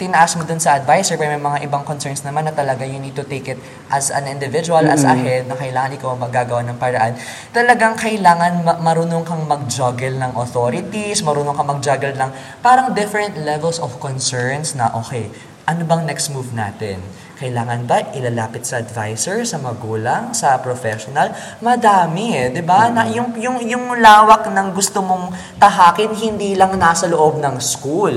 tinaas 0.00 0.32
mo 0.40 0.48
dun 0.48 0.56
sa 0.56 0.80
advisor 0.80 1.20
pero 1.20 1.36
may 1.36 1.44
mga 1.44 1.68
ibang 1.68 1.84
concerns 1.84 2.24
naman 2.24 2.48
na 2.48 2.56
talaga 2.56 2.88
you 2.88 2.96
need 2.96 3.12
to 3.12 3.20
take 3.20 3.52
it 3.52 3.60
as 3.92 4.08
an 4.08 4.24
individual, 4.24 4.80
as 4.80 5.04
a 5.04 5.12
head, 5.12 5.44
na 5.44 5.52
kailangan 5.52 5.92
ikaw 5.92 6.16
ang 6.16 6.24
maggagawa 6.24 6.64
ng 6.64 6.80
paraan. 6.80 7.20
Talagang 7.52 8.00
kailangan 8.00 8.64
ma- 8.64 8.80
marunong 8.80 9.20
kang 9.28 9.44
mag-juggle 9.44 10.16
ng 10.16 10.32
authorities, 10.40 11.20
marunong 11.20 11.52
kang 11.52 11.68
mag-juggle 11.68 12.16
ng 12.16 12.30
parang 12.64 12.96
different 12.96 13.36
levels 13.44 13.76
of 13.76 13.92
concerns 14.00 14.72
na 14.72 14.88
okay, 14.96 15.28
ano 15.68 15.84
bang 15.84 16.08
next 16.08 16.32
move 16.32 16.48
natin? 16.56 17.04
Kailangan 17.40 17.88
ba 17.88 18.04
ilalapit 18.12 18.68
sa 18.68 18.84
advisor, 18.84 19.48
sa 19.48 19.56
magulang, 19.56 20.36
sa 20.36 20.60
professional? 20.60 21.32
Madami 21.64 22.36
eh, 22.36 22.52
'di 22.52 22.60
ba? 22.60 22.92
Na 22.92 23.08
yung 23.08 23.32
yung 23.40 23.64
yung 23.64 23.96
lawak 23.96 24.44
ng 24.52 24.76
gusto 24.76 25.00
mong 25.00 25.32
tahakin 25.56 26.12
hindi 26.12 26.52
lang 26.52 26.76
nasa 26.76 27.08
loob 27.08 27.40
ng 27.40 27.56
school. 27.56 28.12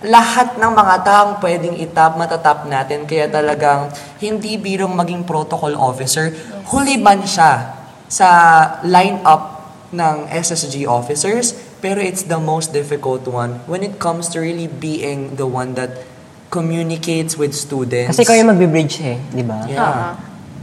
Lahat 0.00 0.56
ng 0.56 0.72
mga 0.72 0.96
taong 1.04 1.34
pwedeng 1.44 1.76
itap, 1.76 2.16
matatap 2.16 2.64
natin. 2.64 3.04
Kaya 3.04 3.28
talagang 3.28 3.92
hindi 4.16 4.56
birong 4.56 4.96
maging 4.96 5.28
protocol 5.28 5.76
officer. 5.76 6.32
Huli 6.72 6.96
man 6.96 7.28
siya 7.28 7.76
sa 8.08 8.28
line-up 8.80 9.60
ng 9.92 10.24
SSG 10.32 10.88
officers, 10.88 11.52
pero 11.84 12.00
it's 12.00 12.24
the 12.24 12.40
most 12.40 12.72
difficult 12.72 13.28
one 13.28 13.60
when 13.68 13.84
it 13.84 14.00
comes 14.00 14.32
to 14.32 14.40
really 14.40 14.72
being 14.72 15.36
the 15.36 15.44
one 15.44 15.76
that 15.76 15.92
communicates 16.48 17.36
with 17.36 17.52
students. 17.52 18.12
Kasi 18.12 18.24
ikaw 18.24 18.36
yung 18.36 18.50
magbe-bridge 18.52 18.96
eh, 19.04 19.18
di 19.32 19.44
ba? 19.44 19.64
Yeah. 19.68 20.16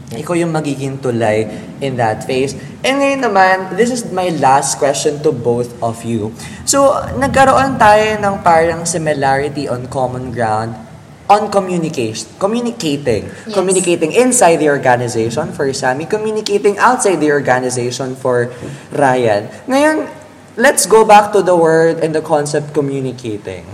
Ikaw 0.05 0.35
yung 0.37 0.53
magiging 0.53 1.01
tulay 1.01 1.49
in 1.81 1.97
that 1.97 2.25
phase. 2.29 2.53
And 2.85 3.01
ngayon 3.01 3.21
naman, 3.25 3.55
this 3.73 3.89
is 3.89 4.05
my 4.13 4.29
last 4.37 4.77
question 4.77 5.17
to 5.25 5.33
both 5.33 5.73
of 5.81 6.05
you. 6.05 6.29
So, 6.65 6.93
nagkaroon 7.17 7.81
tayo 7.81 8.21
ng 8.21 8.35
parang 8.45 8.85
similarity 8.85 9.65
on 9.65 9.89
common 9.89 10.29
ground 10.29 10.77
on 11.25 11.49
communication, 11.49 12.29
communicating. 12.37 13.25
Yes. 13.25 13.53
Communicating 13.53 14.13
inside 14.13 14.61
the 14.61 14.69
organization 14.69 15.53
for 15.57 15.65
Sammy, 15.73 16.05
communicating 16.05 16.77
outside 16.77 17.17
the 17.17 17.33
organization 17.33 18.13
for 18.13 18.53
Ryan. 18.93 19.49
Ngayon, 19.65 20.05
let's 20.57 20.85
go 20.85 21.01
back 21.01 21.33
to 21.33 21.41
the 21.41 21.57
word 21.57 21.97
and 22.05 22.13
the 22.13 22.21
concept 22.21 22.77
communicating. 22.77 23.65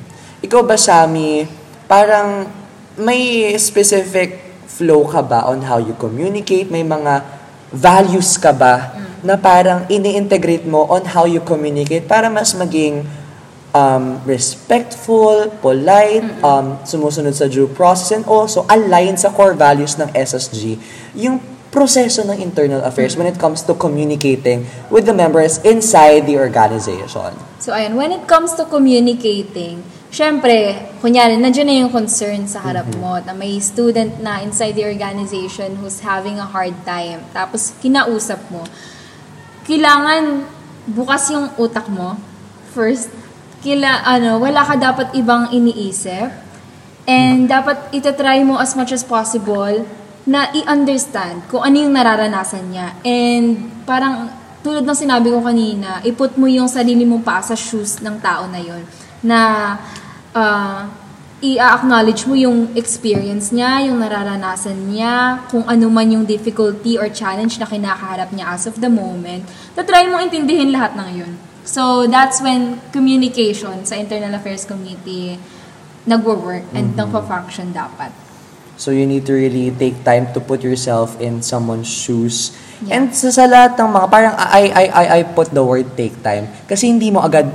Ikaw 0.41 0.64
ba, 0.64 0.80
Sammy, 0.80 1.43
parang 1.91 2.47
may 2.95 3.51
specific 3.59 4.39
flow 4.63 5.03
ka 5.03 5.19
ba 5.19 5.43
on 5.51 5.59
how 5.67 5.75
you 5.75 5.91
communicate? 5.99 6.71
May 6.71 6.87
mga 6.87 7.19
values 7.75 8.39
ka 8.39 8.55
ba 8.55 8.95
na 9.19 9.35
parang 9.35 9.83
ini-integrate 9.91 10.63
mo 10.63 10.87
on 10.87 11.03
how 11.03 11.27
you 11.27 11.43
communicate 11.43 12.07
para 12.07 12.31
mas 12.31 12.55
maging 12.55 13.03
um, 13.75 14.23
respectful, 14.23 15.51
polite, 15.59 16.23
um, 16.39 16.79
sumusunod 16.87 17.35
sa 17.35 17.51
due 17.51 17.67
process, 17.67 18.15
and 18.15 18.23
also 18.23 18.63
aligned 18.71 19.19
sa 19.19 19.27
core 19.27 19.55
values 19.55 19.99
ng 19.99 20.07
SSG, 20.15 20.79
yung 21.19 21.43
proseso 21.71 22.23
ng 22.23 22.39
internal 22.39 22.83
affairs 22.87 23.15
when 23.15 23.27
it 23.27 23.39
comes 23.39 23.63
to 23.63 23.75
communicating 23.75 24.67
with 24.91 25.07
the 25.07 25.15
members 25.15 25.59
inside 25.63 26.27
the 26.27 26.35
organization. 26.35 27.31
So, 27.63 27.71
ayun, 27.71 27.95
when 27.95 28.11
it 28.11 28.27
comes 28.27 28.55
to 28.59 28.67
communicating, 28.67 29.83
syempre, 30.12 30.76
kunyari, 30.99 31.39
nandiyan 31.39 31.66
na 31.66 31.76
yung 31.82 31.91
concern 31.91 32.43
sa 32.45 32.59
harap 32.59 32.86
mo 32.99 33.18
na 33.24 33.32
may 33.32 33.57
student 33.64 34.20
na 34.20 34.43
inside 34.43 34.76
the 34.76 34.84
organization 34.84 35.80
who's 35.80 36.03
having 36.03 36.38
a 36.38 36.45
hard 36.45 36.76
time. 36.84 37.24
Tapos, 37.32 37.74
kinausap 37.80 38.43
mo. 38.51 38.68
Kailangan 39.64 40.45
bukas 40.91 41.32
yung 41.32 41.47
utak 41.55 41.88
mo. 41.88 42.20
First, 42.76 43.09
kila, 43.64 44.03
ano, 44.03 44.38
wala 44.38 44.62
ka 44.68 44.76
dapat 44.76 45.16
ibang 45.16 45.49
iniisip. 45.55 46.30
And 47.09 47.49
dapat 47.49 47.89
itatry 47.95 48.45
mo 48.45 48.62
as 48.62 48.78
much 48.78 48.93
as 48.93 49.01
possible 49.01 49.88
na 50.22 50.53
i-understand 50.53 51.49
kung 51.49 51.66
ano 51.66 51.82
yung 51.82 51.93
nararanasan 51.97 52.70
niya. 52.70 52.93
And 53.01 53.74
parang 53.89 54.30
tulad 54.62 54.86
ng 54.86 54.93
sinabi 54.93 55.34
ko 55.34 55.41
kanina, 55.41 56.05
iput 56.05 56.38
mo 56.38 56.45
yung 56.45 56.70
sarili 56.70 57.01
mo 57.01 57.18
pa 57.26 57.41
sa 57.41 57.57
shoes 57.57 57.97
ng 58.05 58.22
tao 58.22 58.45
na 58.45 58.62
yon 58.62 58.86
na 59.22 59.78
ah, 60.36 60.88
i-acknowledge 61.41 62.29
mo 62.29 62.38
yung 62.38 62.69
experience 62.77 63.49
niya, 63.49 63.89
yung 63.89 63.97
nararanasan 63.97 64.93
niya, 64.93 65.41
kung 65.49 65.65
ano 65.65 65.89
man 65.89 66.05
yung 66.13 66.25
difficulty 66.25 67.01
or 67.01 67.09
challenge 67.09 67.57
na 67.57 67.65
kinakaharap 67.65 68.29
niya 68.29 68.53
as 68.53 68.69
of 68.69 68.77
the 68.77 68.89
moment, 68.89 69.41
tatry 69.73 70.05
mo 70.05 70.21
intindihin 70.21 70.69
lahat 70.69 70.93
ng 70.93 71.09
yun. 71.17 71.34
So, 71.65 72.05
that's 72.05 72.41
when 72.41 72.82
communication 72.93 73.86
sa 73.86 73.97
Internal 73.97 74.38
Affairs 74.38 74.65
Committee 74.65 75.38
nagwo-work 76.05 76.65
and 76.73 76.97
nagpa-function 76.97 77.73
dapat. 77.73 78.09
So 78.82 78.89
you 78.89 79.05
need 79.05 79.29
to 79.29 79.38
really 79.38 79.69
take 79.69 80.01
time 80.01 80.34
to 80.34 80.41
put 80.41 80.65
yourself 80.65 81.13
in 81.21 81.45
someone's 81.45 81.86
shoes. 81.86 82.57
Yeah. 82.82 82.97
And 82.97 83.13
sa, 83.13 83.29
sa 83.29 83.45
lahat 83.45 83.77
ng 83.77 83.89
mga, 83.93 84.07
parang 84.09 84.34
I, 84.34 84.63
I, 84.73 84.86
I, 84.89 85.05
I 85.05 85.19
put 85.21 85.53
the 85.53 85.61
word 85.61 85.93
take 85.93 86.17
time. 86.25 86.49
Kasi 86.65 86.89
hindi 86.89 87.13
mo 87.13 87.21
agad, 87.21 87.45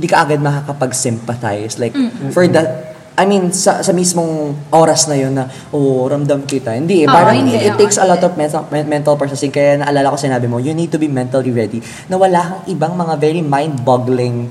hindi 0.00 0.08
ka 0.08 0.24
agad 0.24 0.40
makakapag-sympathize. 0.40 1.76
Like, 1.76 1.92
for 2.32 2.48
that, 2.48 2.96
I 3.12 3.28
mean, 3.28 3.52
sa, 3.52 3.84
sa 3.84 3.92
mismong 3.92 4.56
oras 4.72 5.04
na 5.04 5.12
yun 5.12 5.36
na, 5.36 5.44
oh, 5.68 6.08
ramdam 6.08 6.48
kita. 6.48 6.72
Hindi, 6.72 7.04
eh. 7.04 7.06
Oo, 7.06 7.12
parang 7.12 7.36
hindi, 7.36 7.52
it, 7.52 7.68
it 7.68 7.76
takes 7.76 8.00
a 8.00 8.08
lot 8.08 8.16
of 8.18 8.32
mental, 8.32 8.64
men- 8.72 8.88
mental 8.88 9.12
processing. 9.14 9.52
Kaya 9.52 9.76
naalala 9.76 10.08
ko 10.08 10.16
sinabi 10.16 10.48
mo, 10.48 10.56
you 10.56 10.72
need 10.72 10.88
to 10.88 10.96
be 10.96 11.04
mentally 11.04 11.52
ready 11.52 11.84
na 12.08 12.16
wala 12.16 12.40
kang 12.40 12.62
ibang 12.66 12.96
mga 12.96 13.20
very 13.20 13.44
mind-boggling 13.44 14.48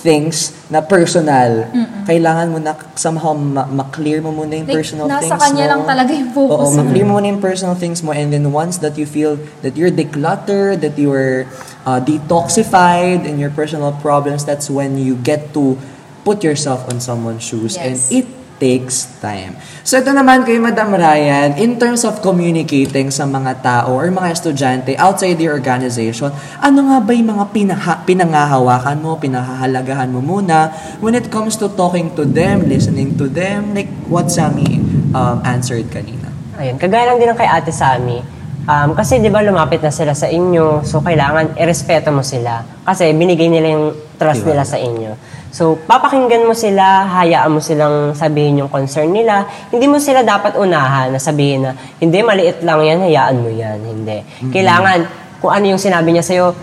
things 0.00 0.52
na 0.68 0.80
personal. 0.80 1.68
Kailangan 2.04 2.46
mo 2.48 2.58
na 2.58 2.72
somehow 2.94 3.32
ma- 3.32 3.64
ma-clear 3.64 4.20
mo 4.20 4.32
muna 4.32 4.52
yung 4.54 4.68
Like, 4.68 4.80
personal 4.80 5.04
nasa 5.06 5.24
things 5.26 5.40
kanya 5.42 5.64
mo. 5.64 5.70
lang 5.70 5.82
talaga 5.86 6.10
yung 6.12 6.32
focus 6.32 6.56
Oo, 6.56 6.76
ma-clear 6.76 7.04
mo 7.04 7.12
muna 7.16 7.26
yung 7.28 7.40
personal 7.40 7.76
things 7.76 8.00
mo 8.00 8.10
and 8.10 8.32
then 8.32 8.48
once 8.48 8.80
that 8.80 8.96
you 8.96 9.04
feel 9.04 9.36
that 9.60 9.76
you're 9.76 9.92
decluttered, 9.92 10.80
that 10.80 10.96
you're 10.96 11.44
uh, 11.84 12.00
detoxified 12.00 13.24
in 13.24 13.38
your 13.38 13.50
personal 13.50 13.92
problems, 13.92 14.44
that's 14.44 14.68
when 14.68 14.98
you 14.98 15.16
get 15.16 15.52
to 15.54 15.76
put 16.24 16.44
yourself 16.44 16.84
on 16.88 17.00
someone's 17.00 17.42
shoes 17.42 17.76
and 17.80 17.96
Yes. 17.96 18.12
it 18.12 18.28
takes 18.60 19.08
time. 19.24 19.56
So 19.88 19.96
ito 19.96 20.12
naman 20.12 20.44
kay 20.44 20.60
Madam 20.60 20.92
Ryan, 20.92 21.56
in 21.56 21.80
terms 21.80 22.04
of 22.04 22.20
communicating 22.20 23.08
sa 23.08 23.24
mga 23.24 23.64
tao 23.64 23.96
or 23.96 24.04
mga 24.12 24.36
estudyante 24.36 24.92
outside 25.00 25.40
the 25.40 25.48
organization, 25.48 26.28
ano 26.60 26.92
nga 26.92 27.00
ba 27.00 27.10
yung 27.16 27.40
mga 27.40 27.44
pinaha, 27.56 28.04
pinangahawakan 28.04 29.00
mo, 29.00 29.16
pinahahalagahan 29.16 30.12
mo 30.12 30.20
muna 30.20 30.76
when 31.00 31.16
it 31.16 31.32
comes 31.32 31.56
to 31.56 31.72
talking 31.72 32.12
to 32.12 32.28
them, 32.28 32.68
listening 32.68 33.16
to 33.16 33.32
them, 33.32 33.72
like 33.72 33.88
what 34.12 34.28
Sammy 34.28 34.84
um, 35.16 35.40
answered 35.40 35.88
kanina? 35.88 36.28
Ayun, 36.60 36.76
kagaya 36.76 37.08
lang 37.08 37.16
din 37.16 37.32
ng 37.32 37.40
kay 37.40 37.48
Ate 37.48 37.72
Sami. 37.72 38.39
Um, 38.70 38.94
kasi 38.94 39.18
di 39.18 39.26
ba 39.34 39.42
lumapit 39.42 39.82
na 39.82 39.90
sila 39.90 40.14
sa 40.14 40.30
inyo, 40.30 40.86
so 40.86 41.02
kailangan 41.02 41.58
irespeto 41.58 42.14
mo 42.14 42.22
sila. 42.22 42.62
Kasi 42.86 43.10
binigay 43.10 43.50
nila 43.50 43.74
yung 43.74 43.90
trust 44.14 44.46
Diba? 44.46 44.54
nila 44.54 44.62
sa 44.62 44.78
inyo. 44.78 45.10
So, 45.50 45.74
papakinggan 45.74 46.46
mo 46.46 46.54
sila, 46.54 47.02
hayaan 47.10 47.50
mo 47.50 47.58
silang 47.58 48.14
sabihin 48.14 48.62
yung 48.62 48.70
concern 48.70 49.10
nila. 49.10 49.50
Hindi 49.74 49.90
mo 49.90 49.98
sila 49.98 50.22
dapat 50.22 50.54
unahan 50.54 51.10
na 51.10 51.18
sabihin 51.18 51.66
na, 51.66 51.74
hindi, 51.98 52.22
maliit 52.22 52.62
lang 52.62 52.78
yan, 52.86 53.02
hayaan 53.10 53.36
mo 53.42 53.50
yan. 53.50 53.78
Hindi. 53.82 54.22
Kailangan, 54.54 54.98
kung 55.42 55.50
ano 55.50 55.74
yung 55.74 55.82
sinabi 55.82 56.14
niya 56.14 56.22
sa'yo, 56.22 56.54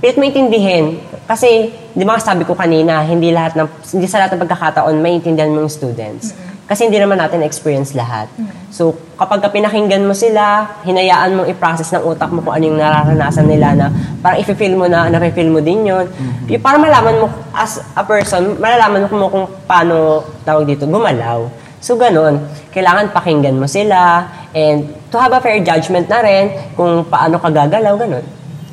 pilit 0.00 0.16
mo 0.16 0.24
intindihin. 0.24 0.96
Kasi, 1.28 1.68
di 1.92 2.04
ba 2.08 2.16
sabi 2.16 2.48
ko 2.48 2.56
kanina, 2.56 3.04
hindi 3.04 3.28
lahat 3.28 3.60
ng, 3.60 3.68
hindi 4.00 4.08
sa 4.08 4.24
lahat 4.24 4.40
ng 4.40 4.42
pagkakataon 4.48 4.96
maintindihan 4.96 5.52
mo 5.52 5.68
yung 5.68 5.72
students. 5.72 6.32
Kasi 6.70 6.86
hindi 6.86 7.02
naman 7.02 7.18
natin 7.18 7.42
experience 7.42 7.98
lahat. 7.98 8.30
So, 8.70 8.94
kapag 9.18 9.42
ka 9.42 9.50
pinakinggan 9.50 10.06
mo 10.06 10.14
sila, 10.14 10.70
hinayaan 10.86 11.34
mong 11.34 11.50
i-process 11.50 11.90
ng 11.98 12.06
utak 12.06 12.30
mo 12.30 12.46
kung 12.46 12.54
ano 12.54 12.64
yung 12.70 12.78
nararanasan 12.78 13.50
nila 13.50 13.74
na 13.74 13.86
parang 14.22 14.38
i-feel 14.38 14.78
mo 14.78 14.86
na, 14.86 15.10
na-feel 15.10 15.50
mo 15.50 15.58
din 15.58 15.82
yun. 15.82 16.06
Yung 16.46 16.62
para 16.62 16.78
malaman 16.78 17.26
mo 17.26 17.28
as 17.50 17.82
a 17.98 18.06
person, 18.06 18.54
malalaman 18.62 19.10
mo 19.10 19.26
kung 19.26 19.50
paano, 19.66 20.22
tawag 20.46 20.70
dito, 20.70 20.86
gumalaw. 20.86 21.50
So, 21.82 21.98
ganun. 21.98 22.38
Kailangan 22.70 23.10
pakinggan 23.10 23.58
mo 23.58 23.66
sila 23.66 24.30
and 24.54 24.94
to 25.10 25.18
have 25.18 25.34
a 25.34 25.42
fair 25.42 25.58
judgment 25.66 26.06
na 26.06 26.22
rin 26.22 26.54
kung 26.78 27.02
paano 27.02 27.42
ka 27.42 27.50
gagalaw, 27.50 27.98
ganun. 27.98 28.22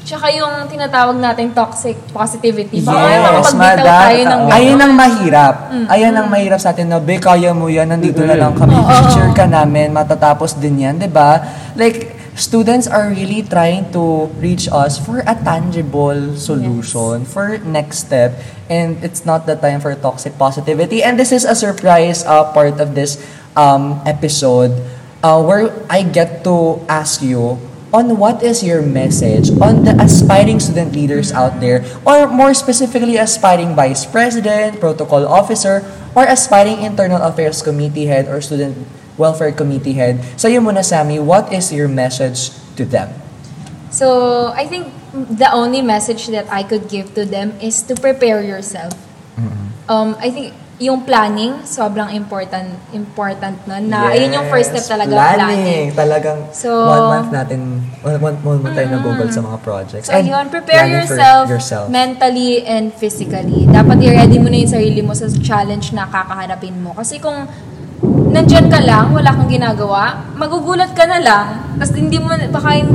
Tsaka 0.07 0.31
yung 0.31 0.71
tinatawag 0.71 1.19
nating 1.19 1.51
toxic 1.51 1.99
positivity. 2.15 2.79
Baka 2.79 2.95
Yes, 3.11 3.51
makapagbitaw 3.51 3.83
tayo 4.07 4.21
ng 4.23 4.41
Ayun 4.55 4.79
ang 4.79 4.93
mahirap. 4.95 5.55
Ayun 5.91 6.15
ang 6.15 6.27
mahirap 6.31 6.59
sa 6.63 6.71
atin 6.71 6.87
na, 6.87 7.03
be, 7.03 7.19
kaya 7.19 7.51
mo 7.51 7.67
yan, 7.67 7.91
nandito 7.91 8.23
na 8.23 8.39
lang 8.39 8.55
kami, 8.55 8.79
cheer 9.11 9.35
ka 9.35 9.43
namin, 9.43 9.91
matatapos 9.91 10.55
din 10.63 10.87
yan, 10.87 10.95
di 10.95 11.11
ba? 11.11 11.43
Like, 11.75 12.15
students 12.39 12.87
are 12.87 13.11
really 13.11 13.43
trying 13.43 13.91
to 13.91 14.31
reach 14.39 14.71
us 14.71 14.95
for 14.95 15.19
a 15.27 15.35
tangible 15.43 16.39
solution, 16.39 17.27
for 17.27 17.59
next 17.67 18.07
step, 18.07 18.39
and 18.71 18.95
it's 19.03 19.27
not 19.27 19.43
the 19.43 19.59
time 19.59 19.83
for 19.83 19.91
toxic 19.91 20.39
positivity. 20.39 21.03
And 21.03 21.19
this 21.19 21.35
is 21.35 21.43
a 21.43 21.51
surprise 21.51 22.23
uh, 22.23 22.47
part 22.55 22.79
of 22.79 22.95
this 22.95 23.19
um, 23.59 23.99
episode. 24.07 24.71
Uh, 25.19 25.41
where 25.43 25.73
I 25.91 26.05
get 26.05 26.45
to 26.45 26.79
ask 26.87 27.25
you 27.25 27.57
on 27.93 28.17
what 28.17 28.43
is 28.43 28.63
your 28.63 28.81
message 28.81 29.51
on 29.61 29.83
the 29.83 29.95
aspiring 30.01 30.59
student 30.59 30.93
leaders 30.93 31.31
out 31.31 31.59
there, 31.59 31.85
or 32.05 32.27
more 32.27 32.53
specifically, 32.53 33.17
aspiring 33.17 33.75
vice 33.75 34.05
president, 34.05 34.79
protocol 34.79 35.27
officer, 35.27 35.83
or 36.15 36.25
aspiring 36.25 36.81
internal 36.81 37.21
affairs 37.21 37.61
committee 37.61 38.05
head 38.05 38.27
or 38.27 38.41
student 38.41 38.75
welfare 39.17 39.51
committee 39.51 39.93
head. 39.93 40.19
Sa'yo 40.37 40.61
muna, 40.61 40.83
Sammy, 40.83 41.19
what 41.19 41.51
is 41.53 41.71
your 41.71 41.87
message 41.87 42.51
to 42.75 42.85
them? 42.85 43.13
So, 43.89 44.51
I 44.53 44.67
think 44.67 44.91
the 45.13 45.49
only 45.51 45.81
message 45.81 46.27
that 46.27 46.45
I 46.51 46.61
could 46.63 46.89
give 46.89 47.15
to 47.15 47.25
them 47.25 47.55
is 47.63 47.81
to 47.87 47.95
prepare 47.95 48.43
yourself. 48.43 48.93
Um, 49.87 50.19
I 50.19 50.29
think 50.29 50.53
yung 50.77 51.01
planning, 51.01 51.65
sobrang 51.65 52.13
important 52.13 52.69
important 52.93 53.57
nun. 53.65 53.89
Na, 53.89 54.13
ayun 54.13 54.29
yung 54.29 54.45
first 54.45 54.69
step 54.69 54.85
Yes, 54.85 54.93
talaga, 54.93 55.09
planning. 55.09 55.41
planning. 55.41 55.85
Talagang 55.97 56.39
So- 56.53 56.85
one 56.85 57.05
month 57.17 57.29
natin, 57.33 57.59
one 58.05 58.19
month, 58.21 58.39
one 58.45 58.59
month 58.61 58.75
tayo 58.77 58.87
nag-google 58.93 59.29
sa 59.33 59.41
mga 59.41 59.57
projects. 59.65 60.05
So, 60.05 60.13
ayun, 60.13 60.53
prepare 60.53 60.85
yourself, 60.85 61.49
yourself. 61.49 61.89
mentally 61.89 62.61
and 62.61 62.93
physically. 62.93 63.65
Dapat 63.65 63.97
i-ready 64.05 64.37
mo 64.37 64.53
na 64.53 64.57
yung 64.61 64.69
sarili 64.69 65.01
mo 65.01 65.17
sa 65.17 65.25
challenge 65.41 65.97
na 65.97 66.05
kakaharapin 66.05 66.77
mo. 66.77 66.93
Kasi 66.93 67.17
kung 67.17 67.49
nandyan 68.29 68.69
ka 68.69 68.77
lang, 68.77 69.17
wala 69.17 69.33
kang 69.33 69.49
ginagawa, 69.49 70.29
magugulat 70.37 70.93
ka 70.93 71.09
na 71.09 71.17
lang, 71.17 71.45
tapos 71.81 71.97
hindi 71.97 72.21
mo, 72.21 72.29
baka 72.53 72.69
yung, 72.77 72.91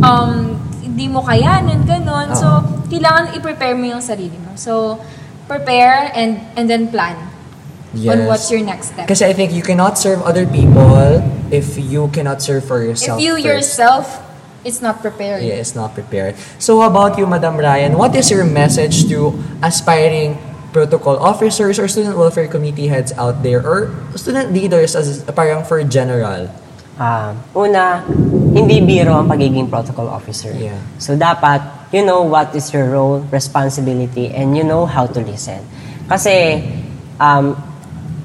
um, 0.00 0.32
hindi 0.80 1.04
mo 1.12 1.20
kayanin, 1.20 1.84
ganun. 1.84 2.32
So, 2.32 2.48
kailangan 2.88 3.36
i-prepare 3.36 3.76
mo 3.76 3.84
yung 3.84 4.00
sarili 4.00 4.40
mo. 4.40 4.56
So, 4.56 4.96
prepare 5.48 6.12
and 6.14 6.38
and 6.54 6.68
then 6.68 6.92
plan 6.92 7.16
on 7.96 8.26
what's 8.28 8.50
your 8.52 8.60
next 8.60 8.92
step. 8.92 9.08
Because 9.08 9.22
I 9.22 9.32
think 9.32 9.52
you 9.52 9.62
cannot 9.62 9.96
serve 9.98 10.20
other 10.22 10.46
people 10.46 11.24
if 11.50 11.80
you 11.80 12.08
cannot 12.12 12.42
serve 12.42 12.64
for 12.68 12.84
yourself. 12.84 13.18
If 13.18 13.24
you 13.24 13.34
first. 13.34 13.46
yourself 13.46 14.04
is 14.64 14.82
not 14.82 15.00
prepared. 15.00 15.42
Yeah, 15.42 15.56
it's 15.56 15.74
not 15.74 15.94
prepared. 15.94 16.36
So 16.58 16.80
how 16.80 16.92
about 16.92 17.16
you, 17.16 17.26
Madam 17.26 17.56
Ryan? 17.56 17.96
What 17.96 18.14
is 18.14 18.30
your 18.30 18.44
message 18.44 19.08
to 19.08 19.32
aspiring 19.62 20.36
protocol 20.72 21.16
officers 21.16 21.78
or 21.78 21.88
student 21.88 22.18
welfare 22.18 22.46
committee 22.46 22.88
heads 22.88 23.12
out 23.16 23.42
there 23.42 23.64
or 23.64 23.88
student 24.16 24.52
leaders 24.52 24.94
as 24.94 25.24
parang 25.32 25.64
for 25.64 25.80
general? 25.84 26.52
Ah, 26.98 27.30
una, 27.54 28.02
hindi 28.52 28.82
biro 28.82 29.14
ang 29.14 29.30
pagiging 29.30 29.70
protocol 29.70 30.10
officer. 30.10 30.50
Yeah. 30.50 30.82
So 30.98 31.14
dapat, 31.14 31.62
you 31.90 32.02
know 32.02 32.20
what 32.22 32.52
is 32.52 32.68
your 32.68 32.86
role, 32.86 33.24
responsibility, 33.30 34.28
and 34.30 34.52
you 34.52 34.62
know 34.62 34.84
how 34.84 35.06
to 35.06 35.20
listen. 35.20 35.60
Kasi, 36.04 36.64
um, 37.16 37.56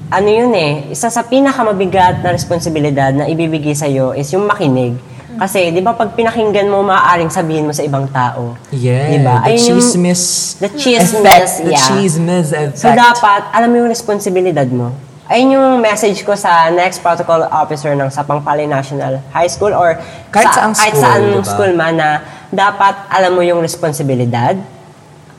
ano 0.08 0.28
yun 0.28 0.52
eh, 0.52 0.92
isa 0.92 1.08
sa 1.08 1.22
pinakamabigat 1.22 2.20
na 2.20 2.30
responsibilidad 2.30 3.10
na 3.10 3.24
ibibigay 3.24 3.72
sa'yo 3.72 4.12
is 4.12 4.28
yung 4.30 4.44
makinig. 4.44 4.94
Kasi, 5.34 5.74
di 5.74 5.82
ba, 5.82 5.90
pag 5.90 6.14
pinakinggan 6.14 6.70
mo, 6.70 6.86
maaaring 6.86 7.26
sabihin 7.26 7.66
mo 7.66 7.74
sa 7.74 7.82
ibang 7.82 8.06
tao. 8.06 8.54
Yeah, 8.70 9.10
Di 9.10 9.18
ba? 9.18 9.42
the 9.42 9.50
Ayun 9.50 9.58
yung- 9.58 9.82
chismis 9.82 10.22
The 10.62 10.70
chismis, 10.70 11.10
effect. 11.10 11.50
The 11.58 11.72
yeah. 11.74 11.86
chismis 11.90 12.48
effect. 12.54 12.78
So 12.78 12.86
dapat, 12.88 13.50
alam 13.50 13.74
mo 13.74 13.82
yung 13.82 13.90
responsibilidad 13.90 14.68
mo. 14.70 14.94
Ayun 15.26 15.56
yung 15.56 15.68
message 15.80 16.22
ko 16.22 16.36
sa 16.36 16.68
next 16.70 17.00
protocol 17.00 17.48
officer 17.50 17.96
ng 17.96 18.12
Sapang 18.12 18.44
Palay 18.44 18.68
National 18.68 19.18
High 19.32 19.48
School 19.48 19.72
or 19.72 19.96
Kahit 20.30 20.52
sa, 20.52 20.68
kahit 20.68 20.92
school, 20.92 21.00
saan 21.02 21.20
diba? 21.24 21.42
school 21.42 21.72
man 21.72 21.94
na 21.96 22.08
dapat 22.54 22.94
alam 23.10 23.34
mo 23.34 23.42
yung 23.42 23.58
responsibilidad, 23.58 24.54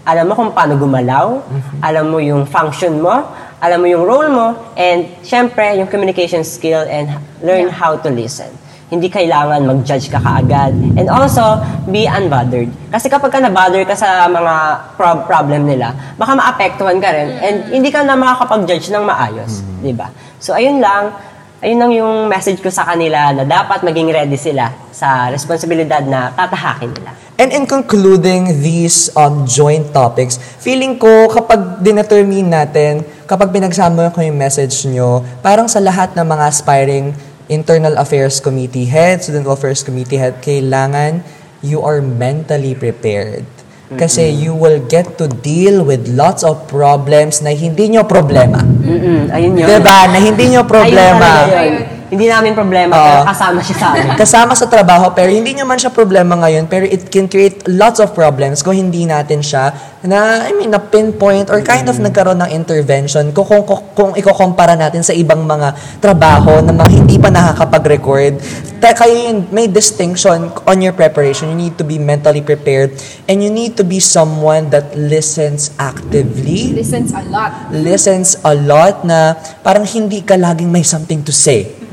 alam 0.03 0.25
mo 0.27 0.33
kung 0.35 0.51
paano 0.51 0.75
gumalaw, 0.75 1.41
Mm-hmm. 1.41 1.79
alam 1.81 2.05
mo 2.05 2.19
yung 2.19 2.43
function 2.45 3.01
mo, 3.01 3.25
alam 3.57 3.79
mo 3.79 3.87
yung 3.87 4.03
role 4.03 4.29
mo, 4.29 4.47
and 4.75 5.07
syempre 5.21 5.79
yung 5.79 5.87
communication 5.87 6.43
skill 6.43 6.85
and 6.85 7.09
learn 7.41 7.71
how 7.71 7.95
to 7.95 8.07
listen. 8.07 8.51
Hindi 8.85 9.09
kailangan 9.09 9.65
mag-judge 9.65 10.13
ka 10.13 10.21
kaagad. 10.21 10.77
And 10.93 11.09
also, 11.09 11.57
be 11.89 12.05
unbothered. 12.05 12.69
Kasi 12.93 13.09
kapag 13.09 13.33
ka 13.33 13.41
na-bother 13.41 13.81
ka 13.81 13.97
sa 13.97 14.29
mga 14.29 14.53
prob- 14.93 15.25
problem 15.25 15.65
nila, 15.65 15.89
baka 16.13 16.37
maapektuhan 16.37 17.01
ka 17.01 17.09
rin. 17.09 17.33
And 17.33 17.55
hindi 17.73 17.89
ka 17.89 18.05
na 18.05 18.13
makakapag-judge 18.13 18.93
ng 18.93 19.01
maayos. 19.01 19.65
di 19.81 19.89
ba? 19.89 20.13
So, 20.37 20.53
ayun 20.53 20.77
lang. 20.77 21.17
Ayun 21.63 21.79
lang 21.79 21.91
yung 21.95 22.15
message 22.27 22.59
ko 22.59 22.67
sa 22.67 22.83
kanila 22.83 23.31
na 23.31 23.47
dapat 23.47 23.79
maging 23.79 24.11
ready 24.11 24.35
sila 24.35 24.75
sa 24.91 25.31
responsibilidad 25.31 26.03
na 26.03 26.35
tatahakin 26.35 26.91
nila. 26.91 27.15
And 27.39 27.51
in 27.51 27.63
concluding 27.63 28.59
these 28.59 29.07
um, 29.15 29.47
joint 29.47 29.95
topics, 29.95 30.35
feeling 30.59 30.99
ko 30.99 31.31
kapag 31.31 31.79
dinetermine 31.79 32.51
natin, 32.51 33.07
kapag 33.23 33.55
pinagsama 33.55 34.11
ko 34.11 34.19
yung 34.19 34.35
message 34.35 34.83
nyo, 34.87 35.23
parang 35.39 35.71
sa 35.71 35.79
lahat 35.79 36.11
ng 36.15 36.27
mga 36.27 36.43
aspiring 36.43 37.05
internal 37.47 37.95
affairs 37.95 38.43
committee 38.43 38.87
head, 38.87 39.23
student 39.23 39.47
affairs 39.47 39.79
committee 39.79 40.19
head, 40.19 40.35
kailangan 40.43 41.23
you 41.63 41.79
are 41.79 42.03
mentally 42.03 42.75
prepared. 42.75 43.47
Kasi 43.93 44.33
you 44.33 44.57
will 44.57 44.81
get 44.89 45.21
to 45.21 45.29
deal 45.29 45.85
with 45.85 46.09
lots 46.09 46.41
of 46.41 46.65
problems 46.65 47.45
na 47.45 47.53
hindi 47.53 47.93
nyo 47.93 48.01
problema. 48.09 48.65
Mm-mm, 48.65 49.29
ayun 49.29 49.61
yun. 49.61 49.67
Diba? 49.69 50.09
Na 50.09 50.17
hindi 50.17 50.49
nyo 50.49 50.65
Ayun 50.65 50.73
problema. 50.73 51.29
talaga 51.45 51.61
yun. 51.69 51.94
Hindi 52.05 52.29
namin 52.29 52.53
problema, 52.53 52.93
Oo. 52.93 53.01
pero 53.01 53.21
kasama 53.25 53.59
siya 53.59 53.75
sa 53.75 53.87
amin. 53.91 54.13
kasama 54.21 54.53
sa 54.53 54.65
trabaho 54.65 55.09
pero 55.11 55.29
hindi 55.29 55.53
nyo 55.53 55.65
man 55.65 55.75
siya 55.75 55.89
problema 55.89 56.37
ngayon 56.37 56.65
pero 56.65 56.85
it 56.85 57.09
can 57.09 57.25
create 57.25 57.65
lots 57.65 57.97
of 57.97 58.13
problems 58.13 58.61
kung 58.61 58.73
hindi 58.73 59.03
natin 59.03 59.41
siya 59.41 59.73
na 60.05 60.45
I 60.45 60.53
mean 60.53 60.69
na 60.69 60.77
pinpoint 60.77 61.49
or 61.49 61.65
kind 61.65 61.89
of 61.89 61.97
nagkaroon 61.97 62.37
ng 62.37 62.51
intervention 62.53 63.33
kung 63.33 63.41
kung, 63.43 63.65
kung, 63.65 63.81
kung 63.91 64.11
ikukumpara 64.13 64.77
natin 64.77 65.01
sa 65.01 65.11
ibang 65.11 65.41
mga 65.41 65.73
trabaho 65.97 66.61
na 66.61 66.69
mga 66.69 66.91
hindi 66.93 67.17
pa 67.17 67.33
nakakapag-record 67.33 68.37
ta- 68.77 68.93
kaya 68.93 69.33
yun, 69.33 69.49
may 69.49 69.65
distinction 69.65 70.53
on 70.61 70.77
your 70.77 70.93
preparation 70.93 71.49
you 71.49 71.57
need 71.57 71.73
to 71.73 71.81
be 71.81 71.97
mentally 71.97 72.39
prepared 72.39 72.93
and 73.25 73.41
you 73.41 73.49
need 73.49 73.73
to 73.73 73.81
be 73.81 73.97
someone 73.97 74.69
that 74.69 74.93
listens 74.93 75.73
actively 75.81 76.69
Listens 76.71 77.09
a 77.09 77.25
lot. 77.25 77.73
listens 77.73 78.37
a 78.41 78.53
lot 78.53 79.01
na 79.01 79.33
parang 79.59 79.83
hindi 79.83 80.21
ka 80.21 80.37
laging 80.37 80.69
may 80.69 80.85
something 80.85 81.25
to 81.25 81.33
say. 81.33 81.84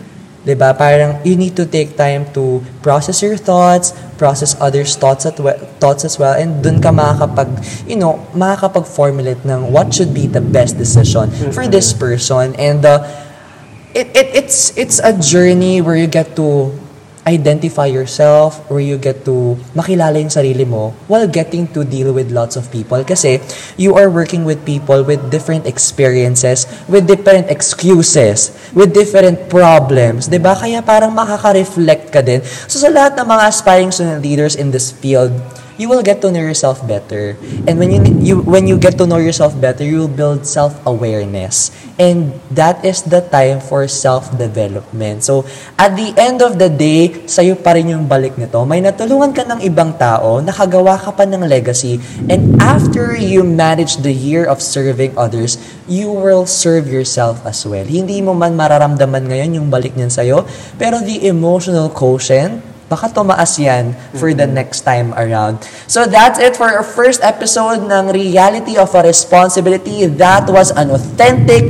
'Di 0.42 0.58
ba? 0.58 0.74
Parang 0.74 1.22
you 1.22 1.38
need 1.38 1.54
to 1.54 1.62
take 1.62 1.94
time 1.94 2.26
to 2.34 2.58
process 2.82 3.22
your 3.22 3.38
thoughts, 3.38 3.94
process 4.18 4.58
others' 4.58 4.98
thoughts 4.98 5.22
at 5.22 5.38
we- 5.38 5.58
thoughts 5.78 6.02
as 6.02 6.18
well 6.18 6.34
and 6.34 6.62
dun 6.62 6.82
ka 6.82 6.90
makakapag 6.90 7.46
you 7.86 7.94
know, 7.94 8.18
makakapag-formulate 8.34 9.46
ng 9.46 9.70
what 9.70 9.94
should 9.94 10.10
be 10.10 10.26
the 10.26 10.42
best 10.42 10.74
decision 10.74 11.30
for 11.54 11.70
this 11.70 11.94
person 11.94 12.54
and 12.58 12.82
uh, 12.82 13.06
it, 13.94 14.10
it 14.16 14.28
it's 14.34 14.74
it's 14.74 14.98
a 14.98 15.14
journey 15.14 15.78
where 15.78 15.94
you 15.94 16.10
get 16.10 16.34
to 16.34 16.74
identify 17.26 17.86
yourself, 17.86 18.58
where 18.66 18.82
you 18.82 18.98
get 18.98 19.24
to 19.24 19.54
makilala 19.78 20.18
yung 20.18 20.32
sarili 20.32 20.66
mo 20.66 20.90
while 21.06 21.26
getting 21.30 21.70
to 21.70 21.86
deal 21.86 22.10
with 22.10 22.34
lots 22.34 22.58
of 22.58 22.66
people. 22.74 22.98
Kasi 23.06 23.38
you 23.78 23.94
are 23.94 24.10
working 24.10 24.42
with 24.42 24.58
people 24.66 25.06
with 25.06 25.22
different 25.30 25.66
experiences, 25.66 26.66
with 26.90 27.06
different 27.06 27.46
excuses, 27.46 28.50
with 28.74 28.90
different 28.90 29.46
problems. 29.46 30.26
ba 30.26 30.58
Kaya 30.58 30.82
parang 30.82 31.14
makaka-reflect 31.14 32.10
ka 32.10 32.20
din. 32.22 32.42
So 32.66 32.82
sa 32.82 32.90
lahat 32.90 33.14
ng 33.18 33.26
mga 33.26 33.42
aspiring 33.46 33.90
student 33.94 34.22
leaders 34.22 34.58
in 34.58 34.74
this 34.74 34.90
field, 34.90 35.30
you 35.78 35.88
will 35.88 36.02
get 36.02 36.20
to 36.22 36.30
know 36.30 36.40
yourself 36.40 36.84
better. 36.86 37.36
And 37.66 37.78
when 37.78 37.90
you, 37.90 38.00
you 38.20 38.34
when 38.42 38.66
you 38.66 38.78
get 38.78 38.98
to 38.98 39.06
know 39.06 39.18
yourself 39.18 39.58
better, 39.58 39.84
you 39.84 40.04
will 40.04 40.14
build 40.14 40.46
self-awareness. 40.46 41.70
And 42.00 42.32
that 42.48 42.80
is 42.88 43.04
the 43.04 43.20
time 43.20 43.60
for 43.60 43.84
self-development. 43.84 45.20
So, 45.20 45.44
at 45.76 45.92
the 45.92 46.16
end 46.16 46.40
of 46.40 46.56
the 46.56 46.72
day, 46.72 47.28
sa'yo 47.28 47.60
pa 47.60 47.76
rin 47.76 47.92
yung 47.92 48.08
balik 48.08 48.40
nito. 48.40 48.64
May 48.64 48.80
natulungan 48.80 49.36
ka 49.36 49.44
ng 49.44 49.60
ibang 49.60 50.00
tao, 50.00 50.40
nakagawa 50.40 50.96
ka 50.96 51.12
pa 51.12 51.28
ng 51.28 51.44
legacy, 51.44 52.00
and 52.32 52.56
after 52.56 53.12
you 53.12 53.44
manage 53.44 54.00
the 54.00 54.12
year 54.12 54.48
of 54.48 54.64
serving 54.64 55.12
others, 55.20 55.60
you 55.84 56.08
will 56.08 56.48
serve 56.48 56.88
yourself 56.88 57.44
as 57.44 57.60
well. 57.68 57.84
Hindi 57.84 58.24
mo 58.24 58.32
man 58.32 58.56
mararamdaman 58.56 59.28
ngayon 59.28 59.60
yung 59.60 59.68
balik 59.68 59.92
niyan 59.92 60.08
sa'yo, 60.08 60.48
pero 60.80 61.04
the 61.04 61.28
emotional 61.28 61.92
quotient, 61.92 62.71
baka 62.92 63.08
tumaas 63.08 63.56
yan 63.56 63.96
for 64.20 64.36
the 64.36 64.44
next 64.44 64.84
time 64.84 65.16
around. 65.16 65.64
So 65.88 66.04
that's 66.04 66.36
it 66.36 66.60
for 66.60 66.68
our 66.68 66.84
first 66.84 67.24
episode 67.24 67.88
ng 67.88 68.12
Reality 68.12 68.76
of 68.76 68.92
a 68.92 69.00
Responsibility. 69.00 70.04
That 70.04 70.44
was 70.52 70.68
an 70.76 70.92
authentic, 70.92 71.64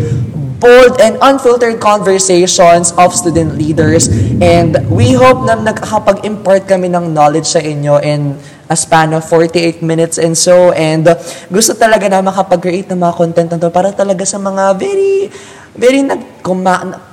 bold, 0.58 0.98
and 0.98 1.14
unfiltered 1.22 1.78
conversations 1.78 2.90
of 2.98 3.14
student 3.14 3.54
leaders. 3.54 4.10
And 4.42 4.82
we 4.90 5.14
hope 5.14 5.46
na 5.46 5.54
nakakapag-impart 5.54 6.66
kami 6.66 6.90
ng 6.90 7.14
knowledge 7.14 7.46
sa 7.46 7.62
inyo 7.62 8.02
in 8.02 8.34
a 8.66 8.74
span 8.74 9.14
of 9.14 9.22
48 9.22 9.78
minutes 9.86 10.18
and 10.18 10.34
so. 10.34 10.74
And 10.74 11.06
gusto 11.54 11.78
talaga 11.78 12.10
na 12.10 12.18
makapag-create 12.18 12.90
ng 12.90 12.98
mga 12.98 13.14
content 13.14 13.48
na 13.54 13.62
to 13.62 13.70
para 13.70 13.94
talaga 13.94 14.26
sa 14.26 14.42
mga 14.42 14.74
very, 14.74 15.30
very 15.78 16.02
nag, 16.02 16.42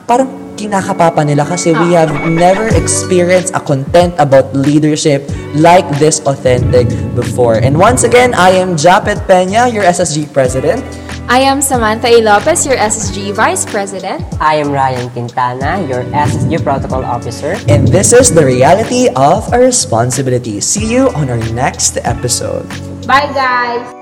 parang 0.09 0.48
kinakapapa 0.59 1.23
nila 1.23 1.47
kasi 1.47 1.71
we 1.71 1.95
have 1.95 2.11
never 2.27 2.67
experienced 2.75 3.55
a 3.55 3.63
content 3.63 4.11
about 4.19 4.51
leadership 4.51 5.23
like 5.55 5.87
this 5.95 6.19
authentic 6.27 6.91
before. 7.15 7.63
And 7.63 7.79
once 7.79 8.03
again, 8.03 8.35
I 8.35 8.59
am 8.59 8.75
Japet 8.75 9.23
Peña, 9.23 9.71
your 9.71 9.87
SSG 9.87 10.27
president. 10.35 10.83
I 11.29 11.45
am 11.45 11.61
Samantha 11.61 12.09
A. 12.09 12.25
Lopez, 12.25 12.65
your 12.65 12.75
SSG 12.75 13.37
Vice 13.37 13.61
President. 13.63 14.25
I 14.41 14.57
am 14.59 14.73
Ryan 14.73 15.13
Quintana, 15.13 15.77
your 15.85 16.01
SSG 16.09 16.57
Protocol 16.65 17.05
Officer. 17.05 17.53
And 17.69 17.87
this 17.87 18.11
is 18.17 18.33
the 18.33 18.43
reality 18.43 19.13
of 19.13 19.45
our 19.53 19.61
responsibility. 19.61 20.59
See 20.59 20.89
you 20.89 21.13
on 21.13 21.29
our 21.29 21.41
next 21.53 22.01
episode. 22.01 22.65
Bye, 23.05 23.29
guys! 23.29 23.98